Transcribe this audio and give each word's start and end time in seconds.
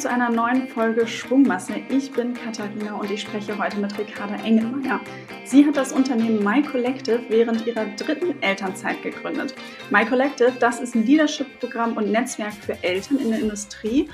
zu 0.00 0.08
einer 0.08 0.30
neuen 0.30 0.66
Folge 0.66 1.06
Schwungmasse. 1.06 1.74
Ich 1.90 2.10
bin 2.10 2.32
Katharina 2.32 2.94
und 2.94 3.10
ich 3.10 3.20
spreche 3.20 3.58
heute 3.58 3.78
mit 3.78 3.98
Ricarda 3.98 4.36
Engelmeier. 4.46 4.98
Sie 5.44 5.66
hat 5.66 5.76
das 5.76 5.92
Unternehmen 5.92 6.42
My 6.42 6.62
Collective 6.62 7.20
während 7.28 7.66
ihrer 7.66 7.84
dritten 7.96 8.42
Elternzeit 8.42 9.02
gegründet. 9.02 9.54
My 9.90 10.06
Collective, 10.06 10.52
das 10.58 10.80
ist 10.80 10.94
ein 10.94 11.04
Leadership-Programm 11.04 11.98
und 11.98 12.10
Netzwerk 12.10 12.54
für 12.54 12.82
Eltern 12.82 13.18
in 13.18 13.28
der 13.28 13.40
Industrie 13.40 14.08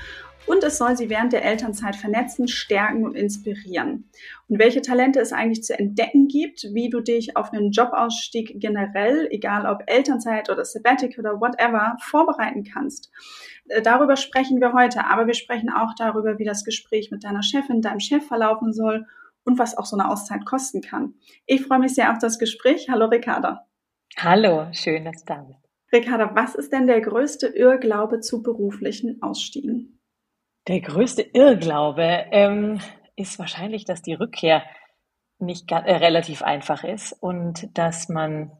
und 0.47 0.63
es 0.63 0.77
soll 0.77 0.95
sie 0.95 1.09
während 1.09 1.33
der 1.33 1.43
Elternzeit 1.43 1.97
vernetzen, 1.97 2.47
stärken 2.47 3.03
und 3.03 3.15
inspirieren. 3.15 4.09
Und 4.47 4.59
welche 4.59 4.81
Talente 4.81 5.19
es 5.19 5.33
eigentlich 5.33 5.63
zu 5.63 5.77
entdecken 5.77 6.29
gibt, 6.29 6.63
wie 6.73 6.89
du 6.89 7.01
dich 7.01 7.35
auf 7.35 7.51
einen 7.51 7.71
Jobausstieg 7.71 8.53
generell, 8.55 9.27
egal 9.29 9.65
ob 9.65 9.83
Elternzeit 9.87 10.49
oder 10.49 10.63
Sabbatical 10.63 11.19
oder 11.19 11.41
whatever, 11.41 11.97
vorbereiten 12.01 12.63
kannst. 12.63 13.11
Äh, 13.69 13.81
darüber 13.81 14.15
sprechen 14.15 14.59
wir 14.59 14.73
heute, 14.73 15.05
aber 15.05 15.27
wir 15.27 15.33
sprechen 15.33 15.69
auch 15.69 15.93
darüber, 15.97 16.39
wie 16.39 16.45
das 16.45 16.63
Gespräch 16.63 17.11
mit 17.11 17.23
deiner 17.23 17.43
Chefin, 17.43 17.81
deinem 17.81 17.99
Chef 17.99 18.25
verlaufen 18.25 18.73
soll 18.73 19.05
und 19.43 19.59
was 19.59 19.77
auch 19.77 19.85
so 19.85 19.97
eine 19.97 20.09
Auszeit 20.09 20.45
kosten 20.45 20.81
kann. 20.81 21.15
Ich 21.45 21.65
freue 21.65 21.79
mich 21.79 21.95
sehr 21.95 22.11
auf 22.11 22.17
das 22.19 22.39
Gespräch. 22.39 22.89
Hallo 22.89 23.05
Ricarda. 23.05 23.65
Hallo, 24.17 24.67
schön, 24.73 25.05
dass 25.05 25.23
du 25.23 25.33
da 25.33 25.41
bist. 25.41 25.59
Ricarda, 25.93 26.35
was 26.35 26.55
ist 26.55 26.73
denn 26.73 26.87
der 26.87 27.01
größte 27.01 27.47
Irrglaube 27.47 28.19
zu 28.19 28.43
beruflichen 28.43 29.21
Ausstiegen? 29.21 30.01
Der 30.67 30.81
größte 30.81 31.21
Irrglaube 31.21 32.25
ähm, 32.31 32.79
ist 33.15 33.39
wahrscheinlich, 33.39 33.85
dass 33.85 34.01
die 34.01 34.13
Rückkehr 34.13 34.63
nicht 35.39 35.71
äh, 35.71 35.75
relativ 35.75 36.41
einfach 36.41 36.83
ist 36.83 37.13
und 37.13 37.69
dass 37.77 38.09
man 38.09 38.51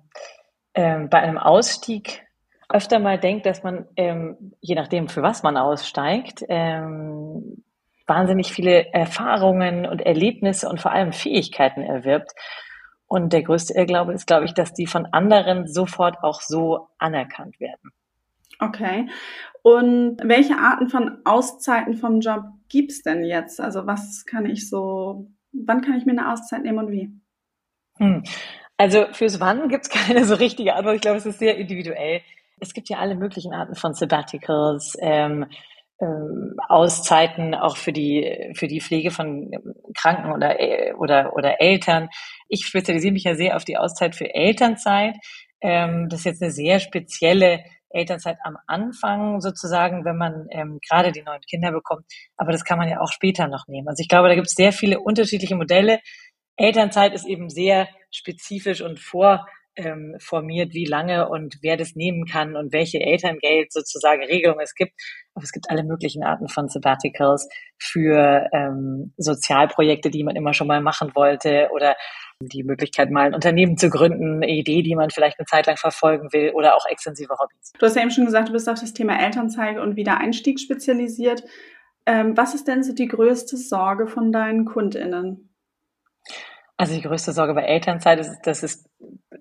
ähm, 0.73 1.09
bei 1.09 1.19
einem 1.19 1.37
Ausstieg 1.37 2.26
öfter 2.69 2.99
mal 2.99 3.17
denkt, 3.17 3.45
dass 3.45 3.63
man, 3.63 3.85
ähm, 3.95 4.53
je 4.59 4.75
nachdem, 4.75 5.07
für 5.07 5.21
was 5.21 5.43
man 5.43 5.57
aussteigt, 5.57 6.43
ähm, 6.49 7.63
wahnsinnig 8.05 8.51
viele 8.51 8.93
Erfahrungen 8.93 9.85
und 9.85 10.01
Erlebnisse 10.01 10.69
und 10.69 10.79
vor 10.79 10.91
allem 10.91 11.11
Fähigkeiten 11.11 11.81
erwirbt. 11.81 12.31
Und 13.07 13.31
der 13.31 13.43
größte 13.43 13.73
Irrglaube 13.73 14.13
ist, 14.13 14.27
glaube 14.27 14.45
ich, 14.45 14.53
dass 14.53 14.73
die 14.73 14.87
von 14.87 15.05
anderen 15.05 15.67
sofort 15.67 16.23
auch 16.23 16.41
so 16.41 16.89
anerkannt 16.97 17.59
werden. 17.59 17.91
Okay. 18.59 19.09
Und 19.61 20.17
welche 20.23 20.57
Arten 20.57 20.89
von 20.89 21.19
Auszeiten 21.25 21.95
vom 21.95 22.19
Job 22.21 22.43
gibt's 22.69 23.03
denn 23.03 23.23
jetzt? 23.23 23.61
Also 23.61 23.85
was 23.85 24.25
kann 24.25 24.45
ich 24.45 24.69
so, 24.69 25.27
wann 25.51 25.81
kann 25.81 25.97
ich 25.97 26.05
mir 26.05 26.13
eine 26.13 26.31
Auszeit 26.31 26.63
nehmen 26.63 26.79
und 26.79 26.91
wie? 26.91 27.11
Hm. 27.97 28.23
Also 28.77 29.05
fürs 29.11 29.39
Wann 29.39 29.69
gibt's 29.69 29.89
keine 30.05 30.25
so 30.25 30.35
richtige 30.35 30.75
Antwort. 30.75 30.95
Ich 30.95 31.01
glaube, 31.01 31.17
es 31.17 31.25
ist 31.25 31.39
sehr 31.39 31.57
individuell. 31.57 32.21
Es 32.59 32.73
gibt 32.73 32.89
ja 32.89 32.97
alle 32.97 33.15
möglichen 33.15 33.53
Arten 33.53 33.75
von 33.75 33.93
Sabbaticals, 33.93 34.95
ähm, 34.99 35.45
ähm, 35.99 36.55
Auszeiten 36.67 37.55
auch 37.55 37.75
für 37.77 37.91
die 37.91 38.51
für 38.55 38.67
die 38.67 38.81
Pflege 38.81 39.09
von 39.09 39.49
Kranken 39.95 40.31
oder 40.31 40.59
äh, 40.59 40.93
oder 40.93 41.33
oder 41.35 41.59
Eltern. 41.59 42.09
Ich 42.47 42.65
spezialisiere 42.67 43.13
mich 43.13 43.23
ja 43.23 43.35
sehr 43.35 43.55
auf 43.55 43.65
die 43.65 43.77
Auszeit 43.77 44.15
für 44.15 44.33
Elternzeit. 44.33 45.15
Ähm, 45.61 46.07
das 46.09 46.19
ist 46.19 46.25
jetzt 46.25 46.41
eine 46.43 46.51
sehr 46.51 46.79
spezielle 46.79 47.63
Elternzeit 47.89 48.37
am 48.43 48.57
Anfang 48.67 49.41
sozusagen, 49.41 50.05
wenn 50.05 50.17
man 50.17 50.47
ähm, 50.51 50.79
gerade 50.87 51.11
die 51.11 51.23
neuen 51.23 51.41
Kinder 51.41 51.71
bekommt. 51.71 52.05
Aber 52.35 52.51
das 52.51 52.63
kann 52.63 52.77
man 52.77 52.89
ja 52.89 52.99
auch 52.99 53.11
später 53.11 53.47
noch 53.47 53.67
nehmen. 53.67 53.87
Also 53.87 54.01
ich 54.01 54.09
glaube, 54.09 54.27
da 54.27 54.35
gibt 54.35 54.47
es 54.47 54.53
sehr 54.53 54.73
viele 54.73 54.99
unterschiedliche 54.99 55.55
Modelle. 55.55 55.99
Elternzeit 56.57 57.13
ist 57.13 57.25
eben 57.25 57.49
sehr 57.49 57.87
spezifisch 58.11 58.81
und 58.81 58.99
vor 58.99 59.47
ähm, 59.77 60.15
formiert, 60.19 60.73
wie 60.73 60.85
lange 60.85 61.29
und 61.29 61.57
wer 61.61 61.77
das 61.77 61.95
nehmen 61.95 62.25
kann 62.25 62.55
und 62.55 62.73
welche 62.73 62.99
Elterngeld 62.99 63.71
sozusagen 63.71 64.23
Regelungen 64.23 64.61
es 64.61 64.73
gibt. 64.75 64.93
Aber 65.33 65.43
es 65.43 65.51
gibt 65.51 65.69
alle 65.69 65.83
möglichen 65.83 66.23
Arten 66.23 66.49
von 66.49 66.67
Sabbaticals 66.67 67.47
für 67.77 68.47
ähm, 68.51 69.13
Sozialprojekte, 69.17 70.09
die 70.09 70.23
man 70.23 70.35
immer 70.35 70.53
schon 70.53 70.67
mal 70.67 70.81
machen 70.81 71.11
wollte 71.13 71.69
oder 71.71 71.95
die 72.41 72.63
Möglichkeit, 72.63 73.09
mal 73.11 73.27
ein 73.27 73.33
Unternehmen 73.33 73.77
zu 73.77 73.89
gründen, 73.89 74.43
eine 74.43 74.51
Idee, 74.51 74.81
die 74.81 74.95
man 74.95 75.09
vielleicht 75.09 75.39
eine 75.39 75.45
Zeit 75.45 75.67
lang 75.67 75.77
verfolgen 75.77 76.31
will 76.33 76.51
oder 76.51 76.75
auch 76.75 76.85
extensive 76.87 77.33
Hobbys. 77.39 77.73
Du 77.79 77.85
hast 77.85 77.95
ja 77.95 78.01
eben 78.01 78.11
schon 78.11 78.25
gesagt, 78.25 78.49
du 78.49 78.53
bist 78.53 78.69
auf 78.69 78.79
das 78.79 78.93
Thema 78.93 79.19
Elternzeit 79.19 79.77
und 79.77 79.95
Wiedereinstieg 79.95 80.59
spezialisiert. 80.59 81.43
Ähm, 82.05 82.37
was 82.37 82.53
ist 82.53 82.67
denn 82.67 82.83
so 82.83 82.93
die 82.93 83.07
größte 83.07 83.57
Sorge 83.57 84.07
von 84.07 84.31
deinen 84.31 84.65
KundInnen? 84.65 85.49
Also 86.77 86.93
die 86.93 87.01
größte 87.01 87.31
Sorge 87.31 87.55
bei 87.55 87.63
Elternzeit 87.63 88.19
ist, 88.19 88.39
dass 88.43 88.61
es, 88.61 88.85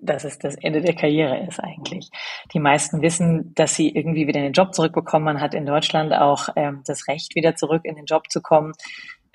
dass 0.00 0.24
es 0.24 0.38
das 0.38 0.56
Ende 0.56 0.80
der 0.80 0.94
Karriere 0.94 1.46
ist 1.46 1.60
eigentlich. 1.60 2.08
Die 2.54 2.58
meisten 2.58 3.02
wissen, 3.02 3.54
dass 3.54 3.74
sie 3.74 3.90
irgendwie 3.90 4.26
wieder 4.26 4.38
in 4.38 4.46
den 4.46 4.52
Job 4.54 4.74
zurückbekommen. 4.74 5.24
Man 5.24 5.40
hat 5.42 5.54
in 5.54 5.66
Deutschland 5.66 6.14
auch 6.14 6.48
ähm, 6.56 6.82
das 6.86 7.08
Recht, 7.08 7.34
wieder 7.34 7.54
zurück 7.54 7.82
in 7.84 7.94
den 7.94 8.06
Job 8.06 8.30
zu 8.30 8.40
kommen, 8.40 8.72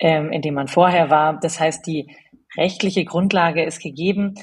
ähm, 0.00 0.32
in 0.32 0.42
dem 0.42 0.54
man 0.54 0.66
vorher 0.66 1.10
war. 1.10 1.38
Das 1.38 1.60
heißt, 1.60 1.86
die 1.86 2.16
rechtliche 2.56 3.04
Grundlage 3.04 3.64
ist 3.64 3.80
gegeben. 3.80 4.34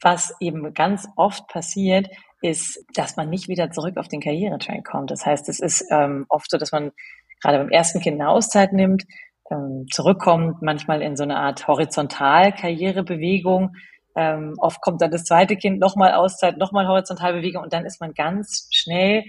Was 0.00 0.34
eben 0.40 0.72
ganz 0.72 1.08
oft 1.16 1.48
passiert, 1.48 2.08
ist, 2.40 2.84
dass 2.94 3.16
man 3.16 3.30
nicht 3.30 3.48
wieder 3.48 3.70
zurück 3.70 3.96
auf 3.96 4.08
den 4.08 4.20
Karrieretrack 4.20 4.84
kommt. 4.84 5.10
Das 5.10 5.26
heißt, 5.26 5.48
es 5.48 5.60
ist 5.60 5.84
ähm, 5.90 6.26
oft 6.28 6.50
so, 6.50 6.58
dass 6.58 6.72
man 6.72 6.92
gerade 7.40 7.58
beim 7.58 7.70
ersten 7.70 8.00
Kind 8.00 8.20
eine 8.20 8.30
Auszeit 8.30 8.72
nimmt, 8.72 9.04
ähm, 9.50 9.86
zurückkommt, 9.90 10.62
manchmal 10.62 11.02
in 11.02 11.16
so 11.16 11.24
eine 11.24 11.38
Art 11.38 11.66
Horizontal-Karrierebewegung. 11.68 13.74
Ähm, 14.14 14.54
oft 14.58 14.80
kommt 14.80 15.02
dann 15.02 15.10
das 15.10 15.24
zweite 15.24 15.56
Kind 15.56 15.80
nochmal 15.80 16.14
Auszeit, 16.14 16.58
nochmal 16.58 16.86
Horizontalbewegung 16.86 17.60
und 17.62 17.72
dann 17.72 17.86
ist 17.86 18.00
man 18.00 18.14
ganz 18.14 18.68
schnell 18.70 19.24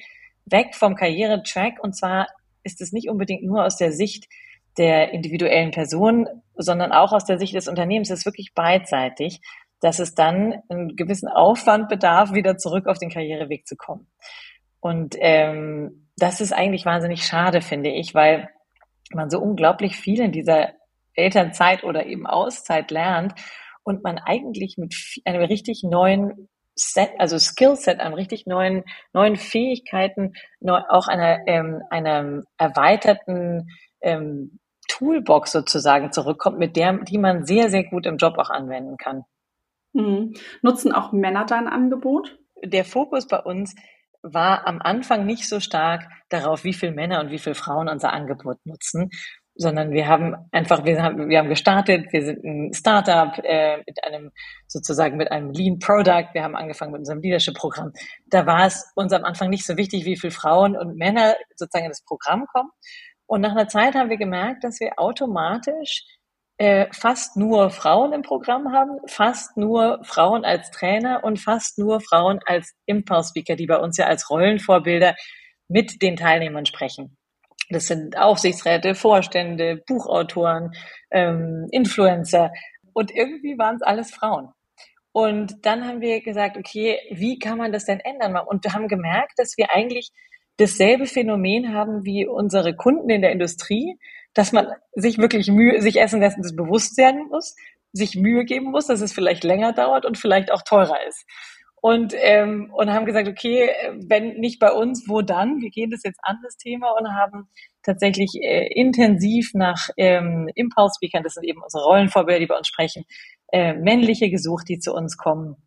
weg 0.46 0.76
vom 0.76 0.96
Karrieretrack. 0.96 1.82
Und 1.82 1.96
zwar 1.96 2.28
ist 2.64 2.82
es 2.82 2.92
nicht 2.92 3.10
unbedingt 3.10 3.44
nur 3.44 3.66
aus 3.66 3.78
der 3.78 3.92
Sicht 3.92 4.28
der 4.78 5.14
individuellen 5.14 5.72
Person, 5.72 6.28
sondern 6.56 6.92
auch 6.92 7.14
aus 7.14 7.26
der 7.26 7.38
Sicht 7.38 7.56
des 7.56 7.68
Unternehmens 7.68 8.10
ist 8.10 8.26
wirklich 8.26 8.54
beidseitig, 8.54 9.42
dass 9.82 10.00
es 10.00 10.16
dann 10.16 10.62
einen 10.70 10.96
gewissen 10.96 11.28
Aufwand 11.28 11.90
bedarf, 11.90 12.34
wieder 12.34 12.58
zurück 12.58 12.88
auf 12.88 12.98
den 12.98 13.10
Karriereweg 13.10 13.68
zu 13.68 13.76
kommen. 13.76 14.08
Und 14.80 15.16
ähm, 15.20 16.10
das 16.18 16.42
ist 16.42 16.54
eigentlich 16.54 16.86
wahnsinnig 16.86 17.26
schade, 17.26 17.62
finde 17.62 17.90
ich, 17.90 18.14
weil 18.14 18.50
man 19.12 19.30
so 19.30 19.40
unglaublich 19.40 19.96
viel 19.98 20.22
in 20.22 20.32
dieser 20.32 20.70
Elternzeit 21.16 21.84
oder 21.84 22.06
eben 22.06 22.26
Auszeit 22.26 22.92
lernt 22.92 23.34
und 23.84 24.04
man 24.04 24.18
eigentlich 24.18 24.78
mit 24.78 24.96
einem 25.26 25.44
richtig 25.44 25.84
neuen 25.84 26.50
Set, 26.76 27.12
also 27.20 27.38
Skillset, 27.38 28.00
einem 28.00 28.16
richtig 28.16 28.48
neuen, 28.48 28.84
neuen 29.14 29.36
Fähigkeiten, 29.36 30.34
neu, 30.60 30.80
auch 30.90 31.08
einer, 31.08 31.48
ähm, 31.48 31.84
einer 31.92 32.44
erweiterten 32.58 33.70
ähm, 34.02 34.60
Toolbox 34.88 35.52
sozusagen 35.52 36.12
zurückkommt, 36.12 36.58
mit 36.58 36.76
der, 36.76 36.98
die 37.04 37.20
man 37.20 37.46
sehr, 37.46 37.70
sehr 37.70 37.84
gut 37.84 38.06
im 38.06 38.18
Job 38.18 38.38
auch 38.38 38.50
anwenden 38.50 38.98
kann. 38.98 39.24
Mhm. 39.94 40.34
Nutzen 40.62 40.92
auch 40.92 41.12
Männer 41.12 41.46
dein 41.46 41.68
Angebot? 41.68 42.40
Der 42.64 42.86
Fokus 42.86 43.28
bei 43.28 43.40
uns 43.40 43.76
war 44.24 44.66
am 44.68 44.82
Anfang 44.82 45.26
nicht 45.26 45.48
so 45.48 45.60
stark 45.60 46.08
darauf, 46.30 46.64
wie 46.64 46.74
viele 46.74 46.94
Männer 46.94 47.20
und 47.20 47.30
wie 47.30 47.40
viele 47.40 47.56
Frauen 47.56 47.90
unser 47.90 48.14
Angebot 48.14 48.58
nutzen, 48.66 49.10
sondern 49.56 49.92
wir 49.92 50.08
haben 50.08 50.36
einfach, 50.52 50.84
wir 50.84 51.04
haben, 51.04 51.30
wir 51.30 51.38
haben 51.38 51.50
gestartet, 51.50 52.12
wir 52.12 52.26
sind 52.26 52.44
ein 52.44 52.74
Startup 52.74 53.38
äh, 53.44 53.78
mit 53.86 54.04
einem 54.04 54.32
sozusagen 54.68 55.18
mit 55.18 55.32
einem 55.32 55.52
Lean 55.52 55.78
Product, 55.78 56.30
wir 56.34 56.44
haben 56.44 56.56
angefangen 56.56 56.94
mit 56.94 57.00
unserem 57.00 57.22
Leadership-Programm. 57.22 57.92
Da 58.26 58.48
war 58.48 58.66
es 58.66 58.92
uns 58.96 59.14
am 59.14 59.26
Anfang 59.26 59.50
nicht 59.50 59.66
so 59.66 59.78
wichtig, 59.78 60.06
wie 60.06 60.18
viele 60.18 60.32
Frauen 60.32 60.76
und 60.76 60.98
Männer 60.98 61.36
sozusagen 61.56 61.86
in 61.86 61.92
das 61.92 62.04
Programm 62.04 62.48
kommen, 62.48 62.72
und 63.26 63.42
nach 63.42 63.52
einer 63.52 63.68
Zeit 63.68 63.96
haben 63.96 64.10
wir 64.10 64.18
gemerkt, 64.18 64.64
dass 64.64 64.80
wir 64.80 64.92
automatisch 64.98 66.06
äh, 66.64 66.88
fast 66.94 67.36
nur 67.36 67.72
Frauen 67.72 68.14
im 68.14 68.22
Programm 68.22 68.72
haben, 68.72 68.98
fast 69.08 69.58
nur 69.58 70.00
Frauen 70.06 70.46
als 70.46 70.72
Trainer 70.72 71.22
und 71.22 71.38
fast 71.38 71.78
nur 71.78 72.00
Frauen 72.00 72.40
als 72.46 72.74
Impulse-Speaker, 72.86 73.58
die 73.58 73.66
bei 73.66 73.78
uns 73.78 73.98
ja 73.98 74.06
als 74.06 74.30
Rollenvorbilder 74.30 75.14
mit 75.68 76.02
den 76.02 76.16
Teilnehmern 76.16 76.66
sprechen. 76.66 77.18
Das 77.70 77.88
sind 77.88 78.18
Aufsichtsräte, 78.18 78.96
Vorstände, 78.96 79.84
Buchautoren, 79.86 80.72
ähm, 81.12 81.68
Influencer 81.72 82.54
und 82.94 83.12
irgendwie 83.12 83.58
waren 83.58 83.76
es 83.76 83.82
alles 83.82 84.12
Frauen. 84.12 84.48
Und 85.12 85.66
dann 85.66 85.86
haben 85.86 86.00
wir 86.00 86.22
gesagt, 86.22 86.56
okay, 86.56 86.98
wie 87.12 87.40
kann 87.40 87.58
man 87.58 87.74
das 87.74 87.84
denn 87.84 88.00
ändern? 88.00 88.38
Und 88.48 88.74
haben 88.74 88.88
gemerkt, 88.88 89.34
dass 89.36 89.58
wir 89.58 89.68
eigentlich 89.76 90.12
dasselbe 90.56 91.08
Phänomen 91.08 91.74
haben 91.74 92.06
wie 92.06 92.26
unsere 92.26 92.74
Kunden 92.74 93.10
in 93.10 93.22
der 93.22 93.34
Industrie, 93.34 93.98
dass 94.34 94.52
man 94.52 94.68
sich 94.94 95.18
wirklich 95.18 95.50
Mühe, 95.50 95.82
sich 95.82 96.00
essen 96.00 96.22
dessen 96.22 96.44
bewusst 96.56 96.98
werden 96.98 97.28
muss, 97.30 97.56
sich 97.92 98.16
Mühe 98.16 98.46
geben 98.46 98.72
muss, 98.72 98.88
dass 98.88 99.02
es 99.02 99.14
vielleicht 99.14 99.44
länger 99.44 99.74
dauert 99.74 100.06
und 100.06 100.18
vielleicht 100.18 100.52
auch 100.52 100.64
teurer 100.64 100.98
ist. 101.08 101.26
Und, 101.82 102.14
ähm, 102.18 102.72
und 102.74 102.94
haben 102.94 103.06
gesagt, 103.06 103.28
okay, 103.28 103.70
wenn 104.08 104.36
nicht 104.40 104.60
bei 104.60 104.72
uns, 104.72 105.04
wo 105.08 105.22
dann? 105.22 105.60
Wir 105.60 105.70
gehen 105.70 105.92
das 105.92 106.02
jetzt 106.04 106.20
an, 106.24 106.38
das 106.42 106.56
Thema, 106.56 106.92
und 106.98 107.14
haben 107.14 107.50
tatsächlich 107.84 108.32
äh, 108.42 108.68
intensiv 108.74 109.52
nach 109.54 109.90
ähm, 109.98 110.50
Impulse-Speakern, 110.56 111.24
das 111.24 111.34
sind 111.34 111.44
eben 111.44 111.62
unsere 111.62 111.84
Rollenvorbilder, 111.84 112.40
die 112.40 112.48
bei 112.48 112.58
uns 112.58 112.70
sprechen, 112.70 113.04
äh, 113.52 113.74
männliche 113.74 114.30
gesucht, 114.30 114.70
die 114.70 114.80
zu 114.80 114.94
uns 114.94 115.18
kommen 115.18 115.58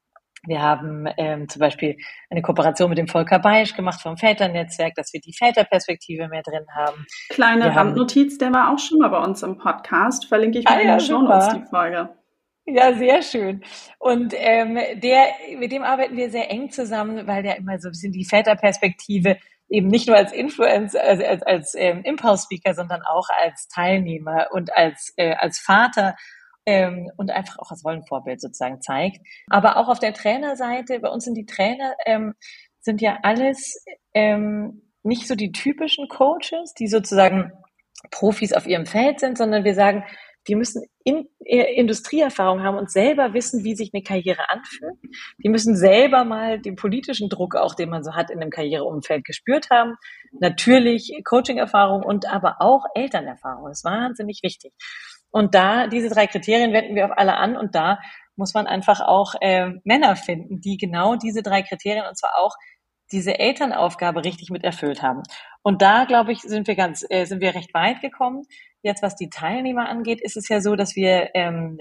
Wir 0.47 0.63
haben 0.63 1.07
ähm, 1.17 1.49
zum 1.49 1.61
Beispiel 1.61 1.97
eine 2.31 2.43
Kooperation 2.43 2.89
mit 2.89 2.99
dem 2.99 3.09
Volker 3.09 3.39
Beisch 3.39 3.75
gemacht 3.75 4.01
vom 4.01 4.17
Väternetzwerk, 4.17 4.95
dass 4.95 5.13
wir 5.13 5.21
die 5.21 5.35
Väterperspektive 5.37 6.29
mehr 6.29 6.43
drin 6.43 6.67
haben. 6.75 7.07
Kleine 7.31 7.75
Randnotiz, 7.75 8.39
der 8.39 8.53
war 8.53 8.73
auch 8.73 8.79
schon 8.79 8.99
mal 8.99 9.09
bei 9.09 9.19
uns 9.19 9.43
im 9.43 9.59
Podcast. 9.59 10.27
Verlinke 10.27 10.61
ich 10.61 10.69
ah, 10.69 10.79
in 10.79 10.89
ja, 10.89 10.97
den 10.97 11.01
Show 11.01 11.21
Notes 11.21 11.49
die 11.55 11.65
Folge. 11.69 12.09
Ja, 12.69 12.95
sehr 12.95 13.23
schön. 13.23 13.63
Und 13.99 14.35
ähm, 14.37 14.77
der, 14.97 15.27
mit 15.57 15.71
dem 15.71 15.85
arbeiten 15.85 16.17
wir 16.17 16.31
sehr 16.31 16.51
eng 16.51 16.71
zusammen, 16.71 17.27
weil 17.27 17.45
der 17.45 17.59
immer 17.59 17.79
so 17.79 17.89
ein 17.89 17.93
bisschen 17.93 18.13
die 18.13 18.25
Väterperspektive 18.25 19.37
eben 19.69 19.89
nicht 19.89 20.09
nur 20.09 20.17
als 20.17 20.33
Influencer, 20.33 21.03
also 21.03 21.25
als, 21.25 21.43
als 21.43 21.75
ähm, 21.77 22.03
Impulse-Speaker, 22.03 22.75
sondern 22.75 23.03
auch 23.03 23.29
als 23.41 23.69
Teilnehmer 23.69 24.49
und 24.53 24.77
als, 24.77 25.13
äh, 25.17 25.35
als 25.35 25.59
Vater 25.59 26.17
ähm, 26.67 27.11
und 27.17 27.31
einfach 27.31 27.59
auch 27.59 27.71
als 27.71 27.85
Rollenvorbild 27.85 28.41
sozusagen 28.41 28.81
zeigt. 28.81 29.19
Aber 29.49 29.77
auch 29.77 29.89
auf 29.89 30.01
der 30.01 30.13
Trainerseite, 30.13 31.01
bei 31.01 31.09
uns 31.09 31.25
sind 31.25 31.35
die 31.35 31.47
Trainer, 31.47 31.95
ähm, 32.05 32.35
sind 32.81 33.01
ja 33.01 33.19
alles 33.23 33.85
ähm, 34.15 34.83
nicht 35.03 35.27
so 35.27 35.35
die 35.35 35.53
typischen 35.53 36.09
Coaches, 36.09 36.75
die 36.79 36.89
sozusagen 36.89 37.53
Profis 38.11 38.53
auf 38.53 38.67
ihrem 38.67 38.87
Feld 38.87 39.21
sind, 39.21 39.39
sondern 39.39 39.65
wir 39.65 39.75
sagen, 39.75 40.05
die 40.49 40.55
müssen 40.55 40.85
in, 41.05 41.29
äh, 41.45 41.75
Industrieerfahrung 41.75 42.63
haben 42.63 42.77
und 42.77 42.91
selber 42.91 43.35
wissen, 43.35 43.65
wie 43.65 43.75
sich 43.75 43.91
eine 43.93 44.03
Karriere 44.03 44.49
anfühlt. 44.49 44.95
Die 45.43 45.49
müssen 45.49 45.77
selber 45.77 46.25
mal 46.25 46.61
den 46.61 46.77
politischen 46.77 47.29
Druck, 47.29 47.57
auch 47.57 47.75
den 47.75 47.91
man 47.91 48.05
so 48.05 48.15
hat 48.15 48.31
in 48.31 48.41
einem 48.41 48.51
Karriereumfeld, 48.51 49.25
gespürt 49.25 49.71
haben. 49.71 49.97
Natürlich 50.33 51.13
Coaching-Erfahrung 51.25 52.05
und 52.05 52.27
aber 52.33 52.57
auch 52.61 52.85
Elternerfahrung. 52.95 53.71
Ist 53.71 53.85
wahnsinnig 53.85 54.41
wichtig. 54.43 54.73
Und 55.31 55.55
da, 55.55 55.87
diese 55.87 56.09
drei 56.09 56.27
Kriterien 56.27 56.73
wenden 56.73 56.95
wir 56.95 57.07
auf 57.07 57.17
alle 57.17 57.37
an 57.37 57.57
und 57.57 57.75
da 57.75 57.99
muss 58.37 58.55
man 58.55 58.67
einfach 58.67 59.01
auch 59.01 59.35
äh, 59.41 59.71
Männer 59.85 60.17
finden, 60.17 60.61
die 60.61 60.77
genau 60.77 61.17
diese 61.17 61.43
drei 61.43 61.63
Kriterien 61.63 62.07
und 62.07 62.19
zwar 62.19 62.33
auch 62.39 62.55
diese 63.13 63.39
Elternaufgabe 63.39 64.25
richtig 64.25 64.51
mit 64.51 64.65
erfüllt 64.65 65.03
haben. 65.03 65.23
Und 65.63 65.83
da, 65.83 66.05
glaube 66.05 66.33
ich, 66.33 66.41
sind 66.41 66.67
wir 66.67 66.75
ganz, 66.75 67.05
äh, 67.09 67.25
sind 67.25 67.41
wir 67.41 67.55
recht 67.55 67.73
weit 67.73 68.01
gekommen. 68.01 68.43
Jetzt, 68.83 69.03
was 69.03 69.17
die 69.17 69.31
Teilnehmer 69.31 69.89
angeht, 69.89 70.21
ist 70.21 70.37
es 70.37 70.49
ja 70.49 70.61
so, 70.61 70.77
dass 70.77 70.97
wir, 70.97 71.31
ähm, 71.35 71.79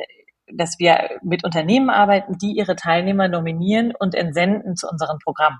dass 0.52 0.78
wir 0.80 1.20
mit 1.24 1.44
Unternehmen 1.44 1.90
arbeiten, 1.90 2.38
die 2.38 2.54
ihre 2.54 2.76
Teilnehmer 2.76 3.28
nominieren 3.28 3.94
und 3.98 4.14
entsenden 4.16 4.76
zu 4.76 4.88
unseren 4.88 5.18
Programmen. 5.20 5.60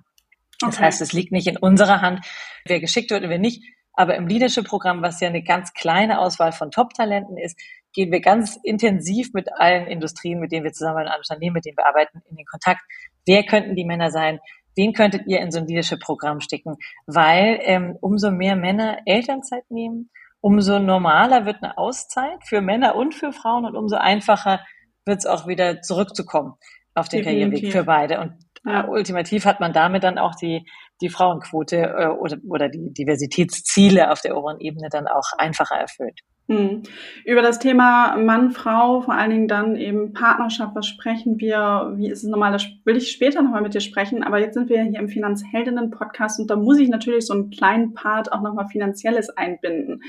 Das 0.62 0.80
heißt, 0.80 1.02
es 1.02 1.12
liegt 1.12 1.32
nicht 1.32 1.48
in 1.48 1.58
unserer 1.58 2.02
Hand, 2.02 2.26
wer 2.66 2.80
geschickt 2.80 3.12
wird 3.12 3.24
und 3.24 3.30
wer 3.30 3.40
nicht. 3.40 3.64
Aber 3.96 4.16
im 4.16 4.28
Leadership-Programm, 4.28 5.02
was 5.02 5.20
ja 5.20 5.28
eine 5.28 5.44
ganz 5.44 5.74
kleine 5.74 6.20
Auswahl 6.20 6.52
von 6.52 6.72
Top-Talenten 6.72 7.38
ist, 7.38 7.60
gehen 7.94 8.12
wir 8.12 8.20
ganz 8.20 8.60
intensiv 8.62 9.34
mit 9.34 9.54
allen 9.54 9.88
Industrien, 9.88 10.40
mit 10.40 10.52
denen 10.52 10.66
wir 10.66 10.74
zusammen, 10.74 11.08
allen 11.08 11.18
Unternehmen, 11.18 11.54
mit 11.54 11.66
denen 11.66 11.78
wir 11.78 11.88
arbeiten, 11.88 12.22
in 12.30 12.36
den 12.36 12.46
Kontakt. 12.46 12.82
Wer 13.26 13.44
könnten 13.44 13.76
die 13.76 13.86
Männer 13.86 14.12
sein? 14.12 14.40
Wen 14.76 14.94
könntet 14.94 15.26
ihr 15.28 15.40
in 15.40 15.52
so 15.52 15.60
ein 15.60 15.68
Leadership-Programm 15.68 16.42
stecken? 16.42 16.76
Weil 17.08 17.60
ähm, 17.62 17.98
umso 18.02 18.32
mehr 18.32 18.58
Männer 18.58 19.00
Elternzeit 19.06 19.64
nehmen, 19.70 20.10
umso 20.42 20.80
normaler 20.80 21.46
wird 21.46 21.64
eine 21.64 21.78
Auszeit 21.78 22.44
für 22.44 22.62
Männer 22.62 22.96
und 22.96 23.16
für 23.16 23.32
Frauen 23.32 23.66
und 23.66 23.76
umso 23.76 23.96
einfacher 23.96 24.60
wird 25.06 25.20
es 25.20 25.26
auch 25.26 25.48
wieder 25.48 25.82
zurückzukommen 25.82 26.56
auf 26.94 27.10
den 27.10 27.24
Karriereweg 27.24 27.72
für 27.72 27.84
beide. 27.84 28.20
Und 28.20 28.34
ja. 28.66 28.88
ultimativ 28.88 29.46
hat 29.46 29.60
man 29.60 29.74
damit 29.74 30.04
dann 30.04 30.18
auch 30.18 30.36
die, 30.36 30.68
die 31.02 31.10
Frauenquote 31.10 31.78
äh, 31.78 32.08
oder, 32.08 32.38
oder 32.48 32.70
die 32.70 32.94
Diversitätsziele 32.94 34.12
auf 34.12 34.22
der 34.22 34.38
oberen 34.38 34.60
Ebene 34.60 34.88
dann 34.90 35.08
auch 35.08 35.32
einfacher 35.38 35.76
erfüllt. 35.76 36.22
Hm. 36.48 36.84
Über 37.26 37.42
das 37.42 37.58
Thema 37.58 38.18
Mann, 38.18 38.52
Frau, 38.52 39.02
vor 39.02 39.16
allen 39.16 39.32
Dingen 39.32 39.48
dann 39.48 39.76
eben 39.76 40.14
Partnerschaft, 40.14 40.76
was 40.76 40.86
sprechen 40.86 41.40
wir, 41.40 41.94
wie 41.96 42.08
ist 42.08 42.24
es 42.24 42.30
normal, 42.30 42.52
das 42.52 42.68
will 42.84 42.98
ich 42.98 43.12
später 43.12 43.42
nochmal 43.42 43.64
mit 43.64 43.74
dir 43.74 43.82
sprechen, 43.82 44.22
aber 44.22 44.40
jetzt 44.40 44.54
sind 44.54 44.70
wir 44.70 44.84
hier 44.84 45.00
im 45.00 45.10
Finanzheldinnen-Podcast 45.10 46.40
und 46.40 46.52
da 46.52 46.56
muss 46.56 46.78
ich 46.78 46.90
natürlich 46.90 47.26
so 47.26 47.34
einen 47.34 47.50
kleinen 47.50 47.96
Part 47.96 48.32
auch 48.32 48.42
nochmal 48.42 48.68
Finanzielles 48.68 49.32
einbinden. 49.32 50.04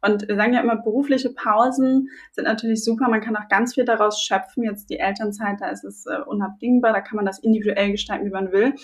Und 0.00 0.28
wir 0.28 0.36
sagen 0.36 0.54
ja 0.54 0.60
immer, 0.60 0.76
berufliche 0.76 1.30
Pausen 1.30 2.08
sind 2.30 2.44
natürlich 2.44 2.84
super, 2.84 3.08
man 3.08 3.20
kann 3.20 3.36
auch 3.36 3.48
ganz 3.48 3.74
viel 3.74 3.84
daraus 3.84 4.22
schöpfen. 4.22 4.62
Jetzt 4.62 4.90
die 4.90 4.98
Elternzeit, 4.98 5.60
da 5.60 5.70
ist 5.70 5.84
es 5.84 6.06
äh, 6.06 6.20
unabdingbar, 6.24 6.92
da 6.92 7.00
kann 7.00 7.16
man 7.16 7.26
das 7.26 7.40
individuell 7.40 7.90
gestalten, 7.90 8.26
wie 8.26 8.30
man 8.30 8.52
will. 8.52 8.74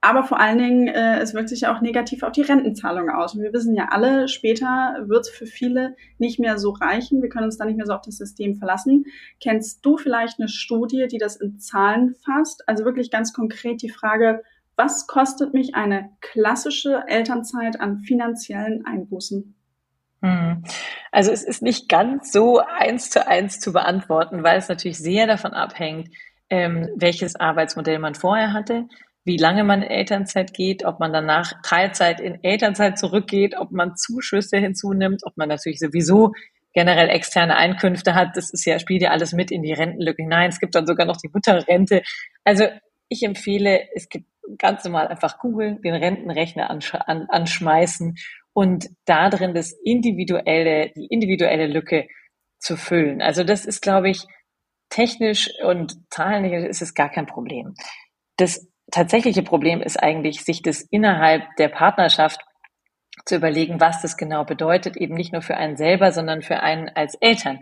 Aber 0.00 0.22
vor 0.24 0.38
allen 0.38 0.58
Dingen, 0.58 0.88
äh, 0.88 1.18
es 1.18 1.34
wirkt 1.34 1.48
sich 1.48 1.62
ja 1.62 1.74
auch 1.74 1.80
negativ 1.80 2.22
auf 2.22 2.32
die 2.32 2.42
Rentenzahlung 2.42 3.10
aus. 3.10 3.34
Und 3.34 3.42
wir 3.42 3.52
wissen 3.52 3.74
ja 3.74 3.88
alle, 3.90 4.28
später 4.28 5.04
wird 5.06 5.22
es 5.22 5.30
für 5.30 5.46
viele 5.46 5.96
nicht 6.18 6.38
mehr 6.38 6.58
so 6.58 6.70
reichen. 6.70 7.22
Wir 7.22 7.28
können 7.28 7.46
uns 7.46 7.56
da 7.56 7.64
nicht 7.64 7.76
mehr 7.76 7.86
so 7.86 7.94
auf 7.94 8.02
das 8.02 8.16
System 8.16 8.56
verlassen. 8.56 9.06
Kennst 9.40 9.84
du 9.84 9.96
vielleicht 9.96 10.38
eine 10.38 10.48
Studie, 10.48 11.06
die 11.10 11.18
das 11.18 11.36
in 11.36 11.58
Zahlen 11.58 12.14
fasst? 12.14 12.68
Also 12.68 12.84
wirklich 12.84 13.10
ganz 13.10 13.32
konkret 13.32 13.82
die 13.82 13.88
Frage, 13.88 14.42
was 14.76 15.06
kostet 15.06 15.54
mich 15.54 15.74
eine 15.74 16.10
klassische 16.20 17.02
Elternzeit 17.08 17.80
an 17.80 18.00
finanziellen 18.00 18.84
Einbußen? 18.84 19.54
Hm. 20.22 20.62
Also 21.10 21.32
es 21.32 21.42
ist 21.42 21.62
nicht 21.62 21.88
ganz 21.88 22.30
so 22.30 22.58
eins 22.60 23.10
zu 23.10 23.26
eins 23.26 23.58
zu 23.58 23.72
beantworten, 23.72 24.42
weil 24.42 24.58
es 24.58 24.68
natürlich 24.68 24.98
sehr 24.98 25.26
davon 25.26 25.52
abhängt, 25.52 26.10
ähm, 26.48 26.88
welches 26.94 27.34
Arbeitsmodell 27.36 27.98
man 27.98 28.14
vorher 28.14 28.52
hatte 28.52 28.86
wie 29.26 29.36
lange 29.36 29.64
man 29.64 29.82
in 29.82 29.90
Elternzeit 29.90 30.54
geht, 30.54 30.84
ob 30.84 31.00
man 31.00 31.12
danach 31.12 31.52
Teilzeit 31.62 32.20
in 32.20 32.42
Elternzeit 32.44 32.96
zurückgeht, 32.96 33.56
ob 33.58 33.72
man 33.72 33.96
Zuschüsse 33.96 34.56
hinzunimmt, 34.58 35.22
ob 35.24 35.36
man 35.36 35.48
natürlich 35.48 35.80
sowieso 35.80 36.32
generell 36.72 37.08
externe 37.08 37.56
Einkünfte 37.56 38.14
hat. 38.14 38.36
Das 38.36 38.50
ist 38.50 38.64
ja, 38.64 38.78
spielt 38.78 39.02
ja 39.02 39.10
alles 39.10 39.32
mit 39.32 39.50
in 39.50 39.62
die 39.62 39.72
Rentenlücke 39.72 40.22
hinein. 40.22 40.50
Es 40.50 40.60
gibt 40.60 40.76
dann 40.76 40.86
sogar 40.86 41.06
noch 41.06 41.16
die 41.16 41.28
Mutterrente. 41.28 42.02
Also 42.44 42.66
ich 43.08 43.24
empfehle, 43.24 43.88
es 43.94 44.08
gibt 44.08 44.26
ganz 44.58 44.84
normal 44.84 45.08
einfach 45.08 45.38
googeln, 45.38 45.82
den 45.82 45.94
Rentenrechner 45.94 46.70
ansch 46.70 46.94
an, 46.94 47.26
anschmeißen 47.28 48.14
und 48.52 48.88
da 49.06 49.28
drin 49.28 49.54
das 49.54 49.72
individuelle, 49.72 50.92
die 50.94 51.06
individuelle 51.06 51.66
Lücke 51.66 52.06
zu 52.60 52.76
füllen. 52.76 53.22
Also 53.22 53.42
das 53.42 53.66
ist, 53.66 53.82
glaube 53.82 54.08
ich, 54.08 54.22
technisch 54.88 55.50
und 55.64 55.96
zahlenlich 56.10 56.52
ist 56.64 56.80
es 56.80 56.94
gar 56.94 57.10
kein 57.10 57.26
Problem. 57.26 57.74
Das 58.36 58.68
tatsächliche 58.90 59.42
Problem 59.42 59.82
ist 59.82 60.02
eigentlich, 60.02 60.44
sich 60.44 60.62
das 60.62 60.80
innerhalb 60.80 61.42
der 61.58 61.68
Partnerschaft 61.68 62.40
zu 63.24 63.36
überlegen, 63.36 63.80
was 63.80 64.02
das 64.02 64.16
genau 64.16 64.44
bedeutet, 64.44 64.96
eben 64.96 65.14
nicht 65.14 65.32
nur 65.32 65.42
für 65.42 65.56
einen 65.56 65.76
selber, 65.76 66.12
sondern 66.12 66.42
für 66.42 66.60
einen 66.60 66.88
als 66.88 67.14
Eltern. 67.16 67.60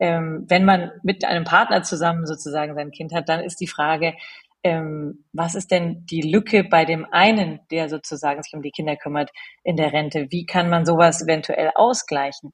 Ähm, 0.00 0.44
wenn 0.48 0.64
man 0.64 0.90
mit 1.02 1.24
einem 1.24 1.44
Partner 1.44 1.82
zusammen 1.82 2.26
sozusagen 2.26 2.74
sein 2.74 2.90
Kind 2.90 3.14
hat, 3.14 3.28
dann 3.28 3.40
ist 3.40 3.60
die 3.60 3.66
Frage, 3.66 4.14
ähm, 4.62 5.24
was 5.32 5.54
ist 5.54 5.70
denn 5.70 6.04
die 6.06 6.22
Lücke 6.22 6.64
bei 6.64 6.84
dem 6.84 7.06
einen, 7.12 7.60
der 7.70 7.88
sozusagen 7.88 8.42
sich 8.42 8.52
um 8.52 8.62
die 8.62 8.72
Kinder 8.72 8.96
kümmert, 8.96 9.30
in 9.62 9.76
der 9.76 9.92
Rente? 9.92 10.26
Wie 10.30 10.44
kann 10.44 10.68
man 10.68 10.84
sowas 10.84 11.22
eventuell 11.22 11.70
ausgleichen? 11.74 12.52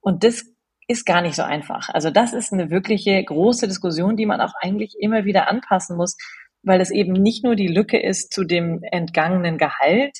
Und 0.00 0.24
das 0.24 0.44
ist 0.88 1.06
gar 1.06 1.22
nicht 1.22 1.36
so 1.36 1.42
einfach. 1.42 1.88
Also 1.90 2.10
das 2.10 2.32
ist 2.32 2.52
eine 2.52 2.70
wirkliche 2.70 3.22
große 3.22 3.68
Diskussion, 3.68 4.16
die 4.16 4.26
man 4.26 4.40
auch 4.40 4.52
eigentlich 4.60 4.96
immer 4.98 5.24
wieder 5.24 5.48
anpassen 5.48 5.96
muss, 5.96 6.16
weil 6.62 6.80
es 6.80 6.90
eben 6.90 7.12
nicht 7.12 7.44
nur 7.44 7.56
die 7.56 7.68
Lücke 7.68 8.00
ist 8.00 8.32
zu 8.32 8.44
dem 8.44 8.82
entgangenen 8.82 9.58
Gehalt, 9.58 10.18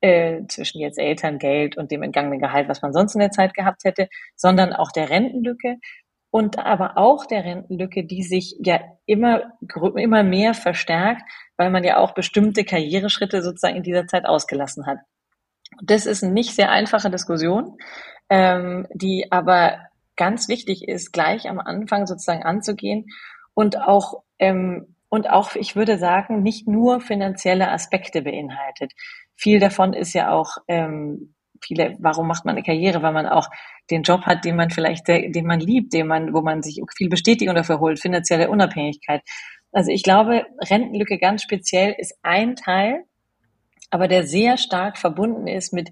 äh, 0.00 0.46
zwischen 0.48 0.80
jetzt 0.80 0.98
Elterngeld 0.98 1.76
und 1.76 1.90
dem 1.90 2.02
entgangenen 2.02 2.40
Gehalt, 2.40 2.68
was 2.68 2.82
man 2.82 2.92
sonst 2.92 3.14
in 3.14 3.20
der 3.20 3.30
Zeit 3.30 3.54
gehabt 3.54 3.84
hätte, 3.84 4.08
sondern 4.34 4.72
auch 4.72 4.92
der 4.92 5.10
Rentenlücke 5.10 5.76
und 6.30 6.58
aber 6.58 6.96
auch 6.96 7.26
der 7.26 7.44
Rentenlücke, 7.44 8.04
die 8.04 8.22
sich 8.22 8.56
ja 8.64 8.80
immer, 9.04 9.52
immer 9.96 10.22
mehr 10.22 10.54
verstärkt, 10.54 11.22
weil 11.56 11.70
man 11.70 11.84
ja 11.84 11.98
auch 11.98 12.14
bestimmte 12.14 12.64
Karriereschritte 12.64 13.42
sozusagen 13.42 13.76
in 13.76 13.82
dieser 13.82 14.06
Zeit 14.06 14.26
ausgelassen 14.26 14.86
hat. 14.86 14.98
Das 15.82 16.06
ist 16.06 16.22
eine 16.22 16.32
nicht 16.32 16.54
sehr 16.54 16.70
einfache 16.70 17.10
Diskussion, 17.10 17.76
ähm, 18.28 18.86
die 18.94 19.26
aber 19.30 19.78
ganz 20.16 20.48
wichtig 20.48 20.86
ist, 20.86 21.12
gleich 21.12 21.48
am 21.48 21.58
Anfang 21.58 22.06
sozusagen 22.06 22.42
anzugehen 22.42 23.06
und 23.54 23.78
auch 23.78 24.22
ähm, 24.38 24.94
und 25.10 25.28
auch, 25.28 25.54
ich 25.56 25.76
würde 25.76 25.98
sagen, 25.98 26.42
nicht 26.42 26.66
nur 26.66 27.00
finanzielle 27.00 27.70
Aspekte 27.70 28.22
beinhaltet. 28.22 28.92
Viel 29.36 29.60
davon 29.60 29.92
ist 29.92 30.14
ja 30.14 30.32
auch, 30.32 30.56
ähm, 30.68 31.34
viele, 31.62 31.96
warum 31.98 32.26
macht 32.26 32.46
man 32.46 32.54
eine 32.54 32.64
Karriere, 32.64 33.02
weil 33.02 33.12
man 33.12 33.26
auch 33.26 33.48
den 33.90 34.02
Job 34.02 34.22
hat, 34.22 34.44
den 34.44 34.56
man 34.56 34.70
vielleicht, 34.70 35.08
den 35.08 35.46
man 35.46 35.60
liebt, 35.60 35.92
den 35.92 36.06
man, 36.06 36.32
wo 36.32 36.40
man 36.40 36.62
sich 36.62 36.80
viel 36.96 37.10
Bestätigung 37.10 37.54
dafür 37.54 37.80
holt, 37.80 38.00
finanzielle 38.00 38.48
Unabhängigkeit. 38.48 39.20
Also 39.72 39.90
ich 39.90 40.02
glaube, 40.02 40.46
Rentenlücke 40.58 41.18
ganz 41.18 41.42
speziell 41.42 41.94
ist 41.98 42.18
ein 42.22 42.56
Teil, 42.56 43.04
aber 43.90 44.08
der 44.08 44.26
sehr 44.26 44.56
stark 44.56 44.96
verbunden 44.96 45.46
ist 45.48 45.72
mit 45.72 45.90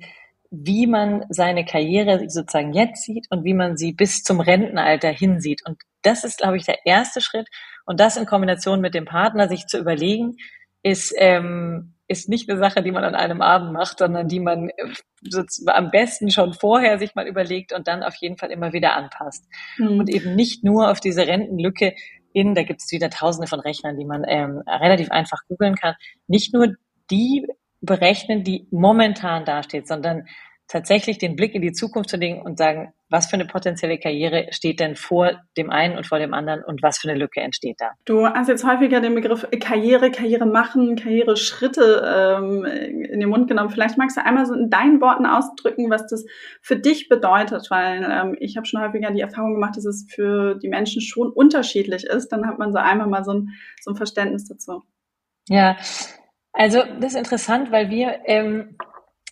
wie 0.51 0.87
man 0.87 1.27
seine 1.29 1.65
Karriere 1.65 2.29
sozusagen 2.31 2.73
jetzt 2.73 3.05
sieht 3.05 3.27
und 3.31 3.45
wie 3.45 3.55
man 3.55 3.77
sie 3.77 3.93
bis 3.93 4.23
zum 4.23 4.41
Rentenalter 4.41 5.11
hinsieht. 5.11 5.61
Und 5.67 5.83
das 6.03 6.25
ist, 6.25 6.39
glaube 6.39 6.57
ich, 6.57 6.65
der 6.65 6.87
erste 6.87 7.21
Schritt. 7.21 7.49
Und 7.89 8.01
das 8.01 8.19
in 8.19 8.27
Kombination 8.27 8.83
mit 8.83 8.93
dem 8.93 9.07
Partner, 9.07 9.49
sich 9.49 9.67
zu 9.67 9.79
überlegen, 9.79 10.37
ist, 10.83 11.15
ähm, 11.17 11.95
ist 12.07 12.29
nicht 12.29 12.49
eine 12.51 12.59
Sache, 12.59 12.83
die 12.83 12.93
man 12.93 13.03
an 13.03 13.15
einem 13.15 13.41
Abend 13.41 13.73
macht, 13.73 13.99
sondern 13.99 14.29
die 14.29 14.41
man 14.41 14.69
äh, 14.69 15.43
am 15.69 15.91
besten 15.91 16.31
schon 16.31 16.53
vorher 16.53 16.99
sich 16.99 17.15
mal 17.15 17.27
überlegt 17.27 17.73
und 17.73 17.89
dann 17.89 18.03
auf 18.03 18.15
jeden 18.17 18.37
Fall 18.37 18.51
immer 18.51 18.75
wieder 18.75 18.95
anpasst. 18.95 19.47
Mhm. 19.79 20.01
Und 20.01 20.11
eben 20.11 20.35
nicht 20.35 20.65
nur 20.65 20.91
auf 20.91 21.01
diese 21.01 21.27
Rentenlücke 21.27 21.95
in, 22.35 22.55
da 22.55 22.63
gibt 22.63 22.83
es 22.83 22.93
wieder 22.93 23.09
tausende 23.09 23.49
von 23.49 23.61
Rechnern, 23.61 23.97
die 23.97 24.05
man 24.05 24.23
ähm, 24.29 24.63
relativ 24.69 25.11
einfach 25.11 25.41
googeln 25.49 25.75
kann, 25.75 25.95
nicht 26.27 26.53
nur 26.53 26.75
die 27.11 27.47
berechnen, 27.81 28.45
die 28.45 28.69
momentan 28.71 29.47
dasteht, 29.47 29.89
sondern 29.89 30.27
tatsächlich 30.69 31.19
den 31.19 31.35
Blick 31.35 31.55
in 31.55 31.63
die 31.63 31.73
Zukunft 31.73 32.11
zu 32.11 32.19
legen 32.19 32.43
und 32.43 32.59
sagen, 32.59 32.93
was 33.09 33.27
für 33.27 33.35
eine 33.35 33.47
potenzielle 33.47 33.99
Karriere 33.99 34.49
steht 34.51 34.81
denn 34.81 34.95
vor 34.97 35.33
dem 35.57 35.71
einen 35.71 35.97
und 35.97 36.07
vor 36.07 36.19
dem 36.19 36.35
anderen 36.35 36.63
und 36.63 36.83
was 36.83 36.99
für 36.99 37.09
eine 37.09 37.19
Lücke 37.19 37.41
entsteht 37.41 37.77
da? 37.79 37.93
Du 38.05 38.27
hast 38.27 38.49
jetzt 38.49 38.67
häufiger 38.67 39.01
den 39.01 39.15
Begriff 39.15 39.47
Karriere, 39.61 40.11
Karriere 40.11 40.45
machen, 40.45 40.97
Karriereschritte 40.97 42.37
ähm, 42.39 42.65
in 42.67 43.19
den 43.19 43.31
Mund 43.31 43.49
genommen. 43.49 43.71
Vielleicht 43.71 43.97
magst 43.97 44.19
du 44.19 44.25
einmal 44.25 44.45
so 44.45 44.53
in 44.53 44.69
deinen 44.69 45.01
Worten 45.01 45.25
ausdrücken, 45.25 45.89
was 45.91 46.07
das 46.07 46.27
für 46.61 46.77
dich 46.77 47.09
bedeutet, 47.09 47.71
weil 47.71 48.07
ähm, 48.09 48.37
ich 48.39 48.59
habe 48.59 48.67
schon 48.67 48.83
häufiger 48.83 49.11
die 49.11 49.23
Erfahrung 49.23 49.55
gemacht, 49.55 49.77
dass 49.77 49.87
es 49.87 50.07
für 50.11 50.57
die 50.57 50.69
Menschen 50.69 51.01
schon 51.01 51.33
unterschiedlich 51.33 52.05
ist. 52.05 52.29
Dann 52.29 52.47
hat 52.47 52.59
man 52.59 52.73
so 52.73 52.79
einmal 52.79 53.07
mal 53.07 53.25
so 53.25 53.33
ein, 53.33 53.55
so 53.81 53.93
ein 53.93 53.97
Verständnis 53.97 54.47
dazu. 54.47 54.83
Ja, 55.49 55.77
also 56.53 56.83
das 57.01 57.13
ist 57.13 57.19
interessant, 57.19 57.71
weil 57.71 57.89
wir 57.89 58.21
ähm, 58.25 58.77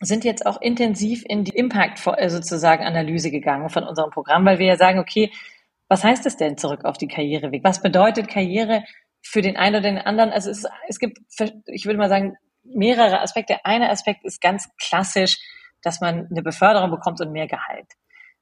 sind 0.00 0.24
jetzt 0.24 0.44
auch 0.44 0.60
intensiv 0.60 1.24
in 1.26 1.44
die 1.44 1.56
Impact 1.56 2.06
äh, 2.06 2.28
sozusagen 2.28 2.84
Analyse 2.84 3.30
gegangen 3.30 3.70
von 3.70 3.84
unserem 3.84 4.10
Programm, 4.10 4.44
weil 4.44 4.58
wir 4.58 4.66
ja 4.66 4.76
sagen, 4.76 4.98
okay, 4.98 5.32
was 5.88 6.04
heißt 6.04 6.26
es 6.26 6.36
denn 6.36 6.58
zurück 6.58 6.84
auf 6.84 6.98
die 6.98 7.08
Karriereweg? 7.08 7.64
Was 7.64 7.80
bedeutet 7.80 8.28
Karriere 8.28 8.84
für 9.22 9.40
den 9.40 9.56
einen 9.56 9.76
oder 9.76 9.82
den 9.82 9.98
anderen? 9.98 10.30
Also 10.30 10.50
es, 10.50 10.66
es 10.88 10.98
gibt, 10.98 11.18
ich 11.66 11.86
würde 11.86 11.98
mal 11.98 12.08
sagen, 12.08 12.36
mehrere 12.64 13.20
Aspekte. 13.20 13.64
Einer 13.64 13.90
Aspekt 13.90 14.24
ist 14.24 14.40
ganz 14.40 14.68
klassisch, 14.82 15.38
dass 15.82 16.00
man 16.00 16.26
eine 16.30 16.42
Beförderung 16.42 16.90
bekommt 16.90 17.20
und 17.20 17.32
mehr 17.32 17.46
Gehalt. 17.46 17.86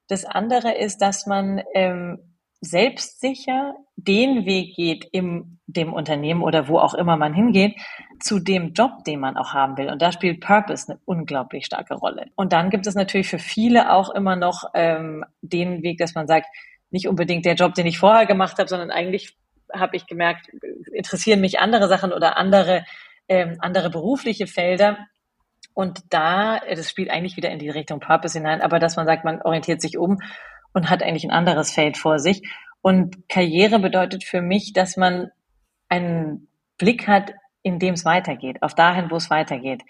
Das 0.09 0.25
andere 0.25 0.77
ist, 0.77 0.99
dass 0.99 1.27
man 1.27 1.63
ähm, 1.75 2.34
selbstsicher 2.65 3.75
den 3.97 4.45
Weg 4.47 4.75
geht 4.75 5.07
im 5.13 5.55
dem 5.67 5.93
Unternehmen 5.93 6.43
oder 6.43 6.69
wo 6.69 6.79
auch 6.79 6.95
immer 6.95 7.17
man 7.17 7.35
hingeht, 7.35 7.77
zu 8.21 8.39
dem 8.39 8.73
Job, 8.73 9.05
den 9.07 9.21
man 9.21 9.37
auch 9.37 9.55
haben 9.55 9.77
will. 9.77 9.91
Und 9.91 10.03
da 10.03 10.13
spielt 10.13 10.41
Purpose 10.41 10.89
eine 10.89 11.01
unglaublich 11.05 11.67
starke 11.67 11.95
Rolle. 11.95 12.27
Und 12.37 12.53
dann 12.53 12.71
gibt 12.71 12.87
es 12.87 12.95
natürlich 12.95 13.29
für 13.29 13.39
viele 13.39 13.93
auch 13.93 14.11
immer 14.11 14.37
noch 14.37 14.65
ähm, 14.75 15.25
den 15.41 15.83
Weg, 15.83 15.99
dass 15.99 16.15
man 16.15 16.27
sagt, 16.27 16.47
nicht 16.91 17.09
unbedingt 17.09 17.45
der 17.45 17.55
Job, 17.55 17.75
den 17.75 17.87
ich 17.87 17.99
vorher 17.99 18.27
gemacht 18.27 18.59
habe, 18.59 18.69
sondern 18.69 18.91
eigentlich 18.91 19.37
habe 19.73 19.97
ich 19.97 20.07
gemerkt, 20.07 20.49
interessieren 20.93 21.41
mich 21.41 21.59
andere 21.59 21.89
Sachen 21.89 22.13
oder 22.13 22.37
andere, 22.37 22.85
ähm, 23.29 23.57
andere 23.59 23.91
berufliche 23.91 24.47
Felder. 24.47 24.99
Und 25.73 26.03
da, 26.11 26.61
das 26.61 26.89
spielt 26.89 27.11
eigentlich 27.11 27.37
wieder 27.37 27.51
in 27.51 27.59
die 27.59 27.71
Richtung 27.71 27.99
Purpose 27.99 28.39
hinein, 28.39 28.61
aber 28.61 28.79
dass 28.79 28.97
man 28.97 29.07
sagt, 29.07 29.25
man 29.25 29.43
orientiert 29.43 29.81
sich 29.81 29.99
um 29.99 30.19
und 30.75 30.91
hat 30.91 31.03
eigentlich 31.03 31.25
ein 31.25 31.31
anderes 31.31 31.73
Feld 31.73 31.97
vor 31.97 32.19
sich. 32.19 32.43
Und 32.83 33.29
Karriere 33.29 33.79
bedeutet 33.79 34.25
für 34.25 34.43
mich, 34.43 34.75
dass 34.75 34.99
man 34.99 35.31
einen 35.89 36.49
Blick 36.77 37.09
hat, 37.09 37.33
in 37.63 37.79
dem 37.79 37.95
es 37.95 38.05
weitergeht, 38.05 38.63
auf 38.63 38.75
dahin, 38.75 39.11
wo 39.11 39.17
es 39.17 39.31
weitergeht. 39.31 39.83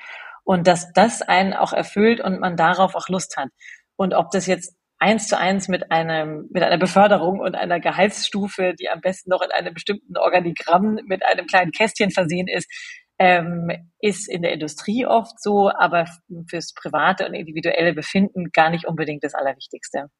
Und 0.45 0.69
dass 0.69 0.93
das 0.93 1.23
einen 1.23 1.55
auch 1.55 1.73
erfüllt 1.73 2.21
und 2.21 2.39
man 2.39 2.57
darauf 2.57 2.95
auch 2.95 3.09
Lust 3.09 3.37
hat. 3.37 3.49
Und 3.97 4.15
ob 4.15 4.31
das 4.31 4.47
jetzt 4.47 4.77
eins 4.99 5.27
zu 5.27 5.39
eins 5.39 5.69
mit 5.69 5.91
einem, 5.91 6.49
mit 6.53 6.63
einer 6.63 6.79
Beförderung 6.79 7.41
und 7.41 7.55
einer 7.55 7.81
Gehaltsstufe, 7.81 8.75
die 8.79 8.89
am 8.89 9.01
besten 9.01 9.31
noch 9.31 9.43
in 9.43 9.51
einem 9.51 9.75
bestimmten 9.75 10.17
Organigramm 10.17 10.99
mit 11.07 11.25
einem 11.25 11.47
kleinen 11.47 11.73
Kästchen 11.73 12.11
versehen 12.11 12.47
ist, 12.49 12.71
ähm, 13.19 13.71
ist 14.01 14.29
in 14.29 14.43
der 14.43 14.53
Industrie 14.53 15.07
oft 15.07 15.41
so, 15.41 15.71
aber 15.71 16.07
fürs 16.49 16.75
private 16.75 17.27
und 17.27 17.35
individuelle 17.35 17.95
Befinden 17.95 18.51
gar 18.53 18.71
nicht 18.71 18.87
unbedingt 18.87 19.25
das 19.25 19.35
Allerwichtigste. 19.35 20.11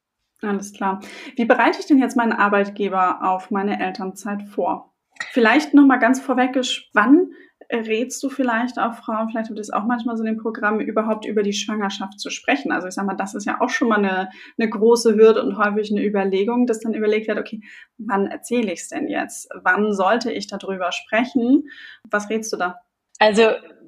Alles 0.41 0.73
klar. 0.73 1.01
Wie 1.35 1.45
bereite 1.45 1.79
ich 1.79 1.85
denn 1.85 1.99
jetzt 1.99 2.17
meinen 2.17 2.33
Arbeitgeber 2.33 3.23
auf 3.23 3.51
meine 3.51 3.79
Elternzeit 3.79 4.43
vor? 4.43 4.93
Vielleicht 5.31 5.73
nochmal 5.73 5.99
ganz 5.99 6.19
vorweg, 6.19 6.59
wann 6.93 7.31
rätst 7.71 8.21
du 8.21 8.29
vielleicht 8.29 8.77
auch 8.77 8.95
Frauen, 8.95 9.29
vielleicht 9.29 9.49
wird 9.49 9.59
es 9.59 9.71
auch 9.71 9.85
manchmal 9.85 10.17
so 10.17 10.23
in 10.23 10.33
den 10.33 10.41
Programmen, 10.41 10.81
überhaupt 10.81 11.25
über 11.25 11.41
die 11.43 11.53
Schwangerschaft 11.53 12.19
zu 12.19 12.29
sprechen? 12.29 12.71
Also 12.71 12.87
ich 12.87 12.93
sag 12.93 13.05
mal, 13.05 13.15
das 13.15 13.33
ist 13.33 13.45
ja 13.45 13.61
auch 13.61 13.69
schon 13.69 13.87
mal 13.87 13.97
eine, 13.97 14.29
eine 14.57 14.69
große 14.69 15.15
Hürde 15.15 15.41
und 15.41 15.57
häufig 15.57 15.91
eine 15.91 16.05
Überlegung, 16.05 16.67
dass 16.67 16.79
dann 16.79 16.93
überlegt 16.93 17.27
wird, 17.27 17.39
okay, 17.39 17.61
wann 17.97 18.27
erzähle 18.27 18.71
ich 18.71 18.81
es 18.81 18.89
denn 18.89 19.07
jetzt? 19.07 19.49
Wann 19.63 19.93
sollte 19.93 20.31
ich 20.31 20.47
darüber 20.47 20.91
sprechen? 20.91 21.69
Was 22.09 22.29
rätst 22.29 22.53
du 22.53 22.57
da? 22.57 22.75
Also 23.19 23.43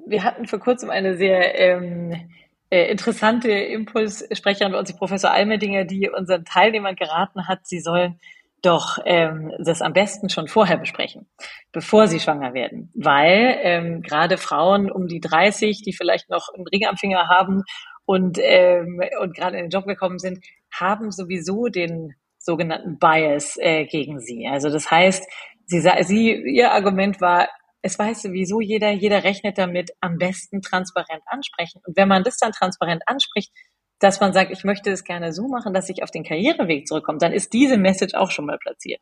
wir 0.06 0.24
hatten 0.24 0.46
vor 0.46 0.58
kurzem 0.58 0.90
eine 0.90 1.16
sehr 1.16 1.58
ähm, 1.58 2.12
äh, 2.12 2.26
interessante 2.70 3.50
Impulssprecherin 3.50 4.72
bei 4.72 4.78
uns, 4.78 4.90
die 4.90 4.96
Professor 4.96 5.30
Almedinger, 5.30 5.84
die 5.84 6.10
unseren 6.10 6.44
Teilnehmern 6.44 6.96
geraten 6.96 7.48
hat, 7.48 7.66
sie 7.66 7.80
sollen 7.80 8.18
doch 8.62 8.98
ähm, 9.04 9.52
das 9.64 9.82
am 9.82 9.92
besten 9.92 10.28
schon 10.28 10.48
vorher 10.48 10.78
besprechen, 10.78 11.28
bevor 11.72 12.08
sie 12.08 12.20
schwanger 12.20 12.54
werden. 12.54 12.90
Weil 12.94 13.56
ähm, 13.62 14.02
gerade 14.02 14.36
Frauen 14.36 14.90
um 14.90 15.06
die 15.06 15.20
30, 15.20 15.82
die 15.82 15.92
vielleicht 15.92 16.28
noch 16.28 16.48
einen 16.54 16.66
Ring 16.66 16.86
am 16.86 16.96
Finger 16.96 17.28
haben 17.28 17.62
und, 18.04 18.38
ähm, 18.40 19.00
und 19.20 19.34
gerade 19.34 19.56
in 19.56 19.64
den 19.64 19.70
Job 19.70 19.86
gekommen 19.86 20.18
sind, 20.18 20.44
haben 20.72 21.10
sowieso 21.10 21.68
den 21.68 22.14
sogenannten 22.38 22.98
Bias 22.98 23.56
äh, 23.58 23.84
gegen 23.84 24.20
sie. 24.20 24.48
Also 24.48 24.70
das 24.70 24.90
heißt, 24.90 25.24
sie, 25.66 25.80
sie, 26.00 26.32
ihr 26.32 26.72
Argument 26.72 27.20
war, 27.20 27.48
es 27.82 27.98
weiß 27.98 28.22
sowieso 28.22 28.60
jeder, 28.60 28.90
jeder 28.90 29.24
rechnet 29.24 29.58
damit, 29.58 29.90
am 30.00 30.18
besten 30.18 30.62
transparent 30.62 31.22
ansprechen. 31.26 31.80
Und 31.86 31.96
wenn 31.96 32.08
man 32.08 32.24
das 32.24 32.36
dann 32.38 32.52
transparent 32.52 33.02
anspricht, 33.06 33.52
dass 34.00 34.20
man 34.20 34.32
sagt, 34.32 34.52
ich 34.52 34.64
möchte 34.64 34.90
es 34.90 35.04
gerne 35.04 35.32
so 35.32 35.48
machen, 35.48 35.74
dass 35.74 35.88
ich 35.88 36.02
auf 36.02 36.10
den 36.10 36.24
Karriereweg 36.24 36.86
zurückkomme, 36.86 37.18
dann 37.18 37.32
ist 37.32 37.52
diese 37.52 37.76
Message 37.76 38.14
auch 38.14 38.30
schon 38.30 38.46
mal 38.46 38.58
platziert. 38.58 39.00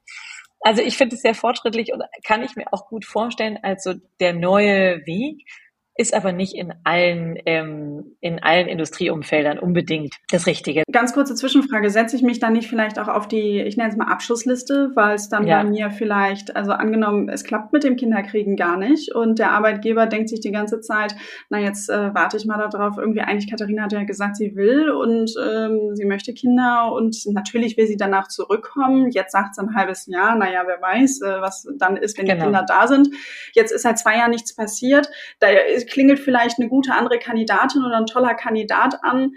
Also 0.61 0.83
ich 0.83 0.97
finde 0.97 1.17
es 1.17 1.23
sehr 1.23 1.35
fortschrittlich 1.35 1.93
und 1.93 2.03
kann 2.25 2.43
ich 2.43 2.57
mir 2.57 2.73
auch 2.73 2.89
gut 2.89 3.05
vorstellen 3.05 3.59
als 3.63 3.85
so 3.85 3.95
der 4.21 4.33
neue 4.33 5.05
Weg, 5.07 5.47
ist 5.97 6.15
aber 6.15 6.33
nicht 6.33 6.55
in 6.55 6.73
allen, 6.85 7.39
ähm, 7.47 8.17
in 8.21 8.43
allen 8.43 8.69
Industrieumfeldern 8.69 9.59
unbedingt 9.59 10.15
das 10.31 10.47
Richtige. 10.47 10.83
Ganz 10.91 11.15
kurze 11.15 11.35
Zwischenfrage. 11.35 11.91
Setze 11.91 12.17
ich 12.17 12.23
mich 12.23 12.39
dann 12.39 12.53
nicht 12.53 12.69
vielleicht 12.69 12.99
auch 12.99 13.09
auf 13.09 13.29
die, 13.29 13.61
ich 13.61 13.77
nenne 13.77 13.91
es 13.91 13.97
mal 13.97 14.11
Abschlussliste, 14.11 14.91
weil 14.95 15.15
es 15.15 15.29
dann 15.29 15.47
ja. 15.47 15.63
bei 15.63 15.69
mir 15.69 15.91
vielleicht, 15.91 16.55
also 16.55 16.73
angenommen, 16.73 17.29
es 17.29 17.45
klappt 17.45 17.73
mit 17.73 17.85
dem 17.85 17.97
Kinderkriegen 17.97 18.57
gar 18.57 18.77
nicht 18.77 19.15
und 19.15 19.39
der 19.39 19.53
Arbeitgeber 19.53 20.07
denkt 20.07 20.29
sich 20.29 20.41
die 20.41 20.53
ganze 20.53 20.81
Zeit, 20.81 21.15
na 21.49 21.59
jetzt 21.59 21.89
äh, 21.89 22.15
warte 22.15 22.37
ich 22.37 22.45
mal 22.45 22.59
darauf, 22.69 22.99
irgendwie 22.99 23.21
eigentlich 23.21 23.51
Katharina 23.51 23.85
hat 23.85 23.93
ja 23.93 24.05
gesagt, 24.05 24.37
sie 24.37 24.55
will 24.55 24.91
und 24.91 25.35
ähm, 25.43 25.95
sie 25.95 26.05
möchte 26.05 26.35
Kinder 26.35 26.93
und 26.93 27.17
natürlich 27.27 27.77
will 27.77 27.87
sie 27.87 27.97
danach 27.97 28.29
zurückkommen. 28.29 29.11
Jetzt 29.11 29.33
sagt 29.33 29.51
es 29.53 29.59
ein 29.59 29.75
halbes 29.75 30.07
Jahr, 30.07 30.37
naja, 30.37 30.65
wer 30.67 30.81
weiß, 30.81 31.23
äh, 31.23 31.41
was 31.41 31.67
dann 31.79 31.97
ist, 31.97 32.19
wenn 32.19 32.27
genau. 32.27 32.37
die 32.39 32.45
Kinder 32.45 32.65
da 32.67 32.87
sind. 32.87 33.09
Jetzt 33.55 33.73
ist 33.73 33.83
seit 33.83 33.99
zwei 33.99 34.17
Jahren 34.17 34.31
nichts 34.31 34.55
passiert. 34.55 35.09
Da 35.41 35.49
ist 35.49 35.86
klingelt 35.87 36.19
vielleicht 36.19 36.59
eine 36.59 36.69
gute 36.69 36.93
andere 36.93 37.19
Kandidatin 37.19 37.85
oder 37.85 37.97
ein 37.97 38.07
toller 38.07 38.35
Kandidat 38.35 39.03
an. 39.03 39.33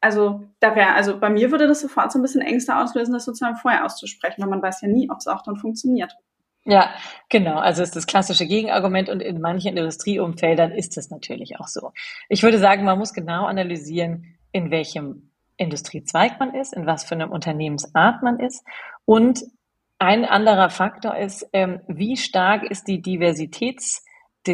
Also 0.00 0.44
da 0.60 0.76
wäre, 0.76 0.94
also 0.94 1.18
bei 1.18 1.28
mir 1.28 1.50
würde 1.50 1.66
das 1.66 1.80
sofort 1.80 2.12
so 2.12 2.18
ein 2.18 2.22
bisschen 2.22 2.40
Ängste 2.40 2.76
auslösen, 2.76 3.12
das 3.12 3.24
sozusagen 3.24 3.56
vorher 3.56 3.84
auszusprechen, 3.84 4.42
weil 4.42 4.48
man 4.48 4.62
weiß 4.62 4.82
ja 4.82 4.88
nie, 4.88 5.10
ob 5.10 5.18
es 5.18 5.26
auch 5.26 5.42
dann 5.42 5.56
funktioniert. 5.56 6.14
Ja, 6.64 6.90
genau. 7.28 7.56
Also 7.56 7.82
ist 7.82 7.96
das 7.96 8.06
klassische 8.06 8.46
Gegenargument 8.46 9.08
und 9.08 9.20
in 9.20 9.40
manchen 9.40 9.76
Industrieumfeldern 9.76 10.72
ist 10.72 10.96
das 10.96 11.10
natürlich 11.10 11.58
auch 11.58 11.66
so. 11.66 11.92
Ich 12.28 12.42
würde 12.42 12.58
sagen, 12.58 12.84
man 12.84 12.98
muss 12.98 13.14
genau 13.14 13.46
analysieren, 13.46 14.36
in 14.52 14.70
welchem 14.70 15.30
Industriezweig 15.56 16.38
man 16.38 16.54
ist, 16.54 16.74
in 16.74 16.86
was 16.86 17.04
für 17.04 17.14
einem 17.14 17.30
Unternehmensart 17.30 18.22
man 18.22 18.38
ist 18.38 18.64
und 19.04 19.44
ein 19.98 20.24
anderer 20.24 20.70
Faktor 20.70 21.16
ist, 21.16 21.48
ähm, 21.52 21.80
wie 21.88 22.16
stark 22.16 22.62
ist 22.62 22.86
die 22.86 23.02
Diversitäts 23.02 24.04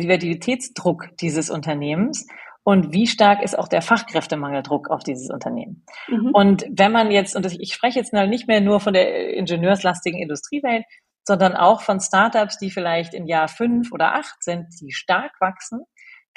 Diversitätsdruck 0.01 1.17
dieses 1.21 1.51
Unternehmens 1.51 2.27
und 2.65 2.93
wie 2.93 3.07
stark 3.07 3.43
ist 3.43 3.59
auch 3.59 3.69
der 3.69 3.83
Fachkräftemangeldruck 3.83 4.91
auf 4.91 5.03
dieses 5.05 5.31
Unternehmen. 5.31 5.85
Mhm. 6.09 6.31
Und 6.33 6.65
wenn 6.71 6.93
man 6.93 7.11
jetzt, 7.11 7.37
und 7.37 7.45
ich 7.45 7.75
spreche 7.75 7.99
jetzt 7.99 8.15
nicht 8.15 8.49
mehr 8.49 8.63
nur 8.63 8.81
von 8.81 8.95
der 8.95 9.35
ingenieurslastigen 9.35 10.19
Industriewelt, 10.19 10.85
sondern 11.27 11.57
auch 11.57 11.83
von 11.83 12.01
Startups, 12.01 12.59
die 12.59 12.71
vielleicht 12.71 13.13
in 13.13 13.27
Jahr 13.27 13.49
fünf 13.49 13.93
oder 13.93 14.15
acht 14.15 14.43
sind, 14.43 14.67
die 14.81 14.93
stark 14.93 15.33
wachsen, 15.41 15.81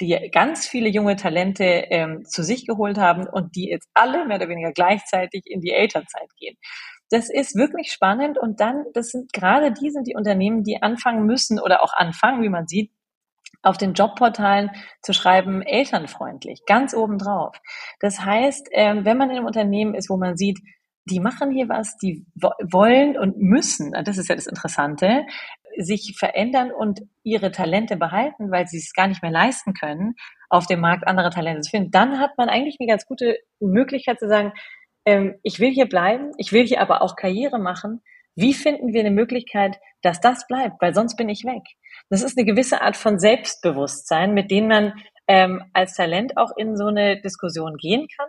die 0.00 0.30
ganz 0.32 0.66
viele 0.66 0.88
junge 0.88 1.16
Talente 1.16 1.64
ähm, 1.64 2.24
zu 2.24 2.42
sich 2.42 2.66
geholt 2.66 2.98
haben 2.98 3.26
und 3.26 3.56
die 3.56 3.68
jetzt 3.68 3.88
alle 3.94 4.26
mehr 4.26 4.36
oder 4.36 4.48
weniger 4.48 4.72
gleichzeitig 4.72 5.42
in 5.46 5.60
die 5.60 5.72
Elternzeit 5.72 6.28
gehen. 6.38 6.56
Das 7.10 7.30
ist 7.30 7.56
wirklich 7.56 7.90
spannend 7.90 8.38
und 8.38 8.60
dann, 8.60 8.84
das 8.92 9.08
sind 9.08 9.32
gerade 9.32 9.72
die 9.72 9.90
sind 9.90 10.06
die 10.06 10.14
Unternehmen, 10.14 10.62
die 10.62 10.82
anfangen 10.82 11.24
müssen 11.24 11.58
oder 11.58 11.82
auch 11.82 11.94
anfangen, 11.94 12.42
wie 12.42 12.50
man 12.50 12.68
sieht, 12.68 12.92
auf 13.62 13.76
den 13.76 13.94
Jobportalen 13.94 14.70
zu 15.02 15.12
schreiben, 15.12 15.62
elternfreundlich, 15.62 16.62
ganz 16.66 16.94
oben 16.94 17.18
drauf. 17.18 17.56
Das 18.00 18.24
heißt, 18.24 18.68
ähm, 18.72 19.04
wenn 19.04 19.16
man 19.16 19.30
in 19.30 19.36
einem 19.36 19.46
Unternehmen 19.46 19.94
ist, 19.94 20.10
wo 20.10 20.16
man 20.16 20.36
sieht, 20.36 20.58
die 21.04 21.20
machen 21.20 21.50
hier 21.50 21.68
was, 21.68 21.96
die 21.96 22.26
wollen 22.34 23.18
und 23.18 23.38
müssen, 23.38 23.92
das 24.04 24.18
ist 24.18 24.28
ja 24.28 24.34
das 24.34 24.46
Interessante, 24.46 25.24
sich 25.76 26.16
verändern 26.18 26.72
und 26.72 27.00
ihre 27.22 27.52
Talente 27.52 27.96
behalten, 27.96 28.50
weil 28.50 28.66
sie 28.66 28.78
es 28.78 28.92
gar 28.92 29.06
nicht 29.06 29.22
mehr 29.22 29.30
leisten 29.30 29.74
können, 29.74 30.14
auf 30.50 30.66
dem 30.66 30.80
Markt 30.80 31.06
andere 31.06 31.30
Talente 31.30 31.60
zu 31.62 31.70
finden, 31.70 31.90
dann 31.90 32.18
hat 32.18 32.36
man 32.36 32.48
eigentlich 32.48 32.76
eine 32.80 32.88
ganz 32.88 33.06
gute 33.06 33.38
Möglichkeit 33.60 34.18
zu 34.18 34.28
sagen, 34.28 34.52
ähm, 35.04 35.36
ich 35.42 35.60
will 35.60 35.70
hier 35.70 35.88
bleiben, 35.88 36.32
ich 36.36 36.52
will 36.52 36.66
hier 36.66 36.80
aber 36.80 37.02
auch 37.02 37.16
Karriere 37.16 37.58
machen. 37.58 38.02
Wie 38.34 38.54
finden 38.54 38.92
wir 38.92 39.00
eine 39.00 39.10
Möglichkeit, 39.10 39.78
dass 40.02 40.20
das 40.20 40.46
bleibt, 40.46 40.80
weil 40.80 40.94
sonst 40.94 41.16
bin 41.16 41.28
ich 41.28 41.44
weg. 41.44 41.62
Das 42.10 42.22
ist 42.22 42.38
eine 42.38 42.46
gewisse 42.46 42.80
Art 42.82 42.96
von 42.96 43.18
Selbstbewusstsein, 43.18 44.34
mit 44.34 44.50
dem 44.50 44.68
man 44.68 44.94
ähm, 45.26 45.64
als 45.72 45.94
Talent 45.94 46.36
auch 46.36 46.50
in 46.56 46.76
so 46.76 46.86
eine 46.86 47.20
Diskussion 47.20 47.76
gehen 47.76 48.06
kann 48.16 48.28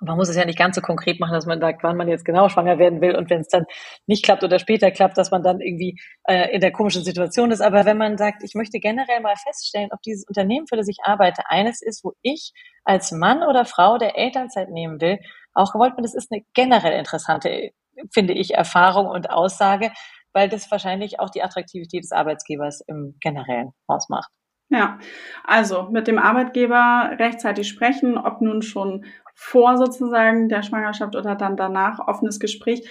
man 0.00 0.16
muss 0.16 0.28
es 0.28 0.36
ja 0.36 0.44
nicht 0.44 0.58
ganz 0.58 0.76
so 0.76 0.82
konkret 0.82 1.20
machen, 1.20 1.32
dass 1.32 1.46
man 1.46 1.60
sagt, 1.60 1.82
wann 1.82 1.96
man 1.96 2.08
jetzt 2.08 2.24
genau 2.24 2.48
schwanger 2.48 2.78
werden 2.78 3.00
will 3.00 3.14
und 3.14 3.30
wenn 3.30 3.40
es 3.40 3.48
dann 3.48 3.64
nicht 4.06 4.24
klappt 4.24 4.42
oder 4.42 4.58
später 4.58 4.90
klappt, 4.90 5.16
dass 5.16 5.30
man 5.30 5.42
dann 5.42 5.60
irgendwie 5.60 5.98
äh, 6.24 6.52
in 6.54 6.60
der 6.60 6.72
komischen 6.72 7.04
Situation 7.04 7.50
ist. 7.50 7.60
Aber 7.60 7.84
wenn 7.84 7.98
man 7.98 8.18
sagt, 8.18 8.42
ich 8.42 8.54
möchte 8.54 8.78
generell 8.80 9.20
mal 9.20 9.36
feststellen, 9.36 9.90
ob 9.92 10.02
dieses 10.02 10.24
Unternehmen, 10.26 10.66
für 10.66 10.76
das 10.76 10.88
ich 10.88 10.98
arbeite, 11.04 11.42
eines 11.48 11.82
ist, 11.82 12.04
wo 12.04 12.12
ich 12.22 12.52
als 12.84 13.12
Mann 13.12 13.42
oder 13.42 13.64
Frau 13.64 13.98
der 13.98 14.16
Elternzeit 14.16 14.70
nehmen 14.70 15.00
will, 15.00 15.18
auch 15.54 15.72
gewollt 15.72 15.96
bin, 15.96 16.02
das 16.02 16.14
ist 16.14 16.32
eine 16.32 16.42
generell 16.54 16.98
interessante, 16.98 17.70
finde 18.12 18.34
ich, 18.34 18.54
Erfahrung 18.54 19.06
und 19.06 19.30
Aussage, 19.30 19.92
weil 20.32 20.48
das 20.48 20.70
wahrscheinlich 20.70 21.20
auch 21.20 21.30
die 21.30 21.42
Attraktivität 21.42 22.02
des 22.02 22.12
Arbeitsgebers 22.12 22.82
im 22.86 23.16
Generellen 23.20 23.72
ausmacht. 23.86 24.30
Ja, 24.68 24.98
also 25.44 25.88
mit 25.90 26.08
dem 26.08 26.18
Arbeitgeber 26.18 27.16
rechtzeitig 27.18 27.68
sprechen, 27.68 28.16
ob 28.16 28.40
nun 28.40 28.62
schon 28.62 29.04
vor 29.34 29.76
sozusagen 29.76 30.48
der 30.48 30.62
Schwangerschaft 30.62 31.14
oder 31.14 31.34
dann 31.34 31.56
danach 31.56 31.98
offenes 31.98 32.40
Gespräch. 32.40 32.88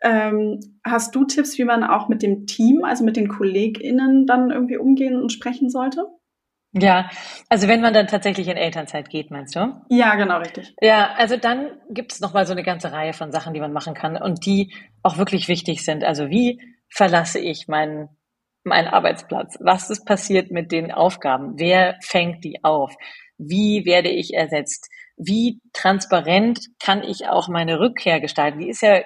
Ähm, 0.00 0.60
hast 0.84 1.14
du 1.14 1.24
Tipps, 1.24 1.58
wie 1.58 1.64
man 1.64 1.84
auch 1.84 2.08
mit 2.08 2.22
dem 2.22 2.46
Team, 2.46 2.84
also 2.84 3.04
mit 3.04 3.16
den 3.16 3.28
KollegInnen 3.28 4.26
dann 4.26 4.50
irgendwie 4.50 4.78
umgehen 4.78 5.20
und 5.20 5.30
sprechen 5.30 5.68
sollte? 5.68 6.06
Ja, 6.72 7.10
also 7.48 7.66
wenn 7.66 7.80
man 7.80 7.94
dann 7.94 8.06
tatsächlich 8.06 8.48
in 8.48 8.56
Elternzeit 8.56 9.08
geht, 9.08 9.30
meinst 9.30 9.56
du? 9.56 9.74
Ja, 9.88 10.14
genau, 10.16 10.38
richtig. 10.38 10.74
Ja, 10.80 11.10
also 11.16 11.36
dann 11.36 11.70
gibt 11.90 12.12
es 12.12 12.20
nochmal 12.20 12.46
so 12.46 12.52
eine 12.52 12.62
ganze 12.62 12.92
Reihe 12.92 13.14
von 13.14 13.32
Sachen, 13.32 13.54
die 13.54 13.60
man 13.60 13.72
machen 13.72 13.94
kann 13.94 14.20
und 14.20 14.44
die 14.44 14.72
auch 15.02 15.16
wirklich 15.16 15.48
wichtig 15.48 15.84
sind. 15.84 16.04
Also 16.04 16.28
wie 16.28 16.60
verlasse 16.88 17.38
ich 17.38 17.68
meinen 17.68 18.08
meinen 18.64 18.88
Arbeitsplatz? 18.88 19.56
Was 19.60 19.88
ist 19.88 20.04
passiert 20.04 20.50
mit 20.50 20.72
den 20.72 20.92
Aufgaben? 20.92 21.54
Wer 21.58 21.96
fängt 22.02 22.44
die 22.44 22.64
auf? 22.64 22.94
Wie 23.38 23.86
werde 23.86 24.10
ich 24.10 24.34
ersetzt? 24.34 24.88
wie 25.18 25.60
transparent 25.72 26.60
kann 26.78 27.02
ich 27.02 27.28
auch 27.28 27.48
meine 27.48 27.80
Rückkehr 27.80 28.20
gestalten? 28.20 28.60
Die 28.60 28.70
ist 28.70 28.82
ja 28.82 29.02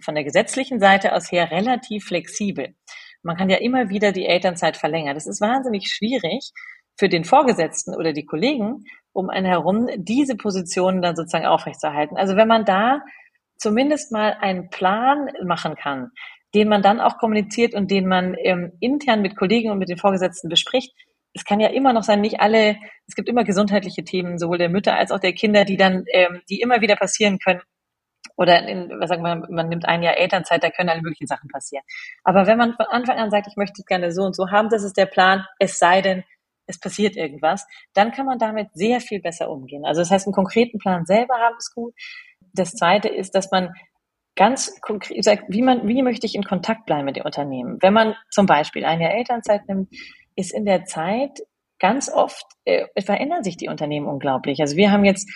von 0.00 0.14
der 0.14 0.24
gesetzlichen 0.24 0.78
Seite 0.78 1.14
aus 1.14 1.32
her 1.32 1.50
relativ 1.50 2.04
flexibel. 2.04 2.74
Man 3.22 3.36
kann 3.36 3.48
ja 3.48 3.56
immer 3.56 3.88
wieder 3.88 4.12
die 4.12 4.26
Elternzeit 4.26 4.76
verlängern. 4.76 5.14
Das 5.14 5.26
ist 5.26 5.40
wahnsinnig 5.40 5.88
schwierig 5.88 6.52
für 6.98 7.08
den 7.08 7.24
Vorgesetzten 7.24 7.94
oder 7.94 8.12
die 8.12 8.26
Kollegen 8.26 8.84
um 9.12 9.30
einen 9.30 9.46
herum, 9.46 9.88
diese 9.96 10.36
Positionen 10.36 11.00
dann 11.00 11.16
sozusagen 11.16 11.46
aufrechtzuerhalten. 11.46 12.16
Also 12.16 12.36
wenn 12.36 12.48
man 12.48 12.66
da 12.66 13.00
zumindest 13.56 14.12
mal 14.12 14.36
einen 14.40 14.68
Plan 14.68 15.28
machen 15.44 15.74
kann, 15.74 16.10
den 16.54 16.68
man 16.68 16.82
dann 16.82 17.00
auch 17.00 17.18
kommuniziert 17.18 17.74
und 17.74 17.90
den 17.90 18.06
man 18.06 18.34
ähm, 18.42 18.72
intern 18.80 19.22
mit 19.22 19.36
Kollegen 19.36 19.70
und 19.70 19.78
mit 19.78 19.88
den 19.88 19.98
Vorgesetzten 19.98 20.48
bespricht, 20.48 20.92
es 21.32 21.44
kann 21.44 21.60
ja 21.60 21.68
immer 21.68 21.92
noch 21.92 22.02
sein, 22.02 22.20
nicht 22.20 22.40
alle, 22.40 22.76
es 23.06 23.14
gibt 23.14 23.28
immer 23.28 23.44
gesundheitliche 23.44 24.04
Themen, 24.04 24.38
sowohl 24.38 24.58
der 24.58 24.68
Mütter 24.68 24.96
als 24.96 25.12
auch 25.12 25.20
der 25.20 25.32
Kinder, 25.32 25.64
die 25.64 25.76
dann, 25.76 26.04
ähm, 26.12 26.40
die 26.48 26.60
immer 26.60 26.80
wieder 26.80 26.96
passieren 26.96 27.38
können. 27.38 27.60
Oder 28.36 28.66
in, 28.66 28.90
was 28.98 29.10
sagen 29.10 29.22
wir, 29.22 29.46
man 29.50 29.68
nimmt 29.68 29.86
ein 29.86 30.02
Jahr 30.02 30.16
Elternzeit, 30.16 30.62
da 30.64 30.70
können 30.70 30.88
alle 30.88 31.02
möglichen 31.02 31.26
Sachen 31.26 31.48
passieren. 31.48 31.84
Aber 32.24 32.46
wenn 32.46 32.58
man 32.58 32.74
von 32.74 32.86
Anfang 32.86 33.18
an 33.18 33.30
sagt, 33.30 33.46
ich 33.48 33.56
möchte 33.56 33.80
es 33.80 33.86
gerne 33.86 34.12
so 34.12 34.22
und 34.22 34.34
so 34.34 34.50
haben, 34.50 34.70
das 34.70 34.82
ist 34.82 34.96
der 34.96 35.06
Plan, 35.06 35.44
es 35.58 35.78
sei 35.78 36.00
denn, 36.00 36.24
es 36.66 36.78
passiert 36.78 37.16
irgendwas, 37.16 37.66
dann 37.94 38.12
kann 38.12 38.26
man 38.26 38.38
damit 38.38 38.68
sehr 38.72 39.00
viel 39.00 39.20
besser 39.20 39.50
umgehen. 39.50 39.84
Also 39.84 40.00
das 40.00 40.10
heißt, 40.10 40.26
einen 40.26 40.34
konkreten 40.34 40.78
Plan 40.78 41.04
selber 41.04 41.34
haben 41.34 41.56
ist 41.58 41.74
gut. 41.74 41.94
Das 42.52 42.72
zweite 42.72 43.08
ist, 43.08 43.34
dass 43.34 43.50
man 43.50 43.74
ganz 44.36 44.80
konkret 44.80 45.24
sagt, 45.24 45.44
wie 45.48 45.62
man, 45.62 45.86
wie 45.86 46.02
möchte 46.02 46.26
ich 46.26 46.34
in 46.34 46.44
Kontakt 46.44 46.86
bleiben 46.86 47.04
mit 47.04 47.16
dem 47.16 47.24
Unternehmen? 47.24 47.78
Wenn 47.80 47.92
man 47.92 48.14
zum 48.30 48.46
Beispiel 48.46 48.84
ein 48.84 49.00
Jahr 49.00 49.12
Elternzeit 49.12 49.68
nimmt, 49.68 49.88
ist 50.36 50.52
in 50.52 50.64
der 50.64 50.84
Zeit 50.84 51.40
ganz 51.78 52.10
oft, 52.10 52.44
äh, 52.64 52.86
verändern 53.02 53.42
sich 53.42 53.56
die 53.56 53.68
Unternehmen 53.68 54.06
unglaublich. 54.06 54.60
Also 54.60 54.76
wir 54.76 54.92
haben 54.92 55.04
jetzt 55.04 55.28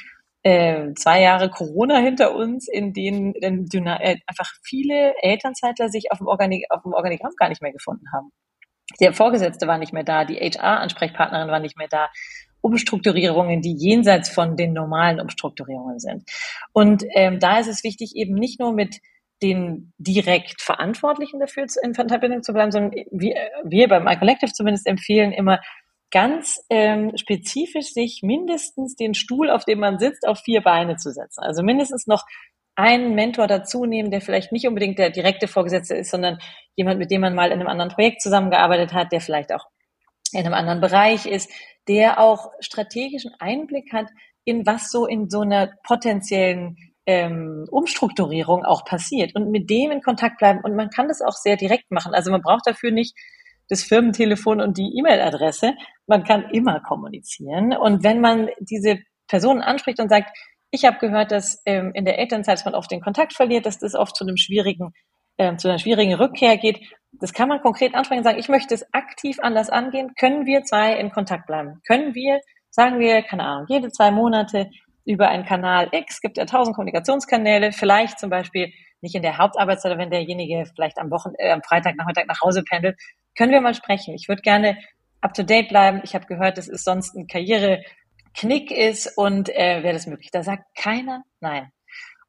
äh, 0.43 0.93
zwei 0.95 1.23
Jahre 1.23 1.51
Corona 1.51 1.99
hinter 1.99 2.35
uns, 2.37 2.69
in 2.69 2.93
denen 2.93 3.35
äh, 3.35 4.17
einfach 4.27 4.53
viele 4.63 5.15
Elternzeitler 5.23 5.89
sich 5.89 6.13
auf 6.13 6.19
dem, 6.19 6.27
Organi 6.27 6.67
auf 6.69 6.83
dem 6.83 6.93
Organigramm 6.93 7.33
gar 7.39 7.49
nicht 7.49 7.63
mehr 7.63 7.73
gefunden 7.73 8.07
haben. 8.13 8.31
Der 9.01 9.15
Vorgesetzte 9.15 9.67
war 9.67 9.79
nicht 9.79 9.95
mehr 9.95 10.05
da, 10.05 10.27
die 10.27 10.37
HR-Ansprechpartnerin 10.37 11.49
war 11.49 11.61
nicht 11.61 11.79
mehr 11.79 11.89
da. 11.89 12.11
Umstrukturierungen, 12.65 13.61
die 13.61 13.77
jenseits 13.77 14.31
von 14.31 14.57
den 14.57 14.73
normalen 14.73 15.21
Umstrukturierungen 15.21 15.99
sind. 15.99 16.23
Und 16.73 17.05
ähm, 17.15 17.39
da 17.39 17.59
ist 17.59 17.69
es 17.69 17.85
wichtig, 17.85 18.17
eben 18.17 18.35
nicht 18.35 18.59
nur 18.59 18.73
mit 18.73 19.01
den 19.43 19.93
direkt 19.99 20.63
Verantwortlichen 20.63 21.41
dafür 21.41 21.67
in 21.83 21.95
Verbindung 21.95 22.43
zu 22.43 22.55
bleiben, 22.55 22.73
sondern 22.73 22.93
wir, 23.11 23.35
wir 23.65 23.89
beim 23.89 24.09
iCollective 24.09 24.53
zumindest 24.53 24.87
empfehlen 24.87 25.33
immer 25.33 25.61
ganz 26.11 26.65
ähm, 26.71 27.13
spezifisch 27.17 27.93
sich 27.93 28.21
mindestens 28.23 28.97
den 28.97 29.13
Stuhl, 29.13 29.51
auf 29.51 29.65
dem 29.65 29.81
man 29.81 29.99
sitzt, 29.99 30.27
auf 30.27 30.39
vier 30.39 30.63
Beine 30.63 30.97
zu 30.97 31.11
setzen. 31.11 31.43
Also 31.43 31.63
mindestens 31.63 32.07
noch 32.07 32.25
einen 32.77 33.15
Mentor 33.15 33.47
dazu 33.47 33.85
nehmen, 33.85 34.11
der 34.11 34.21
vielleicht 34.21 34.53
nicht 34.53 34.67
unbedingt 34.67 34.99
der 34.99 35.11
direkte 35.11 35.49
Vorgesetzte 35.49 35.97
ist, 35.97 36.11
sondern 36.11 36.39
jemand, 36.77 36.99
mit 36.99 37.11
dem 37.11 37.21
man 37.21 37.35
mal 37.35 37.51
in 37.51 37.61
einem 37.61 37.69
anderen 37.69 37.91
Projekt 37.91 38.23
zusammengearbeitet 38.23 38.95
hat, 38.95 39.13
der 39.13 39.21
vielleicht 39.21 39.53
auch 39.53 39.67
in 40.33 40.41
einem 40.41 40.55
anderen 40.55 40.81
Bereich 40.81 41.27
ist, 41.27 41.51
der 41.89 42.19
auch 42.19 42.51
strategischen 42.61 43.33
Einblick 43.39 43.93
hat 43.93 44.09
in 44.45 44.67
was 44.67 44.91
so 44.91 45.07
in 45.07 45.31
so 45.31 45.41
einer 45.41 45.71
potenziellen 45.85 46.77
ähm, 47.07 47.67
Umstrukturierung 47.71 48.65
auch 48.65 48.85
passiert 48.85 49.35
und 49.35 49.51
mit 49.51 49.69
dem 49.71 49.91
in 49.91 50.03
Kontakt 50.03 50.39
bleiben. 50.39 50.61
Und 50.63 50.75
man 50.75 50.91
kann 50.91 51.09
das 51.09 51.21
auch 51.21 51.33
sehr 51.33 51.57
direkt 51.57 51.91
machen. 51.91 52.15
Also 52.15 52.31
man 52.31 52.43
braucht 52.43 52.67
dafür 52.67 52.91
nicht 52.91 53.15
das 53.69 53.83
Firmentelefon 53.83 54.61
und 54.61 54.79
die 54.79 54.97
E-Mail-Adresse. 54.99 55.75
Man 56.07 56.25
kann 56.25 56.51
immer 56.51 56.81
kommunizieren. 56.81 57.75
Und 57.77 58.05
wenn 58.05 58.21
man 58.21 58.49
diese 58.61 58.99
Personen 59.27 59.63
anspricht 59.63 60.01
und 60.01 60.09
sagt, 60.09 60.37
ich 60.71 60.85
habe 60.85 60.99
gehört, 60.99 61.31
dass 61.31 61.63
ähm, 61.67 61.93
in 61.95 62.05
der 62.05 62.19
Elternzeit 62.19 62.65
man 62.65 62.75
oft 62.75 62.91
den 62.91 63.01
Kontakt 63.01 63.33
verliert, 63.33 63.65
dass 63.65 63.79
das 63.79 63.95
oft 63.95 64.17
zu 64.17 64.25
einem 64.25 64.37
schwierigen, 64.37 64.93
äh, 65.37 65.57
zu 65.57 65.69
einer 65.69 65.79
schwierigen 65.79 66.15
Rückkehr 66.15 66.57
geht. 66.57 66.81
Das 67.13 67.33
kann 67.33 67.49
man 67.49 67.61
konkret 67.61 67.95
ansprechen 67.95 68.21
und 68.21 68.25
sagen, 68.25 68.39
ich 68.39 68.49
möchte 68.49 68.75
es 68.75 68.93
aktiv 68.93 69.39
anders 69.41 69.71
angehen. 69.71 70.15
Können 70.19 70.47
wir 70.47 70.65
zwei 70.65 70.99
in 70.99 71.11
Kontakt 71.11 71.47
bleiben? 71.47 71.81
Können 71.87 72.15
wir, 72.15 72.41
sagen 72.71 72.99
wir, 72.99 73.23
keine 73.23 73.45
Ahnung, 73.45 73.67
jede 73.69 73.91
zwei 73.91 74.11
Monate 74.11 74.71
über 75.05 75.29
einen 75.29 75.45
Kanal 75.45 75.89
X, 75.93 76.21
gibt 76.21 76.39
ja 76.39 76.47
tausend 76.47 76.75
Kommunikationskanäle, 76.75 77.73
vielleicht 77.73 78.19
zum 78.19 78.31
Beispiel 78.31 78.73
nicht 79.01 79.15
in 79.15 79.23
der 79.23 79.39
Hauptarbeitszeit, 79.39 79.99
wenn 79.99 80.11
derjenige 80.11 80.65
vielleicht 80.75 80.99
am 80.99 81.11
Wochen, 81.11 81.33
äh, 81.39 81.53
am 81.53 81.63
Freitagnachmittag 81.63 82.25
nach 82.27 82.41
Hause 82.41 82.65
pendelt, 82.65 82.99
können 83.37 83.53
wir 83.53 83.61
mal 83.61 83.75
sprechen. 83.75 84.15
Ich 84.15 84.29
würde 84.29 84.43
gerne 84.43 84.79
up 85.21 85.35
to 85.35 85.43
date 85.43 85.69
bleiben. 85.69 86.01
Ich 86.05 86.15
habe 86.15 86.27
gehört, 86.27 86.59
dass 86.59 86.69
es 86.69 86.85
sonst 86.85 87.15
ein 87.15 87.27
Karriereknick 87.27 88.71
ist 88.71 89.17
und 89.17 89.51
äh, 89.51 89.83
wäre 89.83 89.93
das 89.93 90.07
möglich. 90.07 90.31
Da 90.33 90.43
sagt 90.43 90.65
keiner 90.77 91.23
nein. 91.41 91.71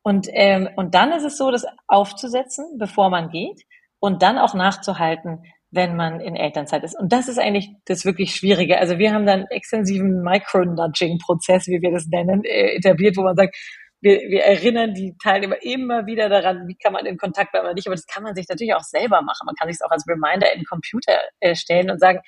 Und, 0.08 0.28
ähm, 0.34 0.70
und 0.76 0.94
dann 0.94 1.12
ist 1.14 1.24
es 1.24 1.36
so, 1.36 1.50
das 1.50 1.66
aufzusetzen, 1.88 2.78
bevor 2.78 3.10
man 3.10 3.30
geht 3.30 3.64
und 3.98 4.22
dann 4.22 4.38
auch 4.38 4.54
nachzuhalten, 4.54 5.42
wenn 5.72 5.96
man 5.96 6.20
in 6.20 6.36
Elternzeit 6.36 6.84
ist. 6.84 6.96
Und 6.96 7.12
das 7.12 7.28
ist 7.28 7.40
eigentlich 7.40 7.72
das 7.86 8.06
wirklich 8.06 8.36
Schwierige. 8.36 8.78
Also 8.78 9.00
wir 9.00 9.12
haben 9.12 9.26
dann 9.26 9.40
einen 9.40 9.50
extensiven 9.50 10.22
Micro-Nudging-Prozess, 10.22 11.66
wie 11.66 11.82
wir 11.82 11.92
das 11.92 12.06
nennen, 12.06 12.44
äh, 12.44 12.76
etabliert, 12.76 13.18
wo 13.18 13.24
man 13.24 13.36
sagt, 13.36 13.58
wir, 14.00 14.20
wir 14.30 14.44
erinnern 14.44 14.94
die 14.94 15.16
Teilnehmer 15.24 15.56
immer 15.64 16.06
wieder 16.06 16.30
daran, 16.30 16.68
wie 16.68 16.76
kann 16.76 16.94
man 16.94 17.08
in 17.08 17.18
Kontakt 17.18 17.52
bleiben 17.52 17.66
oder 17.66 17.74
nicht. 17.74 17.88
Aber 17.88 17.96
das 17.96 18.06
kann 18.06 18.22
man 18.22 18.36
sich 18.36 18.48
natürlich 18.48 18.76
auch 18.76 18.84
selber 18.84 19.24
machen. 19.24 19.46
Man 19.48 19.56
kann 19.56 19.68
sich 19.68 19.78
es 19.78 19.82
auch 19.82 19.90
als 19.90 20.06
Reminder 20.08 20.54
in 20.54 20.60
den 20.60 20.66
Computer 20.66 21.18
äh, 21.40 21.56
stellen 21.56 21.90
und 21.90 22.00
sagen, 22.00 22.20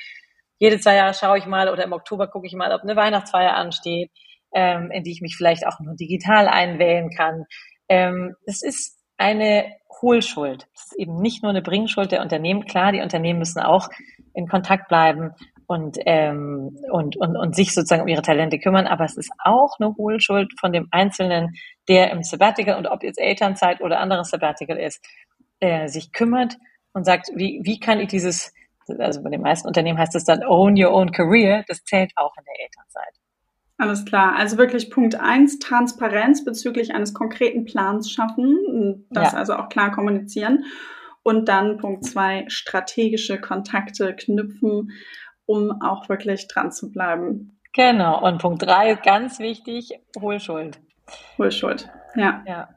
jede 0.57 0.79
zwei 0.79 0.95
Jahre 0.95 1.13
schaue 1.13 1.37
ich 1.37 1.45
mal 1.45 1.69
oder 1.69 1.83
im 1.83 1.93
Oktober 1.93 2.27
gucke 2.27 2.47
ich 2.47 2.55
mal, 2.55 2.73
ob 2.73 2.81
eine 2.81 2.95
Weihnachtsfeier 2.95 3.53
ansteht, 3.53 4.09
ähm, 4.57 4.89
in 4.89 5.03
die 5.03 5.11
ich 5.11 5.21
mich 5.21 5.35
vielleicht 5.37 5.67
auch 5.67 5.79
nur 5.79 5.95
digital 5.95 6.47
einwählen 6.47 7.11
kann. 7.11 7.45
Ähm, 7.89 8.33
es 8.47 8.63
ist 8.63 8.97
eine 9.15 9.65
Hohlschuld. 10.01 10.67
Das 10.73 10.85
ist 10.87 10.97
eben 10.97 11.21
nicht 11.21 11.43
nur 11.43 11.51
eine 11.51 11.61
Bringschuld 11.61 12.11
der 12.11 12.23
Unternehmen. 12.23 12.65
Klar, 12.65 12.91
die 12.91 13.01
Unternehmen 13.01 13.37
müssen 13.37 13.61
auch 13.61 13.87
in 14.33 14.47
Kontakt 14.47 14.87
bleiben 14.87 15.31
und, 15.67 15.99
ähm, 16.07 16.75
und, 16.91 17.17
und, 17.17 17.37
und 17.37 17.55
sich 17.55 17.71
sozusagen 17.75 18.01
um 18.01 18.07
ihre 18.07 18.23
Talente 18.23 18.57
kümmern, 18.57 18.87
aber 18.87 19.05
es 19.05 19.15
ist 19.15 19.31
auch 19.43 19.75
eine 19.79 19.95
Hohlschuld 19.95 20.51
von 20.59 20.71
dem 20.71 20.87
Einzelnen, 20.89 21.53
der 21.87 22.09
im 22.09 22.23
Sabbatical 22.23 22.77
und 22.77 22.87
ob 22.87 23.03
jetzt 23.03 23.19
Elternzeit 23.19 23.81
oder 23.81 23.99
anderes 23.99 24.29
Sabbatical 24.29 24.77
ist, 24.77 25.05
äh, 25.59 25.87
sich 25.87 26.11
kümmert 26.13 26.57
und 26.93 27.05
sagt, 27.05 27.29
wie, 27.35 27.61
wie 27.63 27.79
kann 27.79 27.99
ich 27.99 28.07
dieses, 28.07 28.53
also 28.97 29.21
bei 29.21 29.29
den 29.29 29.41
meisten 29.41 29.67
Unternehmen 29.67 29.99
heißt 29.99 30.15
es 30.15 30.23
dann 30.23 30.43
Own 30.43 30.81
Your 30.81 30.93
Own 30.93 31.11
Career, 31.11 31.63
das 31.67 31.83
zählt 31.83 32.11
auch 32.15 32.33
in 32.37 32.45
der 32.45 32.65
Elternzeit. 32.65 33.26
Alles 33.77 34.05
klar. 34.05 34.35
Also 34.35 34.57
wirklich 34.57 34.89
Punkt 34.89 35.15
eins 35.15 35.59
Transparenz 35.59 36.43
bezüglich 36.43 36.95
eines 36.95 37.13
konkreten 37.13 37.65
Plans 37.65 38.11
schaffen, 38.11 39.05
das 39.11 39.33
ja. 39.33 39.37
also 39.37 39.55
auch 39.55 39.69
klar 39.69 39.91
kommunizieren. 39.91 40.65
Und 41.21 41.47
dann 41.49 41.77
Punkt 41.77 42.05
zwei 42.05 42.45
strategische 42.47 43.39
Kontakte 43.39 44.15
knüpfen, 44.15 44.91
um 45.45 45.81
auch 45.81 46.09
wirklich 46.09 46.47
dran 46.47 46.71
zu 46.71 46.91
bleiben. 46.91 47.59
Genau. 47.73 48.25
Und 48.25 48.41
Punkt 48.41 48.63
drei 48.63 48.95
ganz 48.95 49.39
wichtig, 49.39 49.99
Hohlschuld. 50.19 50.79
Hohlschuld, 51.37 51.89
ja. 52.15 52.43
Ja. 52.47 52.69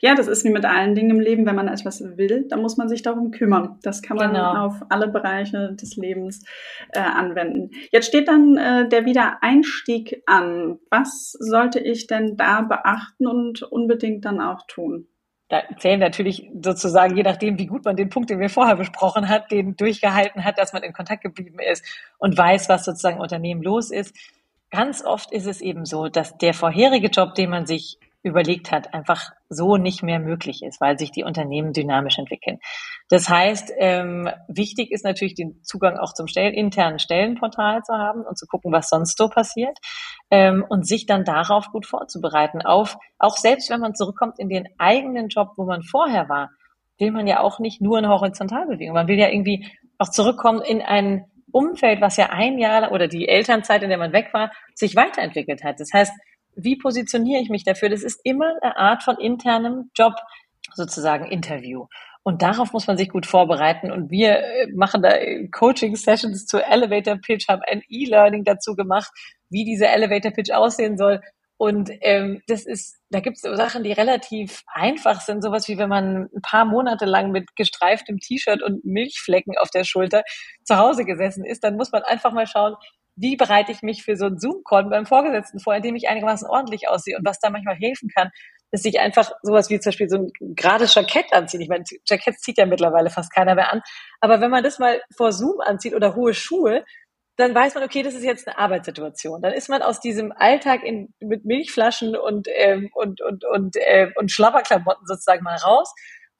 Ja, 0.00 0.14
das 0.14 0.28
ist 0.28 0.44
wie 0.44 0.50
mit 0.50 0.64
allen 0.64 0.94
Dingen 0.94 1.10
im 1.10 1.20
Leben. 1.20 1.46
Wenn 1.46 1.56
man 1.56 1.68
etwas 1.68 2.02
will, 2.16 2.46
dann 2.48 2.62
muss 2.62 2.76
man 2.76 2.88
sich 2.88 3.02
darum 3.02 3.30
kümmern. 3.30 3.78
Das 3.82 4.02
kann 4.02 4.16
man 4.16 4.32
genau. 4.32 4.66
auf 4.66 4.82
alle 4.88 5.08
Bereiche 5.08 5.74
des 5.74 5.96
Lebens 5.96 6.44
äh, 6.92 7.00
anwenden. 7.00 7.70
Jetzt 7.90 8.06
steht 8.06 8.28
dann 8.28 8.56
äh, 8.56 8.88
der 8.88 9.04
Wiedereinstieg 9.04 10.22
an. 10.26 10.78
Was 10.90 11.32
sollte 11.32 11.80
ich 11.80 12.06
denn 12.06 12.36
da 12.36 12.62
beachten 12.62 13.26
und 13.26 13.62
unbedingt 13.62 14.24
dann 14.24 14.40
auch 14.40 14.66
tun? 14.66 15.06
da 15.52 15.64
zählen 15.78 16.00
natürlich 16.00 16.48
sozusagen, 16.62 17.14
je 17.14 17.22
nachdem, 17.22 17.58
wie 17.58 17.66
gut 17.66 17.84
man 17.84 17.94
den 17.94 18.08
Punkt, 18.08 18.30
den 18.30 18.40
wir 18.40 18.48
vorher 18.48 18.74
besprochen 18.74 19.28
hat, 19.28 19.50
den 19.50 19.76
durchgehalten 19.76 20.44
hat, 20.44 20.56
dass 20.56 20.72
man 20.72 20.82
in 20.82 20.94
Kontakt 20.94 21.22
geblieben 21.22 21.58
ist 21.58 21.84
und 22.16 22.38
weiß, 22.38 22.70
was 22.70 22.86
sozusagen 22.86 23.20
Unternehmen 23.20 23.62
los 23.62 23.90
ist. 23.90 24.16
Ganz 24.70 25.04
oft 25.04 25.30
ist 25.30 25.46
es 25.46 25.60
eben 25.60 25.84
so, 25.84 26.08
dass 26.08 26.38
der 26.38 26.54
vorherige 26.54 27.08
Job, 27.08 27.34
den 27.34 27.50
man 27.50 27.66
sich 27.66 27.98
überlegt 28.22 28.70
hat, 28.70 28.94
einfach 28.94 29.32
so 29.48 29.76
nicht 29.76 30.02
mehr 30.02 30.20
möglich 30.20 30.62
ist, 30.62 30.80
weil 30.80 30.98
sich 30.98 31.10
die 31.10 31.24
Unternehmen 31.24 31.72
dynamisch 31.72 32.18
entwickeln. 32.18 32.58
Das 33.08 33.28
heißt, 33.28 33.72
ähm, 33.78 34.30
wichtig 34.48 34.92
ist 34.92 35.04
natürlich 35.04 35.34
den 35.34 35.62
Zugang 35.64 35.98
auch 35.98 36.14
zum 36.14 36.28
Stellen, 36.28 36.54
internen 36.54 36.98
Stellenportal 36.98 37.82
zu 37.82 37.94
haben 37.94 38.22
und 38.22 38.38
zu 38.38 38.46
gucken, 38.46 38.72
was 38.72 38.88
sonst 38.88 39.18
so 39.18 39.28
passiert 39.28 39.76
ähm, 40.30 40.64
und 40.68 40.86
sich 40.86 41.06
dann 41.06 41.24
darauf 41.24 41.70
gut 41.72 41.84
vorzubereiten. 41.84 42.62
Auf, 42.62 42.96
auch 43.18 43.36
selbst 43.36 43.70
wenn 43.70 43.80
man 43.80 43.94
zurückkommt 43.94 44.38
in 44.38 44.48
den 44.48 44.68
eigenen 44.78 45.28
Job, 45.28 45.50
wo 45.56 45.64
man 45.64 45.82
vorher 45.82 46.28
war, 46.28 46.50
will 46.98 47.10
man 47.10 47.26
ja 47.26 47.40
auch 47.40 47.58
nicht 47.58 47.80
nur 47.80 47.98
eine 47.98 48.08
Horizontalbewegung. 48.08 48.94
Man 48.94 49.08
will 49.08 49.18
ja 49.18 49.28
irgendwie 49.28 49.66
auch 49.98 50.10
zurückkommen 50.10 50.62
in 50.62 50.80
ein 50.80 51.24
Umfeld, 51.50 52.00
was 52.00 52.16
ja 52.16 52.30
ein 52.30 52.58
Jahr 52.58 52.92
oder 52.92 53.08
die 53.08 53.28
Elternzeit, 53.28 53.82
in 53.82 53.90
der 53.90 53.98
man 53.98 54.12
weg 54.12 54.30
war, 54.32 54.52
sich 54.74 54.96
weiterentwickelt 54.96 55.62
hat. 55.64 55.80
Das 55.80 55.92
heißt, 55.92 56.12
wie 56.54 56.76
positioniere 56.76 57.40
ich 57.40 57.50
mich 57.50 57.64
dafür? 57.64 57.88
Das 57.88 58.02
ist 58.02 58.20
immer 58.24 58.54
eine 58.60 58.76
Art 58.76 59.02
von 59.02 59.16
internem 59.18 59.90
Job, 59.94 60.14
sozusagen 60.74 61.26
Interview. 61.26 61.86
Und 62.24 62.42
darauf 62.42 62.72
muss 62.72 62.86
man 62.86 62.96
sich 62.96 63.08
gut 63.08 63.26
vorbereiten. 63.26 63.90
Und 63.90 64.10
wir 64.10 64.38
äh, 64.38 64.66
machen 64.74 65.02
da 65.02 65.10
Coaching-Sessions 65.50 66.46
zu 66.46 66.64
Elevator 66.64 67.16
Pitch, 67.16 67.48
haben 67.48 67.62
ein 67.68 67.82
E-Learning 67.88 68.44
dazu 68.44 68.76
gemacht, 68.76 69.10
wie 69.50 69.64
dieser 69.64 69.92
Elevator 69.92 70.30
Pitch 70.30 70.52
aussehen 70.52 70.96
soll. 70.96 71.20
Und 71.56 71.90
ähm, 72.00 72.42
das 72.48 72.66
ist, 72.66 72.96
da 73.10 73.20
gibt 73.20 73.36
es 73.36 73.42
Sachen, 73.42 73.84
die 73.84 73.92
relativ 73.92 74.62
einfach 74.66 75.20
sind, 75.20 75.42
sowas 75.42 75.68
wie 75.68 75.78
wenn 75.78 75.88
man 75.88 76.28
ein 76.34 76.42
paar 76.42 76.64
Monate 76.64 77.04
lang 77.04 77.30
mit 77.30 77.54
gestreiftem 77.54 78.18
T-Shirt 78.18 78.62
und 78.62 78.84
Milchflecken 78.84 79.54
auf 79.56 79.70
der 79.70 79.84
Schulter 79.84 80.22
zu 80.64 80.76
Hause 80.76 81.04
gesessen 81.04 81.44
ist, 81.44 81.62
dann 81.62 81.76
muss 81.76 81.92
man 81.92 82.02
einfach 82.02 82.32
mal 82.32 82.48
schauen, 82.48 82.74
wie 83.16 83.36
bereite 83.36 83.72
ich 83.72 83.82
mich 83.82 84.02
für 84.02 84.16
so 84.16 84.26
einen 84.26 84.38
Zoom-Call 84.38 84.84
beim 84.84 85.06
Vorgesetzten 85.06 85.60
vor, 85.60 85.74
in 85.74 85.82
dem 85.82 85.96
ich 85.96 86.08
einigermaßen 86.08 86.48
ordentlich 86.48 86.88
aussehe 86.88 87.16
und 87.16 87.26
was 87.26 87.38
da 87.38 87.50
manchmal 87.50 87.76
helfen 87.76 88.08
kann, 88.14 88.30
dass 88.70 88.84
ich 88.84 89.00
einfach 89.00 89.30
sowas 89.42 89.68
wie 89.68 89.78
zum 89.80 89.90
Beispiel 89.90 90.08
so 90.08 90.16
ein 90.16 90.32
gerades 90.54 90.94
Jackett 90.94 91.32
anziehe. 91.32 91.60
Ich 91.60 91.68
meine, 91.68 91.84
Jackett 92.08 92.40
zieht 92.40 92.56
ja 92.56 92.64
mittlerweile 92.64 93.10
fast 93.10 93.32
keiner 93.32 93.54
mehr 93.54 93.72
an. 93.72 93.82
Aber 94.20 94.40
wenn 94.40 94.50
man 94.50 94.64
das 94.64 94.78
mal 94.78 95.02
vor 95.14 95.32
Zoom 95.32 95.60
anzieht 95.60 95.94
oder 95.94 96.14
hohe 96.14 96.32
Schuhe, 96.32 96.84
dann 97.36 97.54
weiß 97.54 97.74
man, 97.74 97.84
okay, 97.84 98.02
das 98.02 98.14
ist 98.14 98.24
jetzt 98.24 98.46
eine 98.48 98.58
Arbeitssituation. 98.58 99.42
Dann 99.42 99.52
ist 99.52 99.68
man 99.68 99.82
aus 99.82 100.00
diesem 100.00 100.32
Alltag 100.32 100.82
in, 100.84 101.12
mit 101.20 101.44
Milchflaschen 101.44 102.16
und, 102.16 102.48
ähm, 102.50 102.90
und, 102.94 103.20
und, 103.20 103.44
und, 103.44 103.76
äh, 103.76 104.10
und 104.16 104.30
Schlabberklamotten 104.30 105.06
sozusagen 105.06 105.42
mal 105.42 105.56
raus 105.56 105.92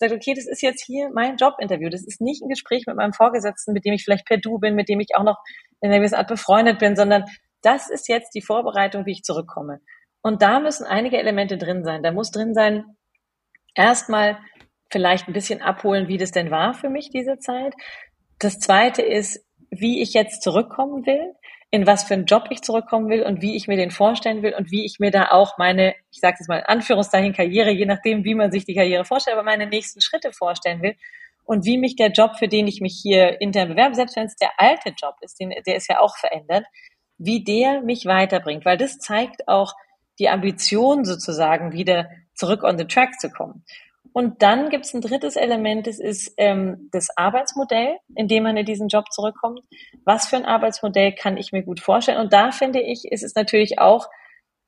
sagt, 0.03 0.13
okay, 0.13 0.35
das 0.35 0.47
ist 0.47 0.63
jetzt 0.63 0.85
hier 0.85 1.11
mein 1.13 1.37
Jobinterview. 1.37 1.89
Das 1.89 2.05
ist 2.05 2.21
nicht 2.21 2.43
ein 2.43 2.49
Gespräch 2.49 2.85
mit 2.87 2.97
meinem 2.97 3.13
Vorgesetzten, 3.13 3.73
mit 3.73 3.85
dem 3.85 3.95
ich 3.95 4.05
vielleicht 4.05 4.27
per 4.27 4.37
Du 4.37 4.59
bin, 4.59 4.75
mit 4.75 4.89
dem 4.89 5.01
ich 5.01 5.15
auch 5.15 5.23
noch 5.23 5.37
in 5.83 5.90
einer 5.90 5.99
gewissen 5.99 6.14
Art 6.14 6.29
befreundet 6.29 6.79
bin, 6.79 6.97
sondern 6.97 7.25
das 7.61 7.90
ist 7.90 8.09
jetzt 8.09 8.35
die 8.35 8.40
Vorbereitung, 8.40 9.05
wie 9.05 9.12
ich 9.12 9.23
zurückkomme. 9.23 9.81
Und 10.23 10.40
da 10.40 10.61
müssen 10.61 10.87
einige 10.87 11.18
Elemente 11.18 11.59
drin 11.59 11.85
sein. 11.85 12.03
Da 12.03 12.12
muss 12.12 12.31
drin 12.31 12.55
sein, 12.55 12.85
erstmal 13.75 14.38
vielleicht 14.90 15.29
ein 15.29 15.33
bisschen 15.35 15.61
abholen, 15.61 16.09
wie 16.09 16.18
das 16.18 16.31
denn 16.31 16.51
war 16.51 16.75
für 16.75 16.88
mich 16.88 17.11
diese 17.11 17.38
Zeit. 17.38 17.75
Das 18.38 18.59
zweite 18.59 19.03
ist, 19.03 19.45
wie 19.71 20.03
ich 20.03 20.14
jetzt 20.14 20.42
zurückkommen 20.42 21.07
will 21.07 21.35
in 21.75 21.87
was 21.87 22.05
für 22.05 22.12
einen 22.12 22.27
Job 22.27 22.49
ich 22.51 22.61
zurückkommen 22.61 23.09
will 23.09 23.23
und 23.23 23.40
wie 23.40 23.57
ich 23.57 23.66
mir 23.66 23.79
den 23.79 23.90
vorstellen 23.90 24.42
will 24.42 24.55
und 24.55 24.71
wie 24.71 24.85
ich 24.85 25.01
mir 25.01 25.11
da 25.11 25.31
auch 25.31 25.57
meine, 25.57 25.95
ich 26.11 26.21
sage 26.21 26.37
jetzt 26.38 26.49
mal 26.49 26.59
in 26.59 26.66
Anführungszeichen 26.66 27.33
Karriere, 27.33 27.71
je 27.71 27.87
nachdem, 27.87 28.25
wie 28.25 28.35
man 28.35 28.53
sich 28.53 28.66
die 28.66 28.75
Karriere 28.75 29.07
vorstellt, 29.07 29.38
aber 29.38 29.45
meine 29.45 29.66
nächsten 29.66 30.03
Schritte 30.03 30.33
vorstellen 30.33 30.83
will 30.83 30.97
und 31.45 31.65
wie 31.65 31.79
mich 31.79 31.97
der 31.97 32.11
Job, 32.11 32.37
für 32.39 32.49
den 32.49 32.67
ich 32.67 32.81
mich 32.81 32.99
hier 33.03 33.41
intern 33.41 33.69
bewerbe, 33.69 33.95
selbst 33.95 34.17
wenn 34.17 34.27
es 34.27 34.37
der 34.37 34.51
alte 34.59 34.91
Job 34.91 35.15
ist, 35.21 35.41
den, 35.41 35.53
der 35.67 35.77
ist 35.77 35.89
ja 35.89 36.01
auch 36.01 36.17
verändert, 36.17 36.65
wie 37.19 37.45
der 37.45 37.83
mich 37.83 38.07
weiterbringt, 38.07 38.65
weil 38.65 38.77
das 38.77 38.99
zeigt 38.99 39.49
auch 39.49 39.75
die 40.19 40.29
Ambition 40.29 41.05
sozusagen 41.05 41.73
wieder 41.73 42.09
zurück 42.35 42.63
on 42.65 42.79
the 42.79 42.85
track 42.85 43.21
zu 43.21 43.31
kommen. 43.31 43.65
Und 44.13 44.43
dann 44.43 44.69
gibt 44.69 44.85
es 44.85 44.95
ein 44.95 45.01
drittes 45.01 45.37
Element, 45.37 45.87
das 45.87 45.99
ist 45.99 46.35
ähm, 46.37 46.89
das 46.93 47.09
Arbeitsmodell, 47.17 47.97
in 48.15 48.29
dem 48.29 48.43
man 48.43 48.57
in 48.57 48.67
diesen 48.67 48.89
Job 48.89 49.11
zurückkommt. 49.11 49.61
Was 50.05 50.27
für 50.27 50.37
ein 50.37 50.45
Arbeitsmodell 50.45 51.13
kann 51.13 51.39
ich 51.39 51.53
mir 51.53 51.63
gut 51.63 51.81
vorstellen? 51.81 52.19
Und 52.19 52.33
da 52.33 52.53
finde 52.53 52.81
ich, 52.81 53.05
ist 53.11 53.23
es 53.23 53.35
natürlich 53.35 53.79
auch 53.79 54.09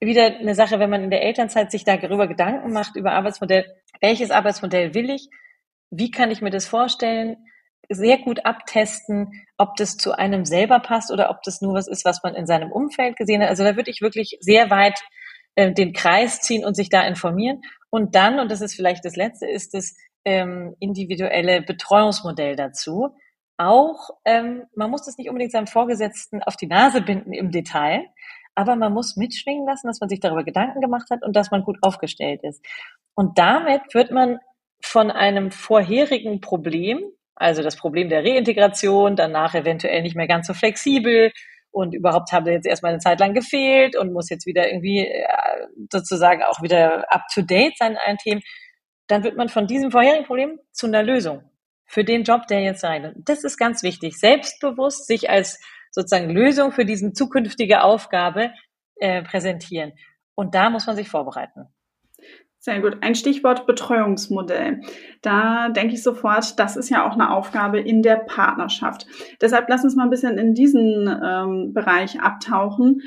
wieder 0.01 0.39
eine 0.39 0.55
Sache, 0.55 0.79
wenn 0.79 0.91
man 0.91 1.05
in 1.05 1.11
der 1.11 1.23
Elternzeit 1.23 1.71
sich 1.71 1.85
darüber 1.85 2.27
Gedanken 2.27 2.73
macht, 2.73 2.97
über 2.97 3.13
Arbeitsmodell, 3.13 3.67
welches 4.01 4.31
Arbeitsmodell 4.31 4.95
will 4.95 5.11
ich? 5.11 5.29
Wie 5.90 6.11
kann 6.11 6.31
ich 6.31 6.42
mir 6.42 6.51
das 6.51 6.66
vorstellen? 6.66 7.37
Sehr 7.88 8.18
gut 8.18 8.47
abtesten, 8.47 9.44
ob 9.59 9.77
das 9.77 9.97
zu 9.97 10.12
einem 10.12 10.44
selber 10.44 10.81
passt 10.81 11.12
oder 11.12 11.31
ob 11.31 11.42
das 11.42 11.61
nur 11.61 11.75
was 11.75 11.87
ist, 11.87 12.05
was 12.05 12.23
man 12.23 12.35
in 12.35 12.47
seinem 12.47 12.73
Umfeld 12.73 13.16
gesehen 13.16 13.42
hat. 13.42 13.51
Also 13.51 13.62
da 13.62 13.77
würde 13.77 13.90
ich 13.90 14.01
wirklich 14.01 14.38
sehr 14.40 14.70
weit 14.70 14.99
äh, 15.55 15.73
den 15.73 15.92
Kreis 15.92 16.40
ziehen 16.40 16.64
und 16.64 16.75
sich 16.75 16.88
da 16.88 17.03
informieren. 17.07 17.61
Und 17.90 18.14
dann, 18.14 18.40
und 18.40 18.51
das 18.51 18.61
ist 18.61 18.75
vielleicht 18.75 19.05
das 19.05 19.16
Letzte, 19.16 19.47
ist 19.47 19.75
das 19.75 19.94
ähm, 20.25 20.75
individuelle 20.81 21.62
Betreuungsmodell 21.62 22.57
dazu. 22.57 23.14
Auch, 23.57 24.11
ähm, 24.25 24.64
man 24.75 24.90
muss 24.90 25.05
das 25.05 25.16
nicht 25.16 25.29
unbedingt 25.29 25.53
seinem 25.53 25.68
Vorgesetzten 25.68 26.42
auf 26.42 26.57
die 26.57 26.66
Nase 26.66 27.03
binden 27.03 27.33
im 27.33 27.53
Detail, 27.53 28.05
aber 28.57 28.77
man 28.77 28.92
muss 28.92 29.16
mitschwingen 29.16 29.66
lassen, 29.66 29.87
dass 29.87 30.01
man 30.01 30.09
sich 30.09 30.20
darüber 30.20 30.44
Gedanken 30.44 30.81
gemacht 30.81 31.11
hat 31.11 31.23
und 31.23 31.37
dass 31.37 31.51
man 31.51 31.62
gut 31.62 31.79
aufgestellt 31.83 32.42
ist. 32.42 32.64
Und 33.14 33.38
damit 33.38 33.94
wird 33.94 34.11
man 34.11 34.38
von 34.94 35.11
einem 35.11 35.50
vorherigen 35.50 36.40
Problem, 36.40 37.02
also 37.35 37.64
das 37.64 37.74
Problem 37.74 38.09
der 38.09 38.24
Reintegration, 38.24 39.16
danach 39.16 39.57
eventuell 39.57 40.02
nicht 40.02 40.14
mehr 40.14 40.28
ganz 40.28 40.46
so 40.46 40.54
flexibel, 40.54 41.33
und 41.72 41.96
überhaupt 41.96 42.30
haben 42.30 42.46
jetzt 42.46 42.68
erstmal 42.68 42.92
eine 42.92 43.00
Zeit 43.00 43.18
lang 43.18 43.35
gefehlt 43.35 43.96
und 43.96 44.12
muss 44.12 44.30
jetzt 44.30 44.46
wieder 44.46 44.68
irgendwie 44.68 45.00
äh, 45.00 45.26
sozusagen 45.92 46.44
auch 46.44 46.62
wieder 46.62 47.12
up 47.12 47.22
to 47.35 47.42
date 47.42 47.76
sein 47.76 47.94
in 47.94 47.98
allen 47.98 48.18
Themen, 48.18 48.42
dann 49.09 49.24
wird 49.24 49.37
man 49.37 49.48
von 49.48 49.66
diesem 49.66 49.90
vorherigen 49.90 50.26
Problem 50.26 50.61
zu 50.70 50.87
einer 50.87 51.02
Lösung 51.02 51.42
für 51.87 52.04
den 52.04 52.22
Job, 52.22 52.46
der 52.46 52.61
jetzt 52.62 52.80
sein. 52.80 53.04
Und 53.04 53.28
das 53.28 53.42
ist 53.42 53.57
ganz 53.57 53.83
wichtig. 53.83 54.16
Selbstbewusst 54.20 55.09
sich 55.09 55.28
als 55.28 55.59
sozusagen 55.90 56.30
Lösung 56.30 56.70
für 56.70 56.85
diese 56.85 57.12
zukünftige 57.12 57.83
Aufgabe 57.83 58.52
äh, 59.00 59.24
präsentieren. 59.24 59.94
Und 60.37 60.54
da 60.54 60.70
muss 60.70 60.87
man 60.87 60.94
sich 60.94 61.09
vorbereiten. 61.09 61.74
Sehr 62.64 62.81
gut. 62.81 62.96
Ein 63.03 63.14
Stichwort 63.14 63.66
Betreuungsmodell. 63.66 64.81
Da 65.20 65.68
denke 65.68 65.92
ich 65.92 66.03
sofort, 66.03 66.59
das 66.59 66.79
ist 66.79 66.88
ja 66.88 67.07
auch 67.07 67.12
eine 67.12 67.31
Aufgabe 67.31 67.79
in 67.79 68.00
der 68.00 68.16
Partnerschaft. 68.16 69.07
Deshalb 69.42 69.68
lass 69.68 69.85
uns 69.85 69.96
mal 69.96 70.05
ein 70.05 70.11
bisschen 70.11 70.38
in 70.38 70.55
diesen 70.55 71.07
ähm, 71.07 71.74
Bereich 71.74 72.22
abtauchen. 72.22 73.03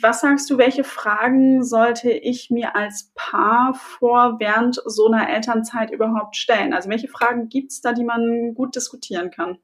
Was 0.00 0.20
sagst 0.20 0.48
du, 0.50 0.56
welche 0.56 0.84
Fragen 0.84 1.64
sollte 1.64 2.12
ich 2.12 2.48
mir 2.48 2.76
als 2.76 3.10
Paar 3.16 3.74
vor 3.74 4.36
während 4.38 4.80
so 4.84 5.10
einer 5.10 5.28
Elternzeit 5.28 5.90
überhaupt 5.90 6.36
stellen? 6.36 6.74
Also 6.74 6.88
welche 6.88 7.08
Fragen 7.08 7.48
gibt 7.48 7.72
es 7.72 7.80
da, 7.80 7.92
die 7.92 8.04
man 8.04 8.54
gut 8.54 8.76
diskutieren 8.76 9.32
kann? 9.32 9.58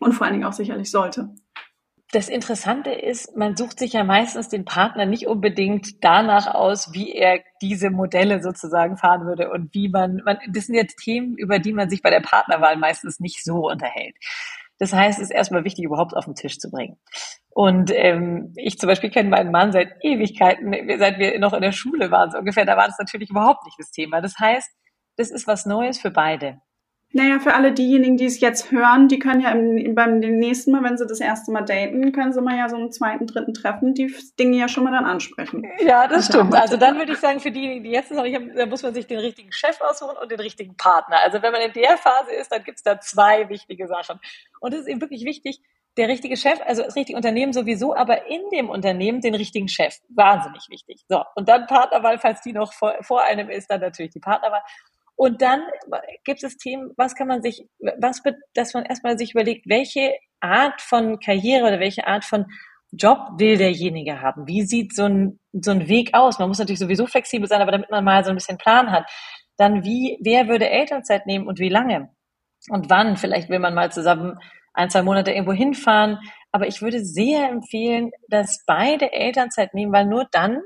Und 0.00 0.14
vor 0.14 0.24
allen 0.24 0.36
Dingen 0.36 0.46
auch 0.46 0.54
sicherlich 0.54 0.90
sollte 0.90 1.34
das 2.12 2.28
Interessante 2.28 2.90
ist, 2.90 3.36
man 3.36 3.56
sucht 3.56 3.78
sich 3.78 3.94
ja 3.94 4.04
meistens 4.04 4.48
den 4.48 4.64
Partner 4.64 5.06
nicht 5.06 5.26
unbedingt 5.26 6.04
danach 6.04 6.46
aus, 6.54 6.92
wie 6.92 7.12
er 7.12 7.40
diese 7.60 7.90
Modelle 7.90 8.42
sozusagen 8.42 8.96
fahren 8.96 9.26
würde 9.26 9.50
und 9.50 9.74
wie 9.74 9.88
man, 9.88 10.22
man, 10.24 10.38
das 10.48 10.66
sind 10.66 10.76
jetzt 10.76 10.98
Themen, 10.98 11.36
über 11.36 11.58
die 11.58 11.72
man 11.72 11.90
sich 11.90 12.02
bei 12.02 12.10
der 12.10 12.20
Partnerwahl 12.20 12.76
meistens 12.76 13.18
nicht 13.18 13.44
so 13.44 13.68
unterhält. 13.68 14.14
Das 14.78 14.92
heißt, 14.92 15.18
es 15.18 15.30
ist 15.30 15.34
erstmal 15.34 15.64
wichtig, 15.64 15.84
überhaupt 15.84 16.14
auf 16.14 16.26
den 16.26 16.34
Tisch 16.34 16.58
zu 16.58 16.70
bringen. 16.70 16.98
Und 17.50 17.90
ähm, 17.92 18.52
ich 18.56 18.78
zum 18.78 18.88
Beispiel 18.88 19.10
kenne 19.10 19.30
meinen 19.30 19.50
Mann 19.50 19.72
seit 19.72 19.92
Ewigkeiten, 20.02 20.74
seit 20.98 21.18
wir 21.18 21.38
noch 21.38 21.54
in 21.54 21.62
der 21.62 21.72
Schule 21.72 22.10
waren, 22.10 22.30
so 22.30 22.38
ungefähr, 22.38 22.66
da 22.66 22.76
war 22.76 22.86
das 22.86 22.98
natürlich 22.98 23.30
überhaupt 23.30 23.64
nicht 23.64 23.78
das 23.78 23.90
Thema. 23.90 24.20
Das 24.20 24.38
heißt, 24.38 24.70
das 25.16 25.30
ist 25.30 25.46
was 25.46 25.66
Neues 25.66 25.98
für 25.98 26.10
beide. 26.10 26.60
Naja, 27.12 27.38
für 27.38 27.54
alle 27.54 27.72
diejenigen, 27.72 28.16
die 28.16 28.26
es 28.26 28.40
jetzt 28.40 28.72
hören, 28.72 29.08
die 29.08 29.18
können 29.18 29.40
ja 29.40 29.50
im, 29.50 29.94
beim 29.94 30.18
nächsten 30.18 30.72
Mal, 30.72 30.82
wenn 30.82 30.98
sie 30.98 31.06
das 31.06 31.20
erste 31.20 31.52
Mal 31.52 31.62
daten, 31.62 32.12
können 32.12 32.32
sie 32.32 32.42
mal 32.42 32.58
ja 32.58 32.68
so 32.68 32.76
einen 32.76 32.90
zweiten, 32.92 33.26
dritten 33.26 33.54
Treffen 33.54 33.94
die 33.94 34.12
Dinge 34.38 34.58
ja 34.58 34.68
schon 34.68 34.84
mal 34.84 34.92
dann 34.92 35.04
ansprechen. 35.04 35.64
Ja, 35.78 36.08
das 36.08 36.26
stimmt. 36.26 36.54
Also 36.54 36.76
dann 36.76 36.98
würde 36.98 37.12
ich 37.12 37.18
sagen, 37.18 37.40
für 37.40 37.50
diejenigen, 37.50 37.84
die 37.84 37.90
jetzt 37.90 38.10
noch 38.10 38.24
nicht 38.24 38.34
haben, 38.34 38.52
da 38.54 38.66
muss 38.66 38.82
man 38.82 38.92
sich 38.92 39.06
den 39.06 39.18
richtigen 39.18 39.52
Chef 39.52 39.80
aussuchen 39.80 40.16
und 40.20 40.30
den 40.30 40.40
richtigen 40.40 40.76
Partner. 40.76 41.18
Also 41.24 41.40
wenn 41.42 41.52
man 41.52 41.62
in 41.62 41.72
der 41.72 41.96
Phase 41.96 42.32
ist, 42.32 42.50
dann 42.50 42.64
gibt 42.64 42.78
es 42.78 42.82
da 42.82 43.00
zwei 43.00 43.48
wichtige 43.48 43.86
Sachen. 43.86 44.18
Und 44.60 44.74
es 44.74 44.80
ist 44.80 44.88
eben 44.88 45.00
wirklich 45.00 45.24
wichtig, 45.24 45.60
der 45.96 46.08
richtige 46.08 46.36
Chef, 46.36 46.60
also 46.66 46.82
das 46.82 46.96
richtige 46.96 47.16
Unternehmen 47.16 47.52
sowieso, 47.52 47.94
aber 47.96 48.26
in 48.26 48.42
dem 48.50 48.68
Unternehmen 48.68 49.20
den 49.20 49.34
richtigen 49.34 49.68
Chef. 49.68 49.96
Wahnsinnig 50.08 50.66
wichtig. 50.68 51.04
So. 51.08 51.22
Und 51.34 51.48
dann 51.48 51.66
Partnerwahl, 51.66 52.18
falls 52.18 52.42
die 52.42 52.52
noch 52.52 52.72
vor, 52.72 52.94
vor 53.00 53.22
einem 53.22 53.48
ist, 53.48 53.70
dann 53.70 53.80
natürlich 53.80 54.12
die 54.12 54.20
Partnerwahl. 54.20 54.62
Und 55.16 55.40
dann 55.40 55.62
gibt 56.24 56.42
es 56.44 56.58
Themen, 56.58 56.92
was 56.96 57.14
kann 57.14 57.26
man 57.26 57.42
sich, 57.42 57.66
was, 57.98 58.22
dass 58.54 58.74
man 58.74 58.84
erstmal 58.84 59.18
sich 59.18 59.32
überlegt, 59.32 59.66
welche 59.66 60.12
Art 60.40 60.82
von 60.82 61.18
Karriere 61.18 61.66
oder 61.66 61.80
welche 61.80 62.06
Art 62.06 62.24
von 62.24 62.46
Job 62.92 63.18
will 63.38 63.56
derjenige 63.56 64.20
haben? 64.20 64.46
Wie 64.46 64.62
sieht 64.62 64.94
so 64.94 65.04
ein, 65.04 65.40
so 65.52 65.70
ein 65.70 65.88
Weg 65.88 66.14
aus? 66.14 66.38
Man 66.38 66.48
muss 66.48 66.58
natürlich 66.58 66.78
sowieso 66.78 67.06
flexibel 67.06 67.48
sein, 67.48 67.62
aber 67.62 67.72
damit 67.72 67.90
man 67.90 68.04
mal 68.04 68.24
so 68.24 68.30
ein 68.30 68.36
bisschen 68.36 68.58
Plan 68.58 68.90
hat. 68.90 69.10
Dann 69.56 69.84
wie, 69.84 70.18
wer 70.22 70.48
würde 70.48 70.68
Elternzeit 70.68 71.26
nehmen 71.26 71.46
und 71.46 71.58
wie 71.58 71.70
lange? 71.70 72.10
Und 72.68 72.90
wann? 72.90 73.16
Vielleicht 73.16 73.48
will 73.48 73.58
man 73.58 73.74
mal 73.74 73.90
zusammen 73.90 74.38
ein, 74.74 74.90
zwei 74.90 75.02
Monate 75.02 75.30
irgendwo 75.30 75.52
hinfahren. 75.52 76.18
Aber 76.52 76.66
ich 76.66 76.82
würde 76.82 77.04
sehr 77.04 77.48
empfehlen, 77.48 78.10
dass 78.28 78.64
beide 78.66 79.12
Elternzeit 79.12 79.72
nehmen, 79.72 79.92
weil 79.92 80.04
nur 80.04 80.26
dann 80.30 80.60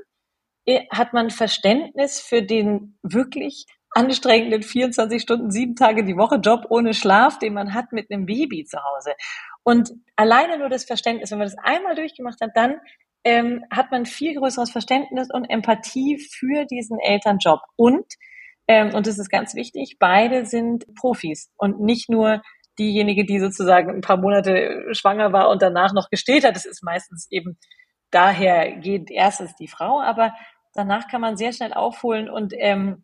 äh, 0.65 0.85
hat 0.91 1.13
man 1.13 1.29
Verständnis 1.29 2.19
für 2.19 2.41
den 2.41 2.97
wirklich 3.01 3.65
anstrengenden 3.91 4.63
24 4.63 5.21
Stunden, 5.21 5.51
sieben 5.51 5.75
Tage 5.75 6.03
die 6.03 6.17
Woche 6.17 6.37
Job 6.37 6.65
ohne 6.69 6.93
Schlaf, 6.93 7.39
den 7.39 7.53
man 7.53 7.73
hat 7.73 7.91
mit 7.91 8.09
einem 8.09 8.25
Baby 8.25 8.65
zu 8.65 8.77
Hause. 8.77 9.13
Und 9.63 9.91
alleine 10.15 10.57
nur 10.57 10.69
das 10.69 10.85
Verständnis, 10.85 11.31
wenn 11.31 11.39
man 11.39 11.47
das 11.47 11.57
einmal 11.61 11.95
durchgemacht 11.95 12.39
hat, 12.41 12.51
dann 12.55 12.75
ähm, 13.23 13.63
hat 13.69 13.91
man 13.91 14.05
viel 14.05 14.35
größeres 14.35 14.71
Verständnis 14.71 15.29
und 15.31 15.45
Empathie 15.45 16.17
für 16.17 16.65
diesen 16.65 16.99
Elternjob. 16.99 17.59
Und, 17.75 18.05
ähm, 18.67 18.93
und 18.95 19.07
das 19.07 19.19
ist 19.19 19.29
ganz 19.29 19.53
wichtig, 19.55 19.97
beide 19.99 20.45
sind 20.45 20.85
Profis 20.95 21.51
und 21.57 21.79
nicht 21.79 22.09
nur 22.09 22.41
diejenige, 22.79 23.25
die 23.25 23.39
sozusagen 23.39 23.91
ein 23.91 24.01
paar 24.01 24.17
Monate 24.17 24.85
schwanger 24.93 25.33
war 25.33 25.49
und 25.49 25.61
danach 25.61 25.93
noch 25.93 26.09
gestillt 26.09 26.45
hat. 26.45 26.55
Das 26.55 26.65
ist 26.65 26.81
meistens 26.81 27.27
eben 27.29 27.57
daher 28.11 28.71
geht 28.71 29.09
erstens 29.09 29.55
die 29.55 29.67
Frau, 29.67 30.01
aber 30.01 30.33
danach 30.73 31.07
kann 31.07 31.21
man 31.21 31.37
sehr 31.37 31.53
schnell 31.53 31.73
aufholen 31.73 32.29
und 32.29 32.53
ähm, 32.57 33.03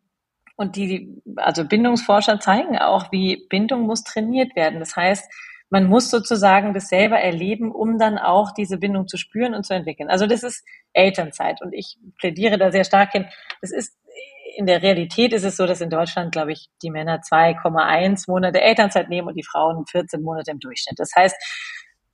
und 0.57 0.75
die, 0.75 1.21
also 1.37 1.63
Bindungsforscher 1.65 2.39
zeigen 2.39 2.77
auch, 2.77 3.11
wie 3.11 3.45
Bindung 3.49 3.83
muss 3.83 4.03
trainiert 4.03 4.55
werden. 4.55 4.79
Das 4.79 4.95
heißt, 4.95 5.31
man 5.69 5.87
muss 5.87 6.09
sozusagen 6.09 6.73
das 6.73 6.89
selber 6.89 7.19
erleben, 7.19 7.71
um 7.71 7.99
dann 7.99 8.17
auch 8.17 8.51
diese 8.51 8.77
Bindung 8.77 9.07
zu 9.07 9.17
spüren 9.17 9.53
und 9.53 9.65
zu 9.65 9.73
entwickeln. 9.73 10.09
Also 10.09 10.25
das 10.25 10.43
ist 10.43 10.65
Elternzeit 10.93 11.61
und 11.61 11.73
ich 11.73 11.97
plädiere 12.17 12.57
da 12.57 12.71
sehr 12.71 12.85
stark 12.85 13.11
hin. 13.11 13.25
Das 13.61 13.71
ist 13.71 13.97
in 14.55 14.65
der 14.65 14.81
Realität 14.81 15.33
ist 15.33 15.43
es 15.43 15.55
so, 15.55 15.67
dass 15.67 15.81
in 15.81 15.91
Deutschland, 15.91 16.31
glaube 16.31 16.51
ich, 16.51 16.69
die 16.81 16.89
Männer 16.89 17.19
2,1 17.19 18.23
Monate 18.27 18.59
Elternzeit 18.59 19.07
nehmen 19.07 19.27
und 19.27 19.35
die 19.35 19.43
Frauen 19.43 19.85
14 19.85 20.23
Monate 20.23 20.49
im 20.49 20.59
Durchschnitt. 20.59 20.97
Das 20.97 21.11
heißt, 21.15 21.35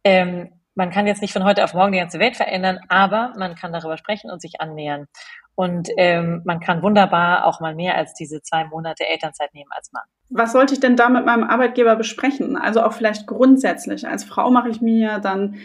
ähm, 0.04 0.50
man 0.76 0.90
kann 0.90 1.08
jetzt 1.08 1.22
nicht 1.22 1.32
von 1.32 1.46
heute 1.46 1.64
auf 1.64 1.74
morgen 1.74 1.94
die 1.94 2.00
ganze 2.00 2.20
Welt 2.20 2.36
verändern, 2.36 2.80
aber 2.90 3.32
man 3.38 3.56
kann 3.56 3.72
darüber 3.72 3.96
sprechen 3.98 4.30
und 4.30 4.42
sich 4.42 4.60
annähern. 4.60 5.08
Und 5.56 5.90
ähm, 5.98 6.42
man 6.46 6.60
kann 6.60 6.82
wunderbar 6.82 7.46
auch 7.46 7.60
mal 7.60 7.76
mehr 7.76 7.96
als 7.96 8.14
diese 8.14 8.42
zwei 8.42 8.66
Monate 8.66 9.08
Elternzeit 9.08 9.54
nehmen 9.54 9.70
als 9.72 9.92
Mann. 9.92 10.04
Was 10.30 10.52
sollte 10.54 10.74
ich 10.74 10.80
denn 10.80 10.96
da 10.96 11.10
mit 11.10 11.26
meinem 11.26 11.44
Arbeitgeber 11.44 11.96
besprechen? 11.96 12.58
Also 12.58 12.82
auch 12.82 12.94
vielleicht 12.94 13.28
grundsätzlich. 13.28 14.08
Als 14.08 14.24
Frau 14.24 14.50
mache 14.50 14.70
ich 14.70 14.82
mir 14.82 15.20
dann 15.20 15.58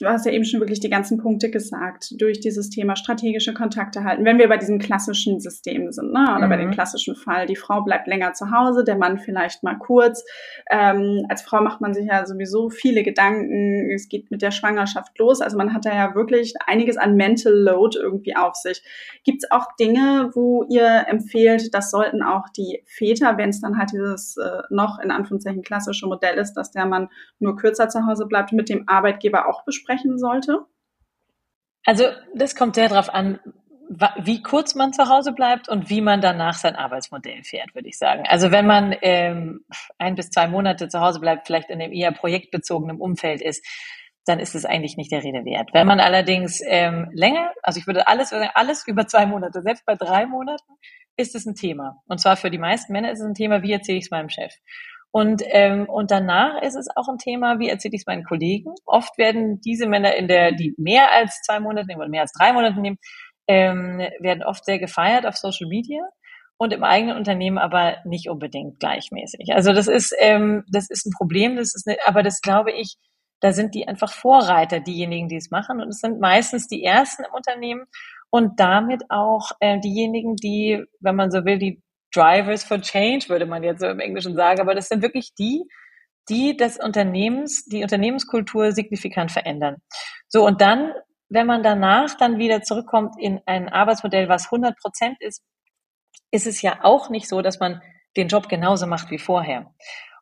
du 0.00 0.06
hast 0.06 0.26
ja 0.26 0.32
eben 0.32 0.44
schon 0.44 0.60
wirklich 0.60 0.80
die 0.80 0.90
ganzen 0.90 1.18
Punkte 1.18 1.50
gesagt, 1.50 2.14
durch 2.18 2.40
dieses 2.40 2.68
Thema 2.68 2.96
strategische 2.96 3.54
Kontakte 3.54 4.02
halten. 4.02 4.24
Wenn 4.24 4.38
wir 4.38 4.48
bei 4.48 4.56
diesem 4.56 4.80
klassischen 4.80 5.38
System 5.38 5.92
sind, 5.92 6.12
ne, 6.12 6.34
oder 6.36 6.46
mhm. 6.46 6.50
bei 6.50 6.56
dem 6.56 6.68
mhm. 6.68 6.72
klassischen 6.72 7.14
Fall, 7.14 7.46
die 7.46 7.54
Frau 7.54 7.82
bleibt 7.82 8.08
länger 8.08 8.32
zu 8.32 8.50
Hause, 8.50 8.82
der 8.84 8.96
Mann 8.96 9.18
vielleicht 9.18 9.62
mal 9.62 9.76
kurz. 9.76 10.24
Ähm, 10.68 11.24
als 11.28 11.42
Frau 11.42 11.62
macht 11.62 11.80
man 11.80 11.94
sich 11.94 12.06
ja 12.06 12.26
sowieso 12.26 12.70
viele 12.70 13.04
Gedanken. 13.04 13.90
Es 13.94 14.08
geht 14.08 14.30
mit 14.32 14.42
der 14.42 14.50
Schwangerschaft 14.50 15.16
los. 15.18 15.40
Also 15.40 15.56
man 15.56 15.72
hat 15.72 15.84
da 15.84 15.94
ja 15.94 16.14
wirklich 16.14 16.54
einiges 16.66 16.96
an 16.96 17.14
Mental 17.14 17.52
Load 17.52 17.96
irgendwie 17.96 18.34
auf 18.34 18.56
sich. 18.56 18.82
Gibt 19.24 19.44
es 19.44 19.50
auch 19.52 19.76
Dinge, 19.78 20.30
wo 20.34 20.64
ihr 20.68 21.06
empfehlt, 21.06 21.72
das 21.72 21.90
sollten 21.92 22.22
auch 22.22 22.48
die 22.56 22.82
Väter, 22.86 23.38
wenn 23.38 23.50
es 23.50 23.60
dann 23.60 23.78
halt 23.78 23.92
dieses 23.92 24.36
äh, 24.38 24.62
noch 24.70 24.98
in 24.98 25.12
Anführungszeichen 25.12 25.62
klassische 25.62 26.06
Modell 26.06 26.36
ist, 26.36 26.54
dass 26.54 26.72
der 26.72 26.86
Mann 26.86 27.08
nur 27.38 27.56
kürzer 27.56 27.88
zu 27.88 28.06
Hause 28.06 28.26
bleibt, 28.26 28.52
mit 28.52 28.68
dem 28.68 28.88
Arbeitgeber 28.88 29.48
auch 29.48 29.64
besprechen? 29.64 29.83
Sprechen 29.84 30.18
sollte? 30.18 30.66
Also 31.84 32.04
das 32.34 32.56
kommt 32.56 32.74
sehr 32.74 32.88
darauf 32.88 33.12
an, 33.12 33.38
wie 34.22 34.42
kurz 34.42 34.74
man 34.74 34.92
zu 34.92 35.08
Hause 35.08 35.32
bleibt 35.32 35.68
und 35.68 35.90
wie 35.90 36.00
man 36.00 36.22
danach 36.22 36.54
sein 36.54 36.74
Arbeitsmodell 36.74 37.42
fährt, 37.42 37.74
würde 37.74 37.88
ich 37.88 37.98
sagen. 37.98 38.24
Also 38.26 38.50
wenn 38.50 38.66
man 38.66 38.96
ähm, 39.02 39.64
ein 39.98 40.14
bis 40.14 40.30
zwei 40.30 40.48
Monate 40.48 40.88
zu 40.88 41.00
Hause 41.00 41.20
bleibt, 41.20 41.46
vielleicht 41.46 41.68
in 41.68 41.80
einem 41.80 41.92
eher 41.92 42.10
projektbezogenen 42.12 42.98
Umfeld 42.98 43.42
ist, 43.42 43.64
dann 44.24 44.38
ist 44.38 44.54
es 44.54 44.64
eigentlich 44.64 44.96
nicht 44.96 45.12
der 45.12 45.22
Rede 45.22 45.44
wert. 45.44 45.70
Wenn 45.74 45.86
man 45.86 46.00
allerdings 46.00 46.62
ähm, 46.64 47.10
länger, 47.12 47.52
also 47.62 47.78
ich 47.78 47.86
würde 47.86 48.08
alles, 48.08 48.32
alles 48.32 48.86
über 48.86 49.06
zwei 49.06 49.26
Monate, 49.26 49.60
selbst 49.60 49.84
bei 49.84 49.96
drei 49.96 50.24
Monaten, 50.24 50.72
ist 51.18 51.34
es 51.34 51.44
ein 51.44 51.54
Thema. 51.54 52.02
Und 52.06 52.20
zwar 52.20 52.36
für 52.36 52.50
die 52.50 52.58
meisten 52.58 52.92
Männer 52.92 53.12
ist 53.12 53.20
es 53.20 53.26
ein 53.26 53.34
Thema, 53.34 53.62
wie 53.62 53.72
erzähle 53.72 53.98
ich 53.98 54.04
es 54.04 54.10
meinem 54.10 54.30
Chef. 54.30 54.54
Und, 55.16 55.44
ähm, 55.46 55.88
und 55.88 56.10
danach 56.10 56.60
ist 56.60 56.74
es 56.74 56.88
auch 56.96 57.06
ein 57.06 57.18
Thema, 57.18 57.60
wie 57.60 57.68
erzähle 57.68 57.94
ich 57.94 58.00
es 58.00 58.06
meinen 58.06 58.24
Kollegen. 58.24 58.74
Oft 58.84 59.16
werden 59.16 59.60
diese 59.60 59.86
Männer 59.86 60.16
in 60.16 60.26
der, 60.26 60.50
die 60.50 60.74
mehr 60.76 61.12
als 61.12 61.40
zwei 61.42 61.60
Monate 61.60 61.86
nehmen 61.86 62.00
oder 62.00 62.10
mehr 62.10 62.22
als 62.22 62.32
drei 62.32 62.52
Monate 62.52 62.80
nehmen, 62.80 62.98
ähm, 63.46 63.98
werden 64.18 64.42
oft 64.42 64.64
sehr 64.64 64.80
gefeiert 64.80 65.24
auf 65.24 65.36
Social 65.36 65.68
Media 65.68 66.02
und 66.56 66.72
im 66.72 66.82
eigenen 66.82 67.16
Unternehmen 67.16 67.58
aber 67.58 67.98
nicht 68.04 68.28
unbedingt 68.28 68.80
gleichmäßig. 68.80 69.54
Also 69.54 69.72
das 69.72 69.86
ist, 69.86 70.12
ähm, 70.18 70.64
das 70.68 70.90
ist 70.90 71.06
ein 71.06 71.12
Problem, 71.16 71.54
das 71.54 71.76
ist 71.76 71.86
eine, 71.86 71.96
aber 72.06 72.24
das 72.24 72.40
glaube 72.40 72.72
ich, 72.72 72.96
da 73.38 73.52
sind 73.52 73.76
die 73.76 73.86
einfach 73.86 74.12
Vorreiter, 74.12 74.80
diejenigen, 74.80 75.28
die 75.28 75.36
es 75.36 75.52
machen. 75.52 75.80
Und 75.80 75.90
es 75.90 76.00
sind 76.00 76.18
meistens 76.18 76.66
die 76.66 76.82
Ersten 76.82 77.22
im 77.22 77.32
Unternehmen 77.32 77.84
und 78.30 78.58
damit 78.58 79.04
auch 79.10 79.52
äh, 79.60 79.78
diejenigen, 79.78 80.34
die, 80.34 80.82
wenn 80.98 81.14
man 81.14 81.30
so 81.30 81.44
will, 81.44 81.58
die 81.58 81.83
Drivers 82.14 82.64
for 82.64 82.80
Change, 82.80 83.28
würde 83.28 83.46
man 83.46 83.62
jetzt 83.62 83.80
so 83.80 83.86
im 83.86 84.00
Englischen 84.00 84.36
sagen, 84.36 84.60
aber 84.60 84.74
das 84.74 84.88
sind 84.88 85.02
wirklich 85.02 85.34
die, 85.34 85.64
die 86.28 86.56
das 86.56 86.78
Unternehmens, 86.78 87.64
die 87.64 87.82
Unternehmenskultur 87.82 88.72
signifikant 88.72 89.32
verändern. 89.32 89.76
So, 90.28 90.46
und 90.46 90.60
dann, 90.60 90.92
wenn 91.28 91.46
man 91.46 91.62
danach 91.62 92.16
dann 92.16 92.38
wieder 92.38 92.62
zurückkommt 92.62 93.14
in 93.18 93.40
ein 93.46 93.68
Arbeitsmodell, 93.68 94.28
was 94.28 94.46
100 94.46 94.76
Prozent 94.78 95.16
ist, 95.20 95.42
ist 96.30 96.46
es 96.46 96.62
ja 96.62 96.80
auch 96.82 97.10
nicht 97.10 97.28
so, 97.28 97.42
dass 97.42 97.60
man 97.60 97.82
den 98.16 98.28
Job 98.28 98.48
genauso 98.48 98.86
macht 98.86 99.10
wie 99.10 99.18
vorher. 99.18 99.72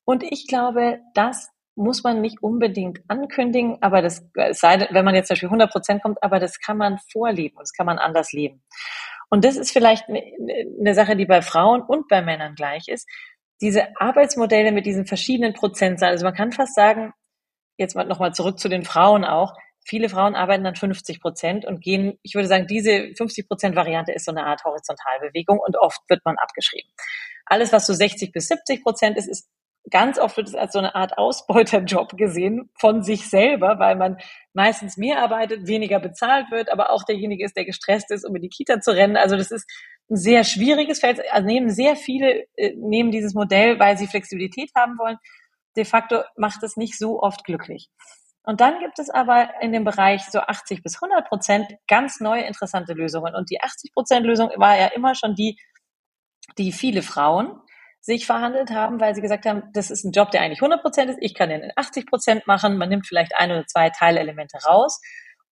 Und 0.05 0.23
ich 0.23 0.47
glaube, 0.47 1.01
das 1.15 1.51
muss 1.75 2.03
man 2.03 2.21
nicht 2.21 2.43
unbedingt 2.43 3.01
ankündigen, 3.09 3.79
aber 3.81 4.03
das 4.03 4.27
sei 4.51 4.87
wenn 4.91 5.05
man 5.05 5.15
jetzt 5.15 5.29
zum 5.29 5.35
Beispiel 5.35 5.49
100 5.49 5.71
Prozent 5.71 6.03
kommt, 6.03 6.23
aber 6.23 6.39
das 6.39 6.59
kann 6.61 6.77
man 6.77 6.99
vorleben 7.11 7.57
und 7.57 7.63
das 7.63 7.73
kann 7.73 7.87
man 7.87 7.99
anders 7.99 8.33
leben. 8.33 8.63
Und 9.33 9.47
das 9.47 9.57
ist 9.57 9.73
vielleicht 9.73 10.11
eine 10.11 10.95
Sache, 10.95 11.17
die 11.17 11.25
bei 11.25 11.41
Frauen 11.41 11.81
und 11.81 12.07
bei 12.07 12.21
Männern 12.21 12.55
gleich 12.55 12.89
ist. 12.89 13.09
Diese 13.63 13.89
Arbeitsmodelle 13.99 14.73
mit 14.73 14.85
diesen 14.85 15.07
verschiedenen 15.07 15.55
Prozentzahlen. 15.55 16.13
Also 16.13 16.27
man 16.27 16.35
kann 16.35 16.53
fast 16.53 16.75
sagen, 16.75 17.15
jetzt 17.79 17.97
mal 17.97 18.05
nochmal 18.05 18.35
zurück 18.35 18.59
zu 18.59 18.69
den 18.69 18.85
Frauen 18.85 19.25
auch. 19.25 19.55
Viele 19.87 20.11
Frauen 20.11 20.35
arbeiten 20.35 20.65
dann 20.65 20.77
50 20.77 21.23
Prozent 21.23 21.65
und 21.65 21.81
gehen, 21.81 22.19
ich 22.23 22.35
würde 22.35 22.47
sagen, 22.47 22.67
diese 22.67 23.15
50 23.17 23.49
Prozent 23.49 23.75
Variante 23.75 24.13
ist 24.13 24.27
so 24.27 24.33
eine 24.33 24.45
Art 24.45 24.65
Horizontalbewegung 24.65 25.59
und 25.59 25.79
oft 25.79 26.03
wird 26.11 26.21
man 26.27 26.37
abgeschrieben. 26.37 26.91
Alles, 27.47 27.73
was 27.73 27.87
so 27.87 27.95
60 27.95 28.33
bis 28.33 28.49
70 28.49 28.83
Prozent 28.83 29.17
ist, 29.17 29.29
ist 29.29 29.49
ganz 29.91 30.19
oft 30.19 30.37
wird 30.37 30.49
es 30.49 30.55
als 30.55 30.73
so 30.73 30.79
eine 30.79 30.95
Art 30.95 31.19
Ausbeuterjob 31.19 32.17
gesehen 32.17 32.71
von 32.79 33.03
sich 33.03 33.29
selber, 33.29 33.79
weil 33.79 33.97
man 33.97 34.19
meistens 34.53 34.97
mehr 34.97 35.21
arbeitet, 35.23 35.67
weniger 35.67 35.99
bezahlt 35.99 36.51
wird, 36.51 36.71
aber 36.71 36.91
auch 36.91 37.05
derjenige 37.05 37.45
ist, 37.45 37.57
der 37.57 37.65
gestresst 37.65 38.11
ist, 38.11 38.25
um 38.25 38.35
in 38.37 38.43
die 38.43 38.49
Kita 38.49 38.81
zu 38.81 38.93
rennen. 38.93 39.17
Also 39.17 39.37
das 39.37 39.51
ist 39.51 39.69
ein 40.11 40.17
sehr 40.17 40.45
schwieriges 40.45 41.01
Feld. 41.01 41.21
Also 41.33 41.47
nehmen 41.47 41.71
sehr 41.71 41.97
viele 41.97 42.47
äh, 42.57 42.75
nehmen 42.77 43.11
dieses 43.11 43.35
Modell, 43.35 43.79
weil 43.79 43.99
sie 43.99 44.07
Flexibilität 44.07 44.71
haben 44.77 44.99
wollen. 44.99 45.19
De 45.77 45.85
facto 45.85 46.23
macht 46.37 46.63
es 46.63 46.77
nicht 46.77 46.99
so 46.99 47.21
oft 47.21 47.45
glücklich. 47.45 47.89
Und 48.45 48.61
dann 48.61 48.81
gibt 48.81 48.99
es 48.99 49.09
aber 49.09 49.51
in 49.61 49.73
dem 49.73 49.85
Bereich 49.85 50.25
so 50.25 50.41
80 50.41 50.83
bis 50.83 51.01
100 51.01 51.29
Prozent 51.29 51.67
ganz 51.87 52.21
neue 52.21 52.43
interessante 52.43 52.93
Lösungen. 52.93 53.35
Und 53.35 53.51
die 53.51 53.61
80 53.61 53.93
Prozent 53.93 54.27
Lösung 54.27 54.51
war 54.57 54.77
ja 54.77 54.89
immer 54.89 55.15
schon 55.15 55.35
die, 55.35 55.59
die 56.59 56.73
viele 56.73 57.03
Frauen 57.03 57.61
sich 58.03 58.27
verhandelt 58.27 58.71
haben, 58.71 59.01
weil 59.01 59.15
sie 59.15 59.23
gesagt 59.23 59.47
haben, 59.47 59.63
das 59.73 59.91
ist 59.91 60.05
ein 60.05 60.11
Job, 60.11 60.33
der 60.33 60.43
eigentlich 60.43 60.61
100 60.61 60.83
Prozent 60.83 61.11
ist, 61.11 61.19
ich 61.21 61.35
kann 61.35 61.49
den 61.49 61.63
in 61.63 61.71
80 61.77 62.07
Prozent 62.07 62.47
machen, 62.49 62.77
man 62.77 62.89
nimmt 62.89 63.07
vielleicht 63.07 63.33
ein 63.39 63.51
oder 63.51 63.67
zwei 63.67 63.91
Teilelemente 63.91 64.59
raus 64.67 65.01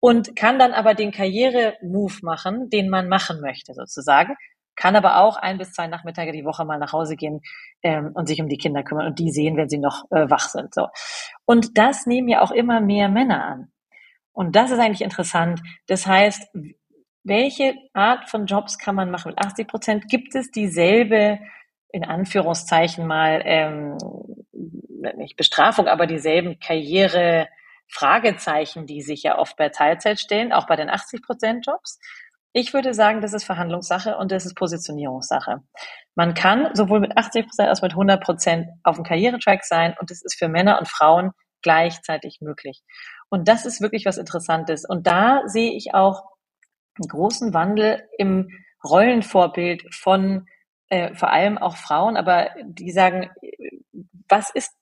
und 0.00 0.34
kann 0.34 0.58
dann 0.58 0.72
aber 0.72 0.94
den 0.94 1.12
Karriere-Move 1.12 2.18
machen, 2.22 2.68
den 2.68 2.88
man 2.88 3.08
machen 3.08 3.40
möchte 3.40 3.72
sozusagen, 3.72 4.34
kann 4.74 4.96
aber 4.96 5.18
auch 5.18 5.36
ein 5.36 5.58
bis 5.58 5.72
zwei 5.72 5.86
Nachmittage 5.86 6.32
die 6.32 6.44
Woche 6.44 6.64
mal 6.64 6.78
nach 6.78 6.92
Hause 6.92 7.14
gehen 7.14 7.40
ähm, 7.82 8.10
und 8.14 8.26
sich 8.26 8.42
um 8.42 8.48
die 8.48 8.58
Kinder 8.58 8.82
kümmern 8.82 9.06
und 9.06 9.18
die 9.20 9.30
sehen, 9.30 9.56
wenn 9.56 9.68
sie 9.68 9.78
noch 9.78 10.10
äh, 10.10 10.28
wach 10.28 10.48
sind. 10.48 10.74
So. 10.74 10.88
Und 11.44 11.78
das 11.78 12.06
nehmen 12.06 12.28
ja 12.28 12.40
auch 12.40 12.50
immer 12.50 12.80
mehr 12.80 13.08
Männer 13.08 13.44
an. 13.44 13.72
Und 14.32 14.56
das 14.56 14.70
ist 14.70 14.78
eigentlich 14.78 15.02
interessant. 15.02 15.60
Das 15.86 16.06
heißt, 16.06 16.48
welche 17.22 17.74
Art 17.92 18.28
von 18.28 18.46
Jobs 18.46 18.78
kann 18.78 18.94
man 18.94 19.10
machen? 19.10 19.30
Mit 19.30 19.38
80 19.38 19.68
Prozent 19.68 20.08
gibt 20.08 20.34
es 20.34 20.50
dieselbe 20.50 21.38
in 21.92 22.04
Anführungszeichen 22.04 23.06
mal 23.06 23.42
ähm, 23.44 23.96
nicht 25.16 25.36
Bestrafung, 25.36 25.86
aber 25.86 26.06
dieselben 26.06 26.58
Karriere 26.58 27.48
Fragezeichen, 27.88 28.86
die 28.86 29.02
sich 29.02 29.24
ja 29.24 29.38
oft 29.38 29.56
bei 29.56 29.68
Teilzeit 29.68 30.20
stellen, 30.20 30.52
auch 30.52 30.66
bei 30.66 30.76
den 30.76 30.88
80 30.88 31.22
Prozent 31.22 31.66
Jobs. 31.66 31.98
Ich 32.52 32.72
würde 32.72 32.94
sagen, 32.94 33.20
das 33.20 33.32
ist 33.32 33.44
Verhandlungssache 33.44 34.16
und 34.16 34.32
das 34.32 34.46
ist 34.46 34.54
Positionierungssache. 34.54 35.62
Man 36.14 36.34
kann 36.34 36.74
sowohl 36.74 37.00
mit 37.00 37.16
80 37.16 37.46
Prozent 37.46 37.68
als 37.68 37.82
mit 37.82 37.92
100 37.92 38.22
Prozent 38.22 38.68
auf 38.82 38.96
dem 38.96 39.04
Karrieretrack 39.04 39.64
sein 39.64 39.94
und 40.00 40.10
das 40.10 40.22
ist 40.22 40.38
für 40.38 40.48
Männer 40.48 40.78
und 40.78 40.88
Frauen 40.88 41.32
gleichzeitig 41.62 42.38
möglich. 42.40 42.82
Und 43.28 43.48
das 43.48 43.66
ist 43.66 43.80
wirklich 43.80 44.06
was 44.06 44.18
Interessantes. 44.18 44.84
Und 44.84 45.06
da 45.06 45.42
sehe 45.46 45.72
ich 45.72 45.94
auch 45.94 46.24
einen 46.98 47.08
großen 47.08 47.54
Wandel 47.54 48.02
im 48.18 48.48
Rollenvorbild 48.84 49.94
von 49.94 50.46
äh, 50.90 51.14
vor 51.14 51.30
allem 51.30 51.56
auch 51.56 51.76
Frauen, 51.76 52.16
aber 52.16 52.50
die 52.62 52.90
sagen, 52.90 53.30
was 54.28 54.50
ist, 54.50 54.72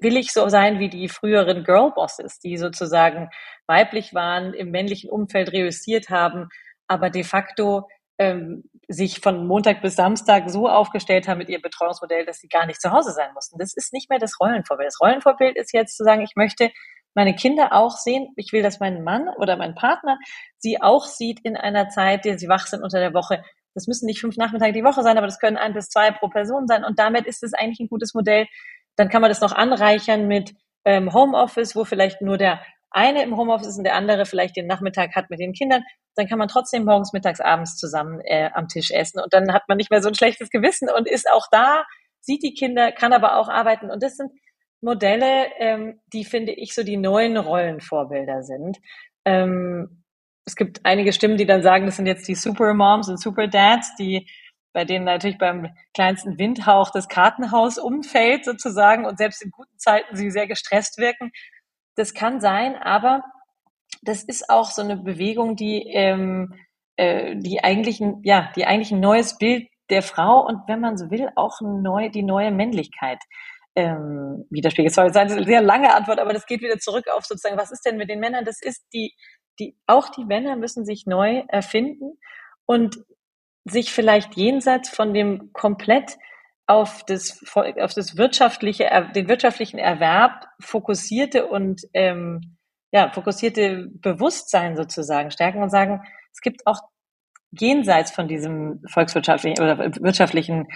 will 0.00 0.16
ich 0.16 0.32
so 0.32 0.48
sein 0.48 0.78
wie 0.78 0.88
die 0.88 1.08
früheren 1.08 1.64
Girlbosses, 1.64 2.40
die 2.40 2.56
sozusagen 2.56 3.30
weiblich 3.66 4.14
waren, 4.14 4.52
im 4.52 4.70
männlichen 4.70 5.10
Umfeld 5.10 5.52
reüssiert 5.52 6.10
haben, 6.10 6.48
aber 6.88 7.10
de 7.10 7.24
facto 7.24 7.88
ähm, 8.18 8.64
sich 8.88 9.20
von 9.20 9.46
Montag 9.46 9.82
bis 9.82 9.94
Samstag 9.94 10.50
so 10.50 10.68
aufgestellt 10.68 11.28
haben 11.28 11.38
mit 11.38 11.48
ihrem 11.48 11.62
Betreuungsmodell, 11.62 12.24
dass 12.24 12.38
sie 12.38 12.48
gar 12.48 12.66
nicht 12.66 12.80
zu 12.80 12.90
Hause 12.90 13.12
sein 13.12 13.32
mussten. 13.34 13.58
Das 13.58 13.74
ist 13.74 13.92
nicht 13.92 14.10
mehr 14.10 14.18
das 14.18 14.40
Rollenvorbild. 14.40 14.88
Das 14.88 15.00
Rollenvorbild 15.00 15.56
ist 15.56 15.72
jetzt 15.72 15.96
zu 15.96 16.04
sagen, 16.04 16.22
ich 16.22 16.34
möchte 16.34 16.70
meine 17.14 17.34
Kinder 17.34 17.72
auch 17.72 17.96
sehen. 17.96 18.28
Ich 18.36 18.52
will, 18.52 18.62
dass 18.62 18.80
mein 18.80 19.04
Mann 19.04 19.28
oder 19.38 19.56
mein 19.56 19.74
Partner 19.74 20.18
sie 20.56 20.80
auch 20.80 21.04
sieht 21.04 21.40
in 21.44 21.56
einer 21.56 21.88
Zeit, 21.88 22.24
der 22.24 22.38
sie 22.38 22.48
wach 22.48 22.66
sind 22.66 22.82
unter 22.82 22.98
der 22.98 23.14
Woche. 23.14 23.42
Das 23.78 23.86
müssen 23.86 24.06
nicht 24.06 24.20
fünf 24.20 24.36
Nachmittage 24.36 24.72
die 24.72 24.84
Woche 24.84 25.02
sein, 25.02 25.16
aber 25.16 25.26
das 25.26 25.38
können 25.38 25.56
ein 25.56 25.72
bis 25.72 25.88
zwei 25.88 26.10
pro 26.10 26.28
Person 26.28 26.66
sein. 26.66 26.84
Und 26.84 26.98
damit 26.98 27.26
ist 27.26 27.42
es 27.42 27.54
eigentlich 27.54 27.80
ein 27.80 27.88
gutes 27.88 28.12
Modell. 28.12 28.46
Dann 28.96 29.08
kann 29.08 29.22
man 29.22 29.30
das 29.30 29.40
noch 29.40 29.52
anreichern 29.52 30.26
mit 30.26 30.54
ähm, 30.84 31.12
Homeoffice, 31.12 31.76
wo 31.76 31.84
vielleicht 31.84 32.20
nur 32.20 32.38
der 32.38 32.60
eine 32.90 33.22
im 33.22 33.36
Homeoffice 33.36 33.68
ist 33.68 33.78
und 33.78 33.84
der 33.84 33.94
andere 33.94 34.24
vielleicht 34.24 34.56
den 34.56 34.66
Nachmittag 34.66 35.14
hat 35.14 35.30
mit 35.30 35.40
den 35.40 35.52
Kindern, 35.52 35.82
dann 36.16 36.26
kann 36.26 36.38
man 36.38 36.48
trotzdem 36.48 36.84
morgens, 36.84 37.12
mittags, 37.12 37.40
abends 37.40 37.76
zusammen 37.76 38.20
äh, 38.24 38.50
am 38.54 38.68
Tisch 38.68 38.90
essen 38.90 39.20
und 39.20 39.32
dann 39.32 39.52
hat 39.52 39.68
man 39.68 39.76
nicht 39.76 39.90
mehr 39.90 40.02
so 40.02 40.08
ein 40.08 40.14
schlechtes 40.14 40.50
Gewissen 40.50 40.88
und 40.90 41.06
ist 41.06 41.30
auch 41.30 41.46
da, 41.50 41.84
sieht 42.20 42.42
die 42.42 42.54
Kinder, 42.54 42.92
kann 42.92 43.12
aber 43.12 43.36
auch 43.36 43.48
arbeiten 43.48 43.90
und 43.90 44.02
das 44.02 44.16
sind 44.16 44.32
Modelle, 44.80 45.46
ähm, 45.58 46.00
die 46.12 46.24
finde 46.24 46.52
ich 46.52 46.74
so 46.74 46.82
die 46.82 46.96
neuen 46.96 47.36
Rollenvorbilder 47.36 48.42
sind. 48.42 48.78
Ähm, 49.24 50.04
es 50.48 50.56
gibt 50.56 50.80
einige 50.84 51.12
Stimmen, 51.12 51.36
die 51.36 51.44
dann 51.44 51.62
sagen, 51.62 51.84
das 51.84 51.96
sind 51.96 52.06
jetzt 52.06 52.26
die 52.26 52.34
Supermoms 52.34 53.08
und 53.10 53.20
Superdads, 53.20 53.94
die 53.96 54.26
bei 54.72 54.86
denen 54.86 55.04
natürlich 55.04 55.36
beim 55.36 55.68
kleinsten 55.92 56.38
Windhauch 56.38 56.90
das 56.90 57.08
Kartenhaus 57.08 57.78
umfällt 57.78 58.46
sozusagen 58.46 59.04
und 59.04 59.18
selbst 59.18 59.42
in 59.42 59.50
guten 59.50 59.78
Zeiten 59.78 60.16
sie 60.16 60.30
sehr 60.30 60.46
gestresst 60.46 60.96
wirken. 60.98 61.32
Das 61.96 62.14
kann 62.14 62.40
sein, 62.40 62.76
aber 62.76 63.22
das 64.02 64.24
ist 64.24 64.48
auch 64.48 64.70
so 64.70 64.80
eine 64.80 64.96
Bewegung, 64.96 65.54
die, 65.54 65.82
ähm, 65.92 66.54
äh, 66.96 67.36
die 67.36 67.62
eigentlich 67.62 68.00
ein, 68.00 68.20
ja, 68.22 68.50
die 68.56 68.64
eigentlich 68.64 68.92
ein 68.92 69.00
neues 69.00 69.36
Bild 69.36 69.68
der 69.90 70.02
Frau 70.02 70.46
und 70.46 70.60
wenn 70.66 70.80
man 70.80 70.96
so 70.96 71.10
will, 71.10 71.28
auch 71.36 71.60
neu, 71.60 72.08
die 72.08 72.22
neue 72.22 72.52
Männlichkeit 72.52 73.18
ähm, 73.76 74.46
widerspiegelt. 74.50 74.96
Das 74.96 75.14
war 75.14 75.22
eine 75.22 75.44
sehr 75.44 75.62
lange 75.62 75.94
Antwort, 75.94 76.18
aber 76.18 76.32
das 76.32 76.46
geht 76.46 76.62
wieder 76.62 76.78
zurück 76.78 77.06
auf 77.14 77.24
sozusagen, 77.24 77.58
was 77.58 77.70
ist 77.70 77.84
denn 77.84 77.96
mit 77.96 78.08
den 78.08 78.20
Männern? 78.20 78.44
Das 78.44 78.60
ist 78.62 78.84
die, 78.92 79.14
die, 79.58 79.76
auch 79.86 80.08
die 80.08 80.24
Männer 80.24 80.56
müssen 80.56 80.84
sich 80.84 81.06
neu 81.06 81.42
erfinden 81.48 82.18
und 82.66 82.98
sich 83.64 83.92
vielleicht 83.92 84.36
jenseits 84.36 84.88
von 84.88 85.12
dem 85.12 85.52
komplett 85.52 86.16
auf 86.66 87.02
das, 87.04 87.42
auf 87.54 87.94
das 87.94 88.16
wirtschaftliche, 88.16 88.88
den 89.14 89.28
wirtschaftlichen 89.28 89.78
Erwerb 89.78 90.46
fokussierte 90.60 91.46
und 91.46 91.82
ähm, 91.94 92.56
ja, 92.92 93.10
fokussierte 93.10 93.88
Bewusstsein 93.90 94.76
sozusagen 94.76 95.30
stärken 95.30 95.62
und 95.62 95.70
sagen, 95.70 96.02
es 96.32 96.40
gibt 96.40 96.66
auch 96.66 96.80
jenseits 97.50 98.10
von 98.10 98.28
diesem 98.28 98.82
volkswirtschaftlichen 98.86 99.62
oder 99.62 99.78
wirtschaftlichen 99.78 100.68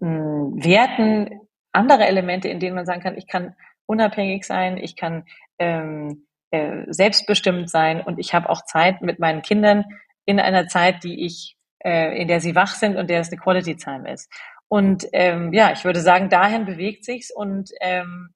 mh, 0.00 0.08
hm, 0.08 0.64
Werten 0.64 1.40
andere 1.72 2.06
Elemente, 2.06 2.48
in 2.48 2.58
denen 2.58 2.74
man 2.74 2.86
sagen 2.86 3.02
kann, 3.02 3.16
ich 3.16 3.26
kann 3.26 3.54
unabhängig 3.86 4.44
sein, 4.44 4.76
ich 4.76 4.96
kann 4.96 5.24
ähm, 5.58 6.26
äh, 6.50 6.84
selbstbestimmt 6.88 7.70
sein 7.70 8.00
und 8.00 8.18
ich 8.18 8.34
habe 8.34 8.48
auch 8.48 8.64
Zeit 8.64 9.02
mit 9.02 9.18
meinen 9.18 9.42
Kindern 9.42 9.84
in 10.24 10.40
einer 10.40 10.68
Zeit, 10.68 11.04
die 11.04 11.24
ich, 11.24 11.56
äh, 11.78 12.20
in 12.20 12.28
der 12.28 12.40
sie 12.40 12.54
wach 12.54 12.74
sind 12.74 12.96
und 12.96 13.08
der 13.08 13.20
es 13.20 13.30
eine 13.30 13.40
Quality 13.40 13.76
Time 13.76 14.10
ist. 14.10 14.32
Und 14.68 15.06
ähm, 15.12 15.52
ja, 15.52 15.72
ich 15.72 15.84
würde 15.84 16.00
sagen, 16.00 16.28
dahin 16.28 16.64
bewegt 16.64 17.04
sich's 17.04 17.30
und 17.30 17.70
ähm, 17.80 18.34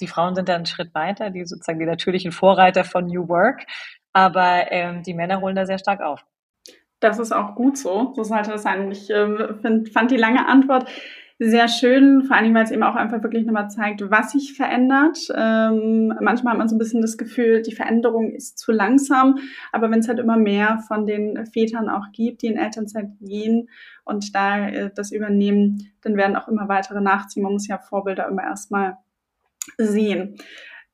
die 0.00 0.06
Frauen 0.06 0.34
sind 0.34 0.48
da 0.48 0.54
einen 0.54 0.66
Schritt 0.66 0.94
weiter, 0.94 1.30
die 1.30 1.44
sozusagen 1.44 1.78
die 1.78 1.86
natürlichen 1.86 2.32
Vorreiter 2.32 2.84
von 2.84 3.06
New 3.06 3.28
Work, 3.28 3.66
aber 4.12 4.70
ähm, 4.70 5.02
die 5.02 5.14
Männer 5.14 5.40
holen 5.40 5.56
da 5.56 5.66
sehr 5.66 5.78
stark 5.78 6.00
auf. 6.00 6.24
Das 7.00 7.18
ist 7.18 7.32
auch 7.32 7.54
gut 7.54 7.78
so. 7.78 8.12
So 8.14 8.24
sollte 8.24 8.52
es 8.52 8.62
sein. 8.62 8.90
Ich 8.90 9.08
äh, 9.10 9.54
find, 9.60 9.92
fand 9.92 10.10
die 10.10 10.16
lange 10.16 10.46
Antwort 10.46 10.88
sehr 11.40 11.68
schön, 11.68 12.24
vor 12.24 12.36
allem, 12.36 12.52
weil 12.54 12.64
es 12.64 12.72
eben 12.72 12.82
auch 12.82 12.96
einfach 12.96 13.22
wirklich 13.22 13.46
nochmal 13.46 13.70
zeigt, 13.70 14.02
was 14.10 14.32
sich 14.32 14.54
verändert. 14.54 15.18
Ähm, 15.34 16.12
manchmal 16.20 16.52
hat 16.52 16.58
man 16.58 16.68
so 16.68 16.74
ein 16.74 16.78
bisschen 16.78 17.00
das 17.00 17.16
Gefühl, 17.16 17.62
die 17.62 17.74
Veränderung 17.74 18.32
ist 18.32 18.58
zu 18.58 18.72
langsam, 18.72 19.38
aber 19.70 19.88
wenn 19.90 20.00
es 20.00 20.08
halt 20.08 20.18
immer 20.18 20.36
mehr 20.36 20.80
von 20.88 21.06
den 21.06 21.46
Vätern 21.46 21.88
auch 21.88 22.10
gibt, 22.12 22.42
die 22.42 22.48
in 22.48 22.56
Elternzeit 22.56 23.10
gehen 23.20 23.68
und 24.04 24.34
da 24.34 24.68
äh, 24.68 24.90
das 24.92 25.12
übernehmen, 25.12 25.92
dann 26.02 26.16
werden 26.16 26.34
auch 26.34 26.48
immer 26.48 26.68
weitere 26.68 27.00
nachziehen. 27.00 27.44
Man 27.44 27.52
muss 27.52 27.68
ja 27.68 27.78
Vorbilder 27.78 28.26
immer 28.26 28.42
erstmal 28.42 28.96
sehen. 29.76 30.38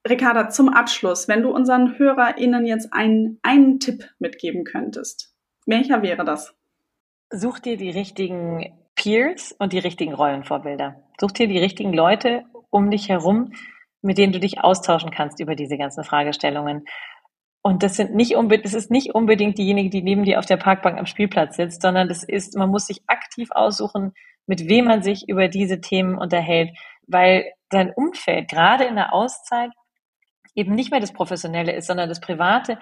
Ricarda, 0.06 0.50
zum 0.50 0.68
Abschluss, 0.68 1.26
wenn 1.26 1.42
du 1.42 1.50
unseren 1.50 1.98
HörerInnen 1.98 2.66
jetzt 2.66 2.92
einen, 2.92 3.38
einen 3.42 3.80
Tipp 3.80 4.10
mitgeben 4.18 4.64
könntest, 4.64 5.34
welcher 5.64 6.02
wäre 6.02 6.26
das? 6.26 6.54
Such 7.30 7.60
dir 7.60 7.78
die 7.78 7.88
richtigen 7.88 8.83
Peers 8.94 9.52
und 9.52 9.72
die 9.72 9.78
richtigen 9.78 10.14
Rollenvorbilder. 10.14 11.02
Such 11.20 11.32
dir 11.32 11.48
die 11.48 11.58
richtigen 11.58 11.92
Leute 11.92 12.44
um 12.70 12.90
dich 12.90 13.08
herum, 13.08 13.52
mit 14.02 14.18
denen 14.18 14.32
du 14.32 14.40
dich 14.40 14.62
austauschen 14.62 15.10
kannst 15.10 15.40
über 15.40 15.54
diese 15.54 15.78
ganzen 15.78 16.04
Fragestellungen. 16.04 16.84
Und 17.62 17.82
das 17.82 17.96
sind 17.96 18.14
nicht 18.14 18.36
unbedingt, 18.36 18.66
das 18.66 18.74
ist 18.74 18.90
nicht 18.90 19.14
unbedingt 19.14 19.56
diejenige, 19.56 19.88
die 19.88 20.02
neben 20.02 20.24
dir 20.24 20.38
auf 20.38 20.46
der 20.46 20.58
Parkbank 20.58 20.98
am 20.98 21.06
Spielplatz 21.06 21.56
sitzt, 21.56 21.80
sondern 21.80 22.08
das 22.08 22.22
ist, 22.22 22.56
man 22.56 22.68
muss 22.68 22.86
sich 22.86 23.00
aktiv 23.06 23.48
aussuchen, 23.52 24.12
mit 24.46 24.68
wem 24.68 24.84
man 24.84 25.02
sich 25.02 25.28
über 25.28 25.48
diese 25.48 25.80
Themen 25.80 26.18
unterhält, 26.18 26.76
weil 27.06 27.50
dein 27.70 27.90
Umfeld 27.90 28.50
gerade 28.50 28.84
in 28.84 28.96
der 28.96 29.14
Auszeit 29.14 29.70
eben 30.54 30.74
nicht 30.74 30.90
mehr 30.90 31.00
das 31.00 31.12
Professionelle 31.12 31.72
ist, 31.72 31.86
sondern 31.86 32.08
das 32.08 32.20
Private. 32.20 32.78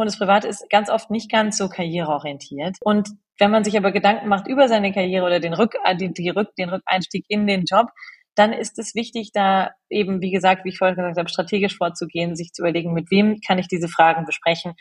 Und 0.00 0.06
das 0.06 0.18
Private 0.18 0.48
ist 0.48 0.70
ganz 0.70 0.88
oft 0.88 1.10
nicht 1.10 1.30
ganz 1.30 1.58
so 1.58 1.68
karriereorientiert. 1.68 2.78
Und 2.80 3.10
wenn 3.38 3.50
man 3.50 3.64
sich 3.64 3.76
aber 3.76 3.92
Gedanken 3.92 4.28
macht 4.28 4.48
über 4.48 4.66
seine 4.66 4.94
Karriere 4.94 5.26
oder 5.26 5.40
den, 5.40 5.52
Rück, 5.52 5.74
äh, 5.84 5.94
die, 5.94 6.10
die 6.10 6.30
Rück, 6.30 6.54
den 6.56 6.70
Rückeinstieg 6.70 7.26
in 7.28 7.46
den 7.46 7.66
Job, 7.66 7.88
dann 8.34 8.54
ist 8.54 8.78
es 8.78 8.94
wichtig, 8.94 9.32
da 9.34 9.72
eben, 9.90 10.22
wie 10.22 10.30
gesagt, 10.30 10.64
wie 10.64 10.70
ich 10.70 10.78
vorhin 10.78 10.96
gesagt 10.96 11.18
habe, 11.18 11.28
strategisch 11.28 11.76
vorzugehen, 11.76 12.34
sich 12.34 12.54
zu 12.54 12.62
überlegen, 12.62 12.94
mit 12.94 13.10
wem 13.10 13.40
kann 13.46 13.58
ich 13.58 13.68
diese 13.68 13.88
Fragen 13.88 14.24
besprechen. 14.24 14.72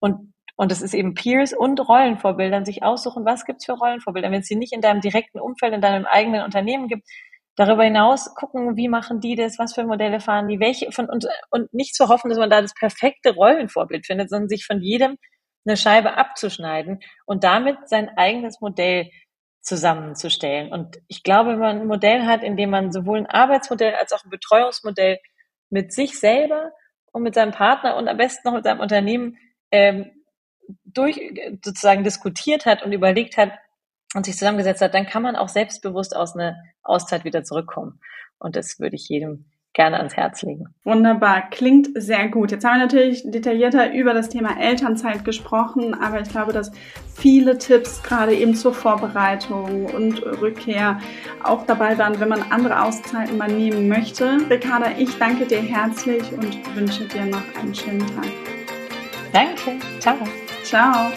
Und, 0.00 0.32
und 0.56 0.72
es 0.72 0.82
ist 0.82 0.94
eben 0.94 1.14
Peers 1.14 1.52
und 1.52 1.78
Rollenvorbildern, 1.78 2.64
sich 2.64 2.82
aussuchen, 2.82 3.24
was 3.24 3.44
gibt's 3.44 3.66
für 3.66 3.74
Rollenvorbilder. 3.74 4.32
Wenn 4.32 4.40
es 4.40 4.48
sie 4.48 4.56
nicht 4.56 4.72
in 4.72 4.80
deinem 4.80 5.00
direkten 5.00 5.38
Umfeld, 5.38 5.72
in 5.72 5.82
deinem 5.82 6.04
eigenen 6.04 6.42
Unternehmen 6.42 6.88
gibt, 6.88 7.06
darüber 7.56 7.84
hinaus 7.84 8.34
gucken, 8.34 8.76
wie 8.76 8.88
machen 8.88 9.20
die 9.20 9.36
das, 9.36 9.58
was 9.58 9.74
für 9.74 9.84
Modelle 9.84 10.20
fahren 10.20 10.48
die, 10.48 10.60
welche 10.60 10.90
von 10.92 11.08
und, 11.08 11.26
und 11.50 11.72
nicht 11.72 11.94
zu 11.94 12.08
hoffen, 12.08 12.28
dass 12.28 12.38
man 12.38 12.50
da 12.50 12.60
das 12.60 12.74
perfekte 12.74 13.34
Rollenvorbild 13.34 14.06
findet, 14.06 14.30
sondern 14.30 14.48
sich 14.48 14.66
von 14.66 14.80
jedem 14.80 15.16
eine 15.66 15.76
Scheibe 15.76 16.16
abzuschneiden 16.16 17.00
und 17.26 17.44
damit 17.44 17.88
sein 17.88 18.10
eigenes 18.16 18.60
Modell 18.60 19.10
zusammenzustellen. 19.62 20.70
Und 20.72 20.98
ich 21.08 21.22
glaube, 21.22 21.52
wenn 21.52 21.58
man 21.58 21.80
ein 21.80 21.86
Modell 21.86 22.26
hat, 22.26 22.42
in 22.42 22.56
dem 22.56 22.70
man 22.70 22.92
sowohl 22.92 23.18
ein 23.18 23.26
Arbeitsmodell 23.26 23.94
als 23.94 24.12
auch 24.12 24.22
ein 24.24 24.30
Betreuungsmodell 24.30 25.18
mit 25.70 25.92
sich 25.92 26.18
selber 26.18 26.72
und 27.12 27.22
mit 27.22 27.34
seinem 27.34 27.52
Partner 27.52 27.96
und 27.96 28.08
am 28.08 28.16
besten 28.16 28.46
noch 28.46 28.54
mit 28.54 28.64
seinem 28.64 28.80
Unternehmen 28.80 29.38
ähm, 29.70 30.10
durch 30.84 31.18
sozusagen 31.64 32.04
diskutiert 32.04 32.66
hat 32.66 32.82
und 32.82 32.92
überlegt 32.92 33.36
hat 33.36 33.52
und 34.14 34.24
sich 34.24 34.36
zusammengesetzt 34.36 34.80
hat, 34.80 34.94
dann 34.94 35.06
kann 35.06 35.22
man 35.22 35.36
auch 35.36 35.48
selbstbewusst 35.48 36.16
aus 36.16 36.34
einer 36.34 36.56
Auszeit 36.82 37.24
wieder 37.24 37.44
zurückkommen. 37.44 38.00
Und 38.38 38.56
das 38.56 38.78
würde 38.78 38.96
ich 38.96 39.08
jedem 39.08 39.46
gerne 39.74 39.98
ans 39.98 40.16
Herz 40.16 40.42
legen. 40.42 40.66
Wunderbar, 40.84 41.50
klingt 41.50 41.88
sehr 41.96 42.28
gut. 42.28 42.52
Jetzt 42.52 42.64
haben 42.64 42.78
wir 42.78 42.86
natürlich 42.86 43.24
detaillierter 43.28 43.92
über 43.92 44.14
das 44.14 44.28
Thema 44.28 44.58
Elternzeit 44.58 45.24
gesprochen, 45.24 45.94
aber 45.94 46.20
ich 46.20 46.28
glaube, 46.28 46.52
dass 46.52 46.70
viele 47.14 47.58
Tipps 47.58 48.02
gerade 48.02 48.34
eben 48.34 48.54
zur 48.54 48.72
Vorbereitung 48.72 49.86
und 49.86 50.22
Rückkehr 50.22 51.00
auch 51.42 51.66
dabei 51.66 51.98
waren, 51.98 52.20
wenn 52.20 52.28
man 52.28 52.42
andere 52.50 52.82
Auszeiten 52.82 53.36
mal 53.36 53.50
nehmen 53.50 53.88
möchte. 53.88 54.38
Ricarda, 54.48 54.92
ich 54.96 55.18
danke 55.18 55.44
dir 55.44 55.60
herzlich 55.60 56.22
und 56.32 56.76
wünsche 56.76 57.06
dir 57.08 57.26
noch 57.26 57.42
einen 57.60 57.74
schönen 57.74 58.06
Tag. 58.06 58.28
Danke, 59.32 59.84
ciao. 59.98 60.16
Ciao. 60.62 61.10